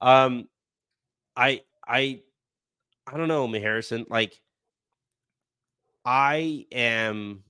Um, 0.00 0.48
I 1.36 1.62
I 1.86 2.22
I 3.06 3.16
don't 3.16 3.28
know, 3.28 3.46
Harrison. 3.52 4.06
Like, 4.08 4.40
I 6.04 6.66
am 6.72 7.44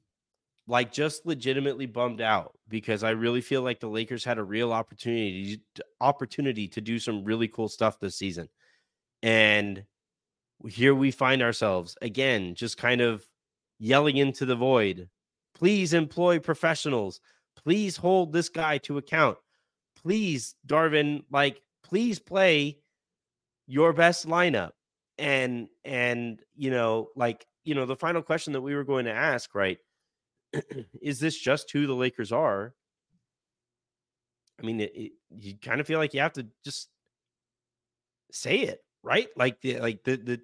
like 0.66 0.92
just 0.92 1.24
legitimately 1.26 1.86
bummed 1.86 2.20
out 2.20 2.53
because 2.68 3.03
I 3.03 3.11
really 3.11 3.40
feel 3.40 3.62
like 3.62 3.80
the 3.80 3.88
Lakers 3.88 4.24
had 4.24 4.38
a 4.38 4.44
real 4.44 4.72
opportunity 4.72 5.62
opportunity 6.01 6.68
to 6.68 6.80
do 6.80 6.99
some 6.99 7.24
really 7.24 7.49
cool 7.49 7.68
stuff 7.68 7.99
this 7.99 8.16
season, 8.16 8.49
and 9.22 9.84
here 10.68 10.94
we 10.94 11.11
find 11.11 11.42
ourselves 11.42 11.96
again, 12.03 12.55
just 12.55 12.76
kind 12.76 13.01
of 13.01 13.27
yelling 13.78 14.16
into 14.16 14.44
the 14.44 14.56
void. 14.56 15.08
Please 15.54 15.92
employ 15.92 16.38
professionals. 16.38 17.20
Please 17.56 17.96
hold 17.96 18.32
this 18.32 18.48
guy 18.48 18.78
to 18.78 18.98
account. 18.98 19.38
Please, 20.00 20.54
Darvin, 20.66 21.24
like, 21.30 21.60
please 21.82 22.18
play 22.18 22.78
your 23.66 23.92
best 23.92 24.26
lineup. 24.26 24.70
And 25.18 25.68
and 25.84 26.40
you 26.54 26.70
know, 26.70 27.08
like, 27.16 27.44
you 27.64 27.74
know, 27.74 27.86
the 27.86 27.96
final 27.96 28.22
question 28.22 28.52
that 28.52 28.60
we 28.60 28.74
were 28.76 28.84
going 28.84 29.06
to 29.06 29.12
ask, 29.12 29.52
right? 29.52 29.78
is 31.02 31.18
this 31.18 31.36
just 31.36 31.70
who 31.72 31.88
the 31.88 31.94
Lakers 31.94 32.30
are? 32.30 32.72
I 34.60 34.64
mean, 34.64 34.80
it, 34.80 34.92
it, 34.94 35.12
you 35.36 35.54
kind 35.60 35.80
of 35.80 35.86
feel 35.86 35.98
like 35.98 36.14
you 36.14 36.20
have 36.20 36.32
to 36.34 36.46
just 36.64 36.88
say 38.30 38.58
it, 38.58 38.80
right? 39.02 39.28
Like 39.36 39.60
the 39.60 39.80
like 39.80 40.04
the 40.04 40.16
the 40.16 40.40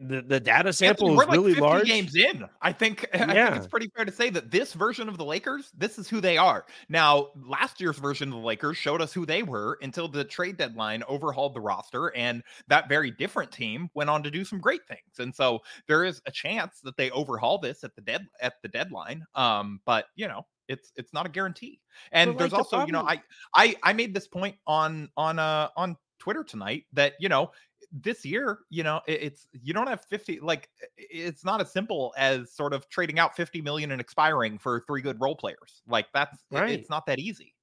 the, 0.00 0.22
the 0.22 0.40
data 0.40 0.72
sample 0.72 1.12
Anthony, 1.12 1.16
is 1.16 1.26
like 1.26 1.28
really 1.28 1.54
50 1.54 1.60
large. 1.60 1.84
games 1.84 2.14
in. 2.16 2.44
I 2.62 2.72
think 2.72 3.06
I 3.28 3.34
think 3.34 3.34
Yeah. 3.34 3.56
it's 3.56 3.66
pretty 3.66 3.88
fair 3.94 4.04
to 4.04 4.12
say 4.12 4.30
that 4.30 4.50
this 4.50 4.72
version 4.72 5.08
of 5.08 5.18
the 5.18 5.24
Lakers, 5.24 5.70
this 5.76 5.98
is 5.98 6.08
who 6.08 6.20
they 6.20 6.38
are. 6.38 6.64
Now, 6.88 7.28
last 7.36 7.80
year's 7.80 7.98
version 7.98 8.28
of 8.28 8.34
the 8.40 8.46
Lakers 8.46 8.76
showed 8.78 9.02
us 9.02 9.12
who 9.12 9.26
they 9.26 9.42
were 9.42 9.78
until 9.82 10.08
the 10.08 10.24
trade 10.24 10.56
deadline 10.56 11.02
overhauled 11.08 11.54
the 11.54 11.60
roster, 11.60 12.14
and 12.16 12.42
that 12.68 12.88
very 12.88 13.10
different 13.10 13.52
team 13.52 13.90
went 13.94 14.08
on 14.10 14.22
to 14.22 14.30
do 14.30 14.44
some 14.44 14.60
great 14.60 14.86
things. 14.88 15.18
And 15.18 15.34
so 15.34 15.60
there 15.88 16.04
is 16.04 16.22
a 16.26 16.30
chance 16.30 16.80
that 16.82 16.96
they 16.96 17.10
overhaul 17.10 17.58
this 17.58 17.84
at 17.84 17.94
the 17.94 18.02
dead 18.02 18.26
at 18.40 18.54
the 18.62 18.68
deadline. 18.68 19.24
Um, 19.34 19.80
but 19.84 20.06
you 20.16 20.28
know, 20.28 20.46
it's 20.68 20.92
it's 20.96 21.12
not 21.12 21.26
a 21.26 21.30
guarantee. 21.30 21.80
And 22.12 22.30
But, 22.32 22.38
there's 22.38 22.50
the 22.50 22.56
also, 22.58 22.86
you 22.86 22.92
know, 22.92 23.02
I 23.02 23.22
I 23.54 23.76
I 23.82 23.92
made 23.92 24.14
this 24.14 24.28
point 24.28 24.56
on 24.66 25.10
on 25.16 25.38
uh 25.38 25.68
on 25.76 25.96
Twitter 26.18 26.42
tonight 26.44 26.84
that 26.94 27.12
you 27.20 27.28
know 27.28 27.50
this 27.92 28.24
year, 28.24 28.60
you 28.70 28.82
know, 28.82 29.00
it- 29.06 29.22
it's 29.22 29.48
you 29.52 29.72
don't 29.74 29.86
have 29.86 30.04
50 30.04 30.40
like 30.40 30.70
it's 30.96 31.44
not 31.44 31.60
as 31.60 31.70
simple 31.72 32.14
as 32.16 32.52
sort 32.52 32.72
of 32.74 32.88
trading 32.88 33.18
out 33.18 33.36
50 33.36 33.60
million 33.62 33.92
and 33.92 34.00
expiring 34.00 34.58
for 34.58 34.80
three 34.86 35.02
good 35.02 35.20
role 35.20 35.36
players. 35.36 35.82
Like 35.86 36.06
that's 36.12 36.44
it- 36.50 36.54
Right. 36.56 36.70
it's 36.70 36.90
not 36.90 37.06
that 37.06 37.18
easy. 37.18 37.54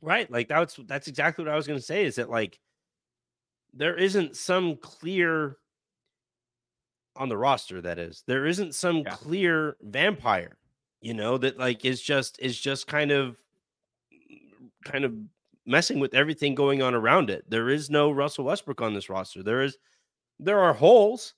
Right. 0.00 0.30
Like 0.30 0.48
that's 0.48 0.76
that's 0.86 1.08
exactly 1.08 1.44
what 1.44 1.52
I 1.52 1.56
was 1.56 1.66
going 1.66 1.78
to 1.78 1.84
say 1.84 2.04
is 2.04 2.16
that 2.16 2.30
like 2.30 2.60
there 3.72 3.96
isn't 3.96 4.36
some 4.36 4.76
clear 4.76 5.56
on 7.16 7.28
the 7.28 7.36
roster 7.36 7.80
that 7.82 7.98
is. 7.98 8.22
There 8.26 8.46
isn't 8.46 8.74
some 8.74 8.98
Yeah. 8.98 9.10
clear 9.10 9.76
vampire, 9.82 10.58
you 11.00 11.14
know, 11.14 11.38
that 11.38 11.58
like 11.58 11.84
is 11.84 12.00
just 12.02 12.38
is 12.40 12.58
just 12.60 12.86
kind 12.86 13.10
of 13.10 13.38
kind 14.84 15.04
of 15.04 15.14
messing 15.66 16.00
with 16.00 16.14
everything 16.14 16.54
going 16.54 16.82
on 16.82 16.94
around 16.94 17.30
it. 17.30 17.48
There 17.48 17.68
is 17.70 17.90
no 17.90 18.10
Russell 18.10 18.44
Westbrook 18.46 18.80
on 18.82 18.94
this 18.94 19.08
roster. 19.10 19.42
There 19.42 19.62
is 19.62 19.78
there 20.40 20.60
are 20.60 20.74
holes. 20.74 21.34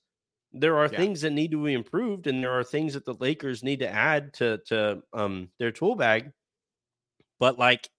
There 0.53 0.77
are 0.77 0.89
Yeah. 0.89 0.89
things 0.89 1.21
that 1.21 1.31
need 1.31 1.51
to 1.51 1.63
be 1.63 1.73
improved 1.73 2.27
and 2.27 2.43
there 2.43 2.53
are 2.53 2.63
things 2.63 2.93
that 2.95 3.05
the 3.05 3.15
Lakers 3.15 3.63
need 3.63 3.79
to 3.81 3.89
add 3.89 4.33
to 4.35 4.59
to 4.67 5.03
um 5.13 5.51
their 5.59 5.71
tool 5.71 5.95
bag. 5.95 6.33
But 7.39 7.57
like 7.57 7.89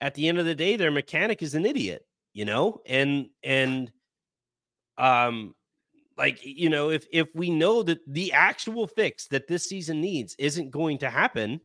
at 0.00 0.14
the 0.14 0.28
end 0.28 0.38
of 0.38 0.46
the 0.46 0.54
day 0.56 0.76
their 0.76 0.90
mechanic 0.92 1.42
is 1.42 1.54
an 1.54 1.66
idiot, 1.66 2.06
you 2.34 2.44
know? 2.46 2.82
And 2.86 3.30
and 3.42 3.92
um 4.98 5.54
like 6.18 6.40
you 6.44 6.70
know 6.70 6.90
if 6.90 7.06
if 7.12 7.28
we 7.34 7.50
know 7.50 7.82
that 7.82 8.00
the 8.06 8.32
actual 8.32 8.86
fix 8.86 9.28
that 9.28 9.48
this 9.48 9.64
season 9.68 10.00
needs 10.00 10.36
isn't 10.38 10.70
going 10.70 10.98
to 10.98 11.10
happen, 11.10 11.60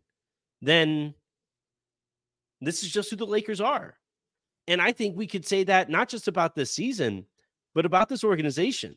then 0.62 1.16
this 2.62 2.84
is 2.84 2.92
just 2.92 3.10
who 3.10 3.16
the 3.16 3.26
Lakers 3.26 3.62
are. 3.62 3.98
And 4.68 4.82
I 4.82 4.92
think 4.92 5.16
we 5.16 5.28
could 5.28 5.46
say 5.46 5.64
that 5.66 5.90
not 5.90 6.10
just 6.10 6.28
about 6.28 6.56
this 6.56 6.72
season, 6.72 7.26
but 7.74 7.86
about 7.86 8.10
this 8.10 8.24
organization. 8.24 8.96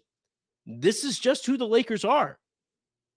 This 0.67 1.05
is 1.05 1.19
just 1.19 1.47
who 1.47 1.57
the 1.57 1.67
Lakers 1.67 2.05
are. 2.05 2.39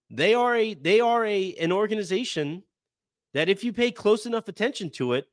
They 0.09 0.33
are 0.33 0.55
a 0.55 0.73
they 0.73 0.99
are 0.99 1.25
a 1.25 1.53
an 1.53 1.71
organization 1.71 2.63
that 3.33 3.49
if 3.49 3.63
you 3.63 3.71
pay 3.71 3.91
close 3.91 4.25
enough 4.25 4.49
attention 4.49 4.89
to 4.91 5.13
it, 5.13 5.27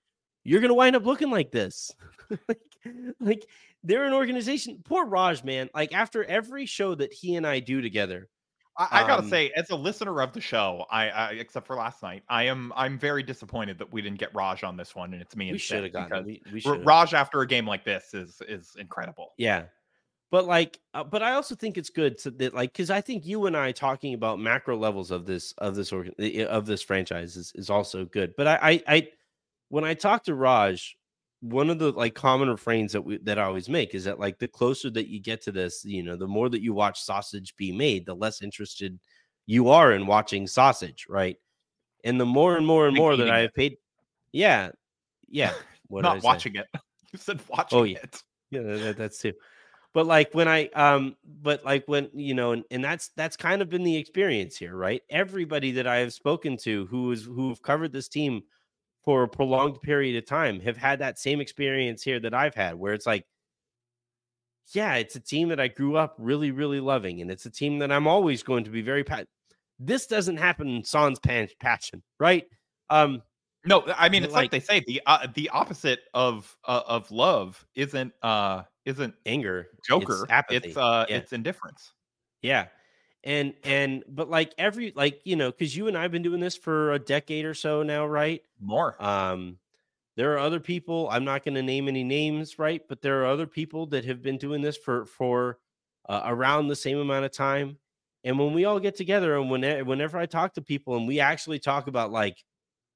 you're 0.45 0.61
going 0.61 0.71
to 0.71 0.75
wind 0.75 0.95
up 0.95 1.05
looking 1.05 1.31
like 1.31 1.51
this. 1.51 1.91
like, 2.49 2.61
like 3.19 3.47
they're 3.83 4.05
an 4.05 4.13
organization. 4.13 4.81
Poor 4.85 5.05
Raj, 5.05 5.43
man. 5.43 5.69
Like 5.75 5.93
after 5.93 6.25
every 6.25 6.67
show 6.67 6.95
that 6.95 7.13
he 7.13 7.35
and 7.35 7.47
I 7.47 7.59
do 7.61 7.81
together, 7.81 8.29
I, 8.79 9.03
I 9.03 9.07
gotta 9.07 9.23
Um, 9.23 9.29
say, 9.29 9.51
as 9.57 9.71
a 9.71 9.77
listener 9.77 10.23
of 10.23 10.33
the 10.33 10.41
show, 10.41 10.87
I, 10.91 11.11
I 11.11 11.31
except 11.33 11.67
for 11.67 11.75
last 11.75 12.03
night, 12.03 12.23
I 12.29 12.45
am 12.45 12.73
I'm 12.77 12.99
very 12.99 13.25
disappointed 13.25 13.77
that 13.79 13.93
we 13.93 14.01
didn't 14.01 14.19
get 14.19 14.33
Raj 14.35 14.63
on 14.63 14.77
this 14.77 14.95
one, 14.95 15.13
and 15.13 15.21
it's 15.21 15.35
me. 15.35 15.49
And 15.49 15.55
We 15.55 15.59
should 15.59 15.83
have 15.83 15.93
gotten. 15.93 16.25
We, 16.25 16.43
we 16.53 16.63
Raj 16.65 17.13
after 17.13 17.41
a 17.41 17.47
game 17.47 17.67
like 17.67 17.85
this 17.85 18.15
is 18.15 18.41
is 18.49 18.77
incredible. 18.79 19.33
Yeah. 19.37 19.65
But 20.31 20.45
like, 20.45 20.79
uh, 20.93 21.05
but 21.05 21.23
I 21.23 21.33
also 21.33 21.55
think 21.55 21.79
it's 21.79 21.89
good 21.89 22.19
to 22.19 22.31
that, 22.33 22.53
like, 22.55 22.73
because 22.73 22.91
I 22.91 23.01
think 23.01 23.25
you 23.25 23.47
and 23.47 23.57
I 23.57 23.73
talking 23.73 24.13
about 24.13 24.39
macro 24.39 24.77
levels 24.77 25.11
of 25.11 25.25
this 25.25 25.55
of 25.57 25.75
this 25.75 25.91
organ 25.91 26.15
of 26.47 26.67
this 26.67 26.83
franchise 26.83 27.37
is, 27.37 27.51
is 27.55 27.71
also 27.71 28.05
good. 28.05 28.35
But 28.37 28.47
I, 28.47 28.59
I, 28.63 28.83
I, 28.87 29.09
when 29.71 29.85
I 29.85 29.95
talk 29.95 30.25
to 30.25 30.35
Raj, 30.35 30.97
one 31.41 31.71
of 31.71 31.79
the 31.79 31.93
like 31.93 32.15
common 32.15 32.49
refrains 32.51 32.93
that 32.93 33.03
we 33.03 33.19
that 33.19 33.39
I 33.39 33.45
always 33.45 33.69
make 33.69 33.95
is 33.95 34.05
that 34.05 34.19
like 34.19 34.39
the 34.39 34.49
closer 34.49 34.91
that 34.91 35.09
you 35.09 35.21
get 35.21 35.41
to 35.43 35.53
this, 35.53 35.85
you 35.85 36.03
know, 36.03 36.17
the 36.17 36.27
more 36.27 36.49
that 36.49 36.63
you 36.63 36.75
watch 36.75 37.01
sausage 37.03 37.55
be 37.57 37.73
made, 37.73 38.07
the 38.07 38.15
less 38.15 38.43
interested 38.43 38.99
you 39.47 39.69
are 39.71 39.93
in 39.93 40.07
watching 40.07 40.47
sausage, 40.47 41.07
right? 41.09 41.37
And 42.05 42.21
the 42.21 42.27
more 42.27 42.57
and 42.57 42.67
more 42.67 42.87
and 42.89 42.97
Like 42.97 42.97
more 42.97 43.17
that 43.17 43.31
I 43.31 43.41
have 43.41 43.55
paid, 43.55 43.79
yeah, 44.33 44.71
yeah, 45.29 45.55
what 45.89 46.05
Not 46.05 46.23
say? 46.23 46.25
watching 46.25 46.57
it. 46.57 46.67
You 47.13 47.19
said 47.19 47.41
watching 47.49 47.79
Oh, 47.79 47.85
yeah. 47.85 47.99
it. 48.03 48.23
Yeah, 48.51 48.63
that, 48.63 48.97
that's 48.99 49.19
too. 49.19 49.33
but 49.95 50.07
like 50.07 50.35
when 50.35 50.49
I 50.49 50.69
um 50.69 51.17
but 51.25 51.65
like 51.65 51.87
when 51.89 52.11
you 52.15 52.35
know 52.35 52.53
and, 52.53 52.65
and 52.71 52.85
that's 52.85 53.11
that's 53.11 53.37
kind 53.37 53.63
of 53.63 53.71
been 53.71 53.85
the 53.85 53.97
experience 53.97 54.57
here, 54.57 54.77
right? 54.77 55.03
Everybody 55.11 55.73
that 55.73 55.87
I 55.87 55.99
have 55.99 56.13
spoken 56.13 56.57
to 56.59 56.87
who 56.87 57.13
is 57.13 57.25
who've 57.25 57.61
covered 57.63 57.93
this 57.93 58.09
team 58.09 58.43
for 59.09 59.23
a 59.23 59.29
prolonged 59.29 59.81
period 59.81 60.15
of 60.17 60.27
time 60.27 60.61
have 60.61 60.77
had 60.77 60.99
that 60.99 61.19
same 61.19 61.41
experience 61.41 62.03
here 62.03 62.21
that 62.21 62.35
I've 62.35 62.55
had 62.55 62.75
where 62.75 62.93
it's 62.93 63.07
like 63.07 63.25
yeah, 64.75 64.97
it's 64.97 65.17
a 65.17 65.21
team 65.21 65.49
that 65.49 65.59
I 65.59 65.69
grew 65.69 65.97
up 65.97 66.15
really 66.19 66.51
really 66.51 66.79
loving 66.79 67.23
and 67.23 67.31
it's 67.31 67.47
a 67.47 67.51
team 67.51 67.79
that 67.79 67.91
I'm 67.91 68.07
always 68.07 68.43
going 68.43 68.65
to 68.65 68.71
be 68.71 68.83
very 68.83 69.03
pa- 69.05 69.25
this 69.79 70.07
doesn't 70.07 70.37
happen 70.37 70.69
in 70.69 70.85
Sans 70.85 71.19
passion, 71.19 72.03
right? 72.21 72.45
Um 72.91 73.23
no, 73.65 73.83
I 73.97 74.11
mean 74.11 74.25
it's 74.25 74.35
like, 74.35 74.43
like 74.43 74.51
they 74.51 74.61
say 74.61 74.85
the 74.87 75.01
uh, 75.07 75.27
the 75.33 75.49
opposite 75.49 76.01
of 76.13 76.55
uh, 76.67 76.83
of 76.87 77.11
love 77.11 77.65
isn't 77.75 78.13
uh 78.23 78.65
isn't 78.85 79.15
anger, 79.25 79.69
Joker. 79.87 80.25
It's, 80.25 80.31
apathy. 80.31 80.69
it's 80.69 80.77
uh 80.77 81.07
yeah. 81.09 81.17
it's 81.17 81.33
indifference. 81.33 81.95
Yeah. 82.43 82.67
And 83.25 83.55
and 83.65 84.05
but 84.09 84.31
like 84.31 84.55
every 84.59 84.93
like 84.95 85.21
you 85.25 85.35
know 85.37 85.51
cuz 85.51 85.77
you 85.77 85.89
and 85.89 85.99
I've 85.99 86.13
been 86.13 86.23
doing 86.23 86.41
this 86.41 86.57
for 86.57 86.93
a 86.93 86.99
decade 86.99 87.45
or 87.45 87.55
so 87.55 87.83
now, 87.83 88.07
right? 88.07 88.43
More. 88.61 89.01
Um 89.03 89.59
there 90.17 90.35
are 90.35 90.39
other 90.39 90.61
people, 90.61 91.09
I'm 91.11 91.25
not 91.25 91.45
going 91.45 91.55
to 91.55 91.63
name 91.63 91.89
any 91.89 92.05
names, 92.05 92.59
right? 92.59 92.83
But 92.89 93.03
there 93.03 93.23
are 93.23 93.27
other 93.27 93.47
people 93.47 93.87
that 93.89 94.05
have 94.05 94.23
been 94.23 94.39
doing 94.39 94.63
this 94.63 94.77
for 94.77 95.07
for 95.07 95.59
uh, 96.09 96.23
around 96.27 96.69
the 96.69 96.77
same 96.77 96.99
amount 96.99 97.25
of 97.25 97.33
time. 97.33 97.79
And 98.25 98.39
when 98.39 98.53
we 98.55 98.65
all 98.65 98.81
get 98.81 98.97
together 98.97 99.37
and 99.39 99.51
when 99.51 99.63
whenever 99.87 100.19
I 100.19 100.27
talk 100.27 100.55
to 100.55 100.63
people 100.63 100.97
and 100.97 101.07
we 101.09 101.21
actually 101.21 101.59
talk 101.61 101.87
about 101.89 102.13
like 102.13 102.45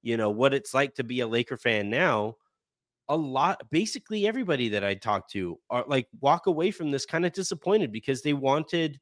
you 0.02 0.16
know 0.16 0.30
what 0.30 0.54
it's 0.54 0.74
like 0.74 0.94
to 0.96 1.04
be 1.04 1.20
a 1.20 1.26
Laker 1.28 1.56
fan 1.56 1.90
now, 1.90 2.36
a 3.08 3.16
lot 3.16 3.62
basically 3.70 4.26
everybody 4.26 4.68
that 4.70 4.84
I 4.84 4.94
talk 4.94 5.28
to 5.30 5.58
are 5.70 5.84
like 5.86 6.08
walk 6.20 6.46
away 6.46 6.70
from 6.70 6.90
this 6.90 7.06
kind 7.06 7.26
of 7.26 7.32
disappointed 7.32 7.92
because 7.92 8.22
they 8.22 8.32
wanted 8.32 9.00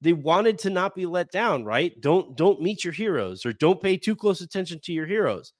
they 0.00 0.12
wanted 0.12 0.58
to 0.60 0.70
not 0.70 0.94
be 0.94 1.06
let 1.06 1.30
down, 1.30 1.64
right? 1.64 1.98
Don't 2.00 2.36
don't 2.36 2.60
meet 2.60 2.84
your 2.84 2.92
heroes 2.92 3.46
or 3.46 3.52
don't 3.52 3.82
pay 3.82 3.96
too 3.96 4.16
close 4.16 4.40
attention 4.40 4.80
to 4.84 4.92
your 4.92 5.06
heroes 5.06 5.52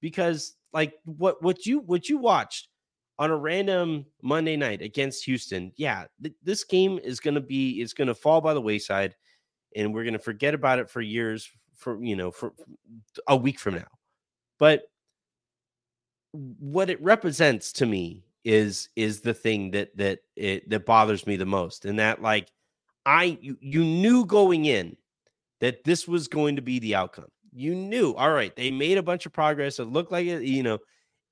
because 0.00 0.56
like 0.72 0.94
what 1.04 1.42
what 1.42 1.66
you 1.66 1.80
what 1.80 2.08
you 2.08 2.18
watched 2.18 2.68
on 3.18 3.30
a 3.30 3.36
random 3.36 4.06
Monday 4.22 4.56
night 4.56 4.80
against 4.82 5.24
Houston, 5.26 5.72
yeah, 5.76 6.06
th- 6.22 6.34
this 6.42 6.64
game 6.64 6.98
is 6.98 7.20
going 7.20 7.34
to 7.34 7.40
be 7.40 7.80
it's 7.82 7.92
going 7.92 8.08
to 8.08 8.14
fall 8.14 8.40
by 8.40 8.54
the 8.54 8.60
wayside 8.60 9.14
and 9.76 9.92
we're 9.92 10.04
going 10.04 10.12
to 10.14 10.18
forget 10.18 10.54
about 10.54 10.78
it 10.78 10.90
for 10.90 11.00
years 11.00 11.50
for 11.76 12.02
you 12.02 12.16
know 12.16 12.30
for 12.30 12.52
a 13.28 13.36
week 13.36 13.58
from 13.58 13.74
now. 13.74 13.88
But 14.58 14.84
what 16.32 16.88
it 16.88 17.02
represents 17.02 17.72
to 17.74 17.86
me 17.86 18.24
is 18.44 18.88
is 18.96 19.20
the 19.20 19.34
thing 19.34 19.70
that 19.72 19.96
that 19.96 20.20
it 20.36 20.68
that 20.70 20.86
bothers 20.86 21.26
me 21.26 21.36
the 21.36 21.46
most 21.46 21.84
and 21.84 21.98
that 21.98 22.22
like 22.22 22.48
i 23.06 23.38
you, 23.40 23.56
you 23.60 23.84
knew 23.84 24.24
going 24.24 24.64
in 24.64 24.96
that 25.60 25.84
this 25.84 26.08
was 26.08 26.26
going 26.26 26.56
to 26.56 26.62
be 26.62 26.80
the 26.80 26.94
outcome. 26.94 27.28
You 27.52 27.74
knew 27.74 28.14
all 28.14 28.32
right 28.32 28.54
they 28.56 28.70
made 28.70 28.98
a 28.98 29.02
bunch 29.02 29.26
of 29.26 29.32
progress 29.32 29.78
it 29.78 29.84
looked 29.84 30.12
like 30.12 30.26
it 30.26 30.42
you 30.42 30.62
know 30.62 30.78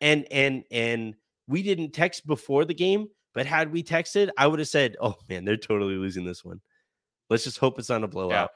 and 0.00 0.26
and 0.30 0.64
and 0.70 1.14
we 1.46 1.62
didn't 1.62 1.92
text 1.92 2.26
before 2.26 2.64
the 2.64 2.74
game 2.74 3.08
but 3.34 3.46
had 3.46 3.72
we 3.72 3.82
texted 3.82 4.28
i 4.36 4.46
would 4.46 4.58
have 4.58 4.68
said 4.68 4.96
oh 5.00 5.16
man 5.28 5.44
they're 5.44 5.56
totally 5.56 5.94
losing 5.96 6.24
this 6.24 6.44
one. 6.44 6.60
Let's 7.28 7.44
just 7.44 7.58
hope 7.58 7.78
it's 7.78 7.88
not 7.88 8.02
a 8.02 8.08
blowout. 8.08 8.50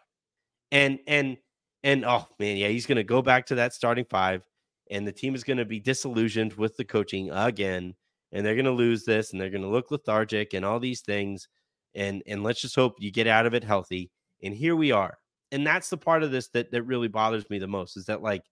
Yeah. 0.73 0.79
and 0.79 0.99
and 1.07 1.37
and 1.83 2.05
oh 2.05 2.27
man 2.39 2.57
yeah 2.57 2.69
he's 2.69 2.87
gonna 2.87 3.05
go 3.05 3.23
back 3.23 3.47
to 3.47 3.55
that 3.57 3.73
starting 3.73 4.05
five 4.05 4.43
and 4.91 5.07
the 5.07 5.13
team 5.13 5.35
is 5.35 5.45
going 5.45 5.57
to 5.57 5.65
be 5.65 5.81
disillusioned 5.81 6.53
with 6.55 6.77
the 6.77 6.85
coaching 6.85 7.31
again 7.31 7.95
and 8.33 8.45
they're 8.45 8.55
going 8.55 8.65
to 8.65 8.71
lose 8.71 9.05
this 9.05 9.33
and 9.33 9.41
they're 9.41 9.51
going 9.51 9.63
to 9.63 9.69
look 9.69 9.91
lethargic 9.91 10.55
and 10.55 10.65
all 10.65 10.81
these 10.81 11.01
things 11.01 11.49
and 11.95 12.23
and 12.27 12.43
let's 12.43 12.61
just 12.61 12.75
hope 12.75 12.97
you 12.99 13.11
get 13.11 13.27
out 13.27 13.47
of 13.47 13.55
it 13.55 13.65
healthy 13.65 14.11
and 14.43 14.55
here 14.55 14.77
we 14.77 14.93
are 14.93 15.19
and 15.53 15.67
that's 15.67 15.91
the 15.91 15.97
part 15.97 16.23
of 16.23 16.31
this 16.31 16.49
that 16.49 16.71
that 16.71 16.83
really 16.83 17.09
bothers 17.09 17.49
me 17.51 17.59
the 17.59 17.67
most 17.67 17.97
is 17.97 18.07
that 18.07 18.23
like 18.23 18.43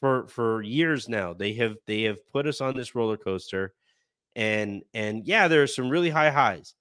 for 0.00 0.26
for 0.28 0.62
years 0.62 1.08
now 1.08 1.32
they 1.32 1.52
have 1.52 1.76
they 1.86 2.02
have 2.02 2.18
put 2.30 2.46
us 2.46 2.60
on 2.60 2.76
this 2.76 2.94
roller 2.94 3.16
coaster 3.16 3.74
and 4.36 4.82
and 4.94 5.26
yeah 5.26 5.48
there 5.48 5.62
are 5.62 5.66
some 5.66 5.90
really 5.90 6.10
high 6.10 6.30
highs 6.30 6.74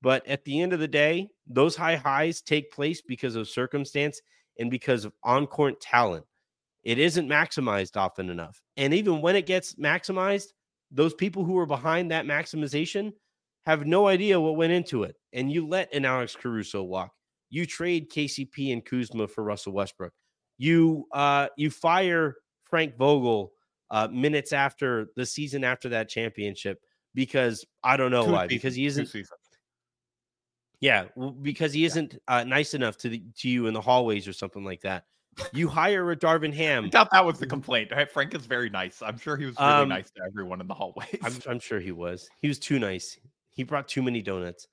but 0.00 0.26
at 0.26 0.44
the 0.44 0.60
end 0.60 0.72
of 0.72 0.80
the 0.80 0.88
day 0.88 1.28
those 1.46 1.76
high 1.76 1.96
highs 1.96 2.40
take 2.40 2.72
place 2.72 3.02
because 3.02 3.36
of 3.36 3.48
circumstance 3.48 4.20
and 4.58 4.70
because 4.70 5.04
of 5.04 5.12
on-court 5.22 5.80
talent 5.80 6.24
it 6.82 6.98
isn't 6.98 7.28
maximized 7.28 7.96
often 7.96 8.28
enough. 8.28 8.60
And 8.76 8.92
even 8.92 9.20
when 9.20 9.36
it 9.36 9.46
gets 9.46 9.74
maximized, 9.74 10.48
those 10.90 11.14
people 11.14 11.44
who 11.44 11.58
are 11.58 11.66
behind 11.66 12.10
that 12.10 12.26
maximization 12.26 13.12
have 13.66 13.86
no 13.86 14.06
idea 14.06 14.40
what 14.40 14.56
went 14.56 14.72
into 14.72 15.04
it. 15.04 15.16
And 15.32 15.50
you 15.50 15.66
let 15.66 15.92
an 15.94 16.04
Alex 16.04 16.36
Caruso 16.36 16.82
walk. 16.82 17.12
You 17.50 17.66
trade 17.66 18.10
KCP 18.10 18.72
and 18.72 18.84
Kuzma 18.84 19.28
for 19.28 19.44
Russell 19.44 19.72
Westbrook. 19.72 20.12
You 20.58 21.06
uh 21.12 21.48
you 21.56 21.70
fire 21.70 22.36
Frank 22.64 22.96
Vogel 22.96 23.52
uh 23.90 24.08
minutes 24.08 24.52
after 24.52 25.08
the 25.16 25.26
season 25.26 25.64
after 25.64 25.88
that 25.90 26.08
championship 26.08 26.80
because 27.14 27.64
I 27.82 27.96
don't 27.96 28.10
know 28.10 28.24
Two 28.24 28.32
why. 28.32 28.46
Seasons. 28.46 28.62
Because 28.62 28.74
he 28.74 28.86
isn't 28.86 29.08
yeah, 30.82 31.04
because 31.42 31.72
he 31.72 31.84
isn't 31.84 32.18
uh, 32.26 32.42
nice 32.42 32.74
enough 32.74 32.96
to 32.98 33.08
the, 33.08 33.22
to 33.38 33.48
you 33.48 33.68
in 33.68 33.72
the 33.72 33.80
hallways 33.80 34.26
or 34.26 34.32
something 34.32 34.64
like 34.64 34.80
that. 34.80 35.04
You 35.52 35.68
hire 35.68 36.10
a 36.10 36.16
Darvin 36.16 36.52
Ham. 36.52 36.86
I 36.86 36.88
doubt 36.88 37.08
that 37.12 37.24
was 37.24 37.38
the 37.38 37.46
complaint. 37.46 37.92
Frank 38.12 38.34
is 38.34 38.46
very 38.46 38.68
nice. 38.68 39.00
I'm 39.00 39.16
sure 39.16 39.36
he 39.36 39.46
was 39.46 39.54
really 39.60 39.72
um, 39.72 39.88
nice 39.88 40.10
to 40.10 40.22
everyone 40.26 40.60
in 40.60 40.66
the 40.66 40.74
hallways. 40.74 41.16
I'm, 41.22 41.34
I'm, 41.48 41.60
sure 41.60 41.78
he 41.78 41.92
was. 41.92 42.28
He 42.40 42.48
was 42.48 42.58
too 42.58 42.80
nice. 42.80 43.16
He 43.54 43.62
brought 43.62 43.88
too 43.88 44.02
many 44.02 44.22
donuts. 44.22 44.68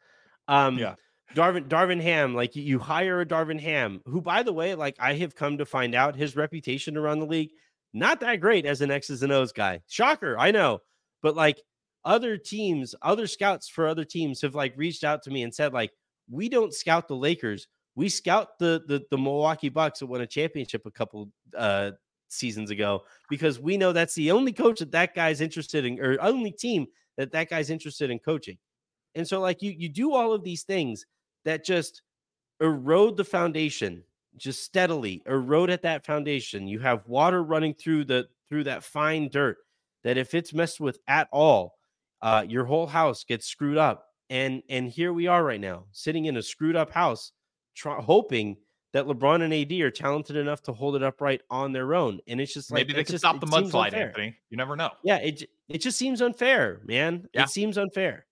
Um, 0.47 0.77
yeah. 0.77 0.95
Darvin 1.35 1.67
Darvin 1.67 2.01
Ham, 2.01 2.33
like 2.33 2.55
you 2.55 2.79
hire 2.79 3.21
a 3.21 3.25
Darvin 3.25 3.59
Ham, 3.59 4.01
who, 4.05 4.19
by 4.19 4.41
the 4.41 4.53
way, 4.53 4.73
like 4.73 4.95
I 4.99 5.13
have 5.15 5.35
come 5.35 5.59
to 5.59 5.65
find 5.65 5.93
out, 5.93 6.15
his 6.15 6.35
reputation 6.35 6.97
around 6.97 7.19
the 7.19 7.25
league 7.25 7.51
not 7.91 8.19
that 8.19 8.35
great 8.35 8.67
as 8.67 8.81
an 8.81 8.91
X's 8.91 9.23
and 9.23 9.31
O's 9.31 9.51
guy. 9.51 9.81
Shocker, 9.87 10.37
I 10.37 10.51
know, 10.51 10.79
but 11.23 11.35
like 11.35 11.59
other 12.05 12.37
teams, 12.37 12.93
other 13.01 13.25
scouts 13.25 13.67
for 13.67 13.87
other 13.87 14.05
teams 14.05 14.41
have 14.41 14.53
like 14.53 14.73
reached 14.77 15.03
out 15.03 15.23
to 15.23 15.31
me 15.31 15.41
and 15.41 15.53
said 15.53 15.73
like, 15.73 15.91
we 16.29 16.49
don't 16.49 16.73
scout 16.73 17.07
the 17.07 17.15
Lakers 17.15 17.67
we 17.99 18.07
scout 18.07 18.57
the 18.59 18.81
the, 18.87 19.03
the 19.11 19.17
Milwaukee 19.17 19.67
Bucks 19.67 19.99
that 19.99 20.05
won 20.05 20.21
a 20.21 20.27
championship 20.27 20.85
a 20.85 20.91
couple 20.91 21.29
uh, 21.57 21.91
seasons 22.29 22.71
ago 22.71 23.03
because 23.29 23.59
we 23.59 23.75
know 23.75 23.91
that's 23.91 24.15
the 24.15 24.31
only 24.31 24.53
coach 24.53 24.79
that 24.79 24.91
that 24.91 25.13
guy's 25.13 25.41
interested 25.41 25.83
in, 25.83 25.99
or 25.99 26.17
only 26.21 26.49
team 26.49 26.87
that 27.17 27.33
that 27.33 27.49
guy's 27.49 27.69
interested 27.69 28.09
in 28.09 28.17
coaching. 28.17 28.57
And 29.15 29.27
so, 29.27 29.39
like 29.39 29.61
you, 29.61 29.71
you 29.71 29.89
do 29.89 30.13
all 30.13 30.33
of 30.33 30.43
these 30.43 30.63
things 30.63 31.05
that 31.45 31.65
just 31.65 32.01
erode 32.61 33.17
the 33.17 33.23
foundation, 33.23 34.03
just 34.37 34.63
steadily 34.63 35.21
erode 35.25 35.69
at 35.69 35.81
that 35.83 36.05
foundation. 36.05 36.67
You 36.67 36.79
have 36.79 37.07
water 37.07 37.43
running 37.43 37.73
through 37.73 38.05
the 38.05 38.27
through 38.49 38.65
that 38.65 38.83
fine 38.83 39.29
dirt 39.29 39.57
that 40.03 40.17
if 40.17 40.33
it's 40.33 40.53
messed 40.53 40.79
with 40.79 40.99
at 41.07 41.27
all, 41.31 41.77
uh, 42.21 42.43
your 42.47 42.65
whole 42.65 42.87
house 42.87 43.23
gets 43.23 43.45
screwed 43.47 43.77
up. 43.77 44.07
And 44.29 44.61
and 44.69 44.89
here 44.89 45.13
we 45.13 45.27
are 45.27 45.43
right 45.43 45.59
now, 45.59 45.85
sitting 45.91 46.25
in 46.25 46.37
a 46.37 46.41
screwed 46.43 46.75
up 46.75 46.91
house 46.91 47.31
try, 47.75 47.99
hoping 47.99 48.57
that 48.91 49.05
LeBron 49.05 49.43
and 49.43 49.53
AD 49.53 49.71
are 49.81 49.91
talented 49.91 50.35
enough 50.35 50.61
to 50.63 50.73
hold 50.73 50.95
it 50.95 51.03
upright 51.03 51.41
on 51.49 51.71
their 51.71 51.93
own. 51.93 52.19
And 52.27 52.41
it's 52.41 52.53
just 52.53 52.71
like 52.71 52.79
maybe 52.79 52.93
they 52.93 53.03
can 53.03 53.17
stop 53.17 53.39
the 53.39 53.47
mudslide, 53.47 53.93
Anthony. 53.93 54.35
You 54.49 54.57
never 54.57 54.75
know. 54.75 54.91
Yeah, 55.03 55.17
it 55.17 55.43
it 55.67 55.79
just 55.79 55.97
seems 55.97 56.21
unfair, 56.21 56.81
man. 56.85 57.27
Yeah. 57.33 57.43
It 57.43 57.49
seems 57.49 57.77
unfair. 57.77 58.25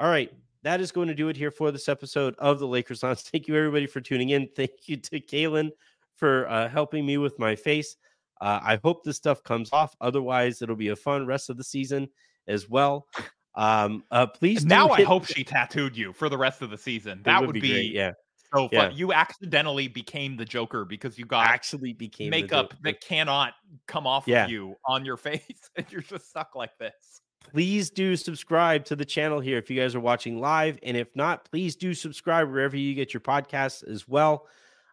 All 0.00 0.08
right. 0.08 0.32
That 0.62 0.80
is 0.80 0.92
going 0.92 1.08
to 1.08 1.14
do 1.14 1.28
it 1.28 1.36
here 1.36 1.50
for 1.50 1.70
this 1.70 1.88
episode 1.88 2.34
of 2.38 2.58
the 2.58 2.66
Lakers 2.66 3.02
Lounge. 3.02 3.20
Thank 3.20 3.46
you, 3.48 3.56
everybody, 3.56 3.86
for 3.86 4.00
tuning 4.00 4.30
in. 4.30 4.48
Thank 4.56 4.70
you 4.86 4.96
to 4.96 5.20
Kalen 5.20 5.70
for 6.16 6.48
uh, 6.48 6.68
helping 6.68 7.06
me 7.06 7.16
with 7.16 7.38
my 7.38 7.54
face. 7.54 7.96
Uh, 8.40 8.60
I 8.62 8.78
hope 8.82 9.04
this 9.04 9.16
stuff 9.16 9.42
comes 9.42 9.70
off. 9.72 9.96
Otherwise, 10.00 10.62
it'll 10.62 10.76
be 10.76 10.88
a 10.88 10.96
fun 10.96 11.26
rest 11.26 11.48
of 11.48 11.56
the 11.56 11.64
season 11.64 12.08
as 12.46 12.68
well. 12.68 13.06
Um, 13.54 14.04
uh, 14.10 14.26
please 14.26 14.64
now 14.64 14.90
I 14.90 15.02
hope 15.02 15.26
she 15.26 15.42
tattooed 15.42 15.96
you 15.96 16.12
for 16.12 16.28
the 16.28 16.38
rest 16.38 16.62
of 16.62 16.70
the 16.70 16.78
season. 16.78 17.22
That 17.24 17.40
would, 17.40 17.54
would, 17.54 17.60
be, 17.60 17.70
great, 17.70 17.92
yeah. 17.92 18.12
So 18.54 18.68
yeah. 18.70 18.90
you 18.90 19.12
accidentally 19.12 19.88
became 19.88 20.36
the 20.36 20.44
Joker 20.44 20.84
because 20.84 21.18
you 21.18 21.24
got 21.24 21.46
actually 21.46 21.92
became 21.92 22.30
makeup 22.30 22.72
that 22.82 23.00
cannot 23.00 23.54
come 23.86 24.06
off 24.06 24.28
yeah. 24.28 24.44
of 24.44 24.50
you 24.50 24.76
on 24.84 25.04
your 25.04 25.16
face, 25.18 25.70
and 25.76 25.86
you're 25.90 26.02
just 26.02 26.28
stuck 26.28 26.54
like 26.54 26.76
this. 26.78 27.20
Please 27.40 27.88
do 27.90 28.14
subscribe 28.14 28.84
to 28.86 28.96
the 28.96 29.04
channel 29.04 29.40
here 29.40 29.58
if 29.58 29.70
you 29.70 29.80
guys 29.80 29.94
are 29.94 30.00
watching 30.00 30.38
live, 30.38 30.78
and 30.82 30.96
if 30.96 31.08
not, 31.16 31.50
please 31.50 31.76
do 31.76 31.94
subscribe 31.94 32.50
wherever 32.50 32.76
you 32.76 32.94
get 32.94 33.14
your 33.14 33.20
podcasts 33.20 33.86
as 33.88 34.06
well. 34.06 34.46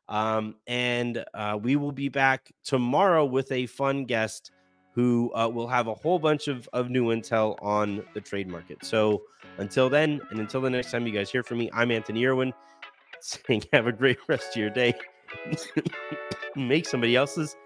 Um, 0.08 0.56
and 0.68 1.26
uh, 1.34 1.60
we 1.62 1.76
will 1.76 1.92
be 1.92 2.10
back 2.10 2.52
tomorrow 2.64 3.26
with 3.26 3.52
a 3.52 3.66
fun 3.66 4.06
guest 4.06 4.52
who 4.94 5.32
uh, 5.36 5.50
will 5.50 5.68
have 5.68 5.88
a 5.88 5.94
whole 5.94 6.20
bunch 6.20 6.48
of, 6.48 6.70
of 6.72 6.90
new 6.90 7.08
intel 7.08 7.62
on 7.62 8.04
the 8.14 8.22
trade 8.22 8.48
market. 8.48 8.86
So 8.86 9.24
until 9.58 9.90
then, 9.90 10.22
and 10.32 10.40
until 10.40 10.62
the 10.62 10.70
next 10.70 10.92
time 10.92 11.06
you 11.06 11.12
guys 11.12 11.30
hear 11.30 11.44
from 11.44 11.58
me, 11.58 11.70
I'm 11.74 11.92
Anthony 11.92 12.26
Irwin 12.26 12.54
saying 13.20 13.66
have 13.74 13.88
a 13.88 13.92
great 13.92 14.18
rest 14.30 14.52
of 14.52 14.56
your 14.56 14.70
day. 14.70 14.94
Make 16.56 16.86
somebody 16.86 17.16
else's. 17.16 17.58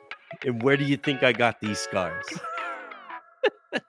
And 0.45 0.63
where 0.63 0.77
do 0.77 0.85
you 0.85 0.97
think 0.97 1.21
I 1.21 1.31
got 1.31 1.61
these 1.61 1.77
scars? 1.77 2.25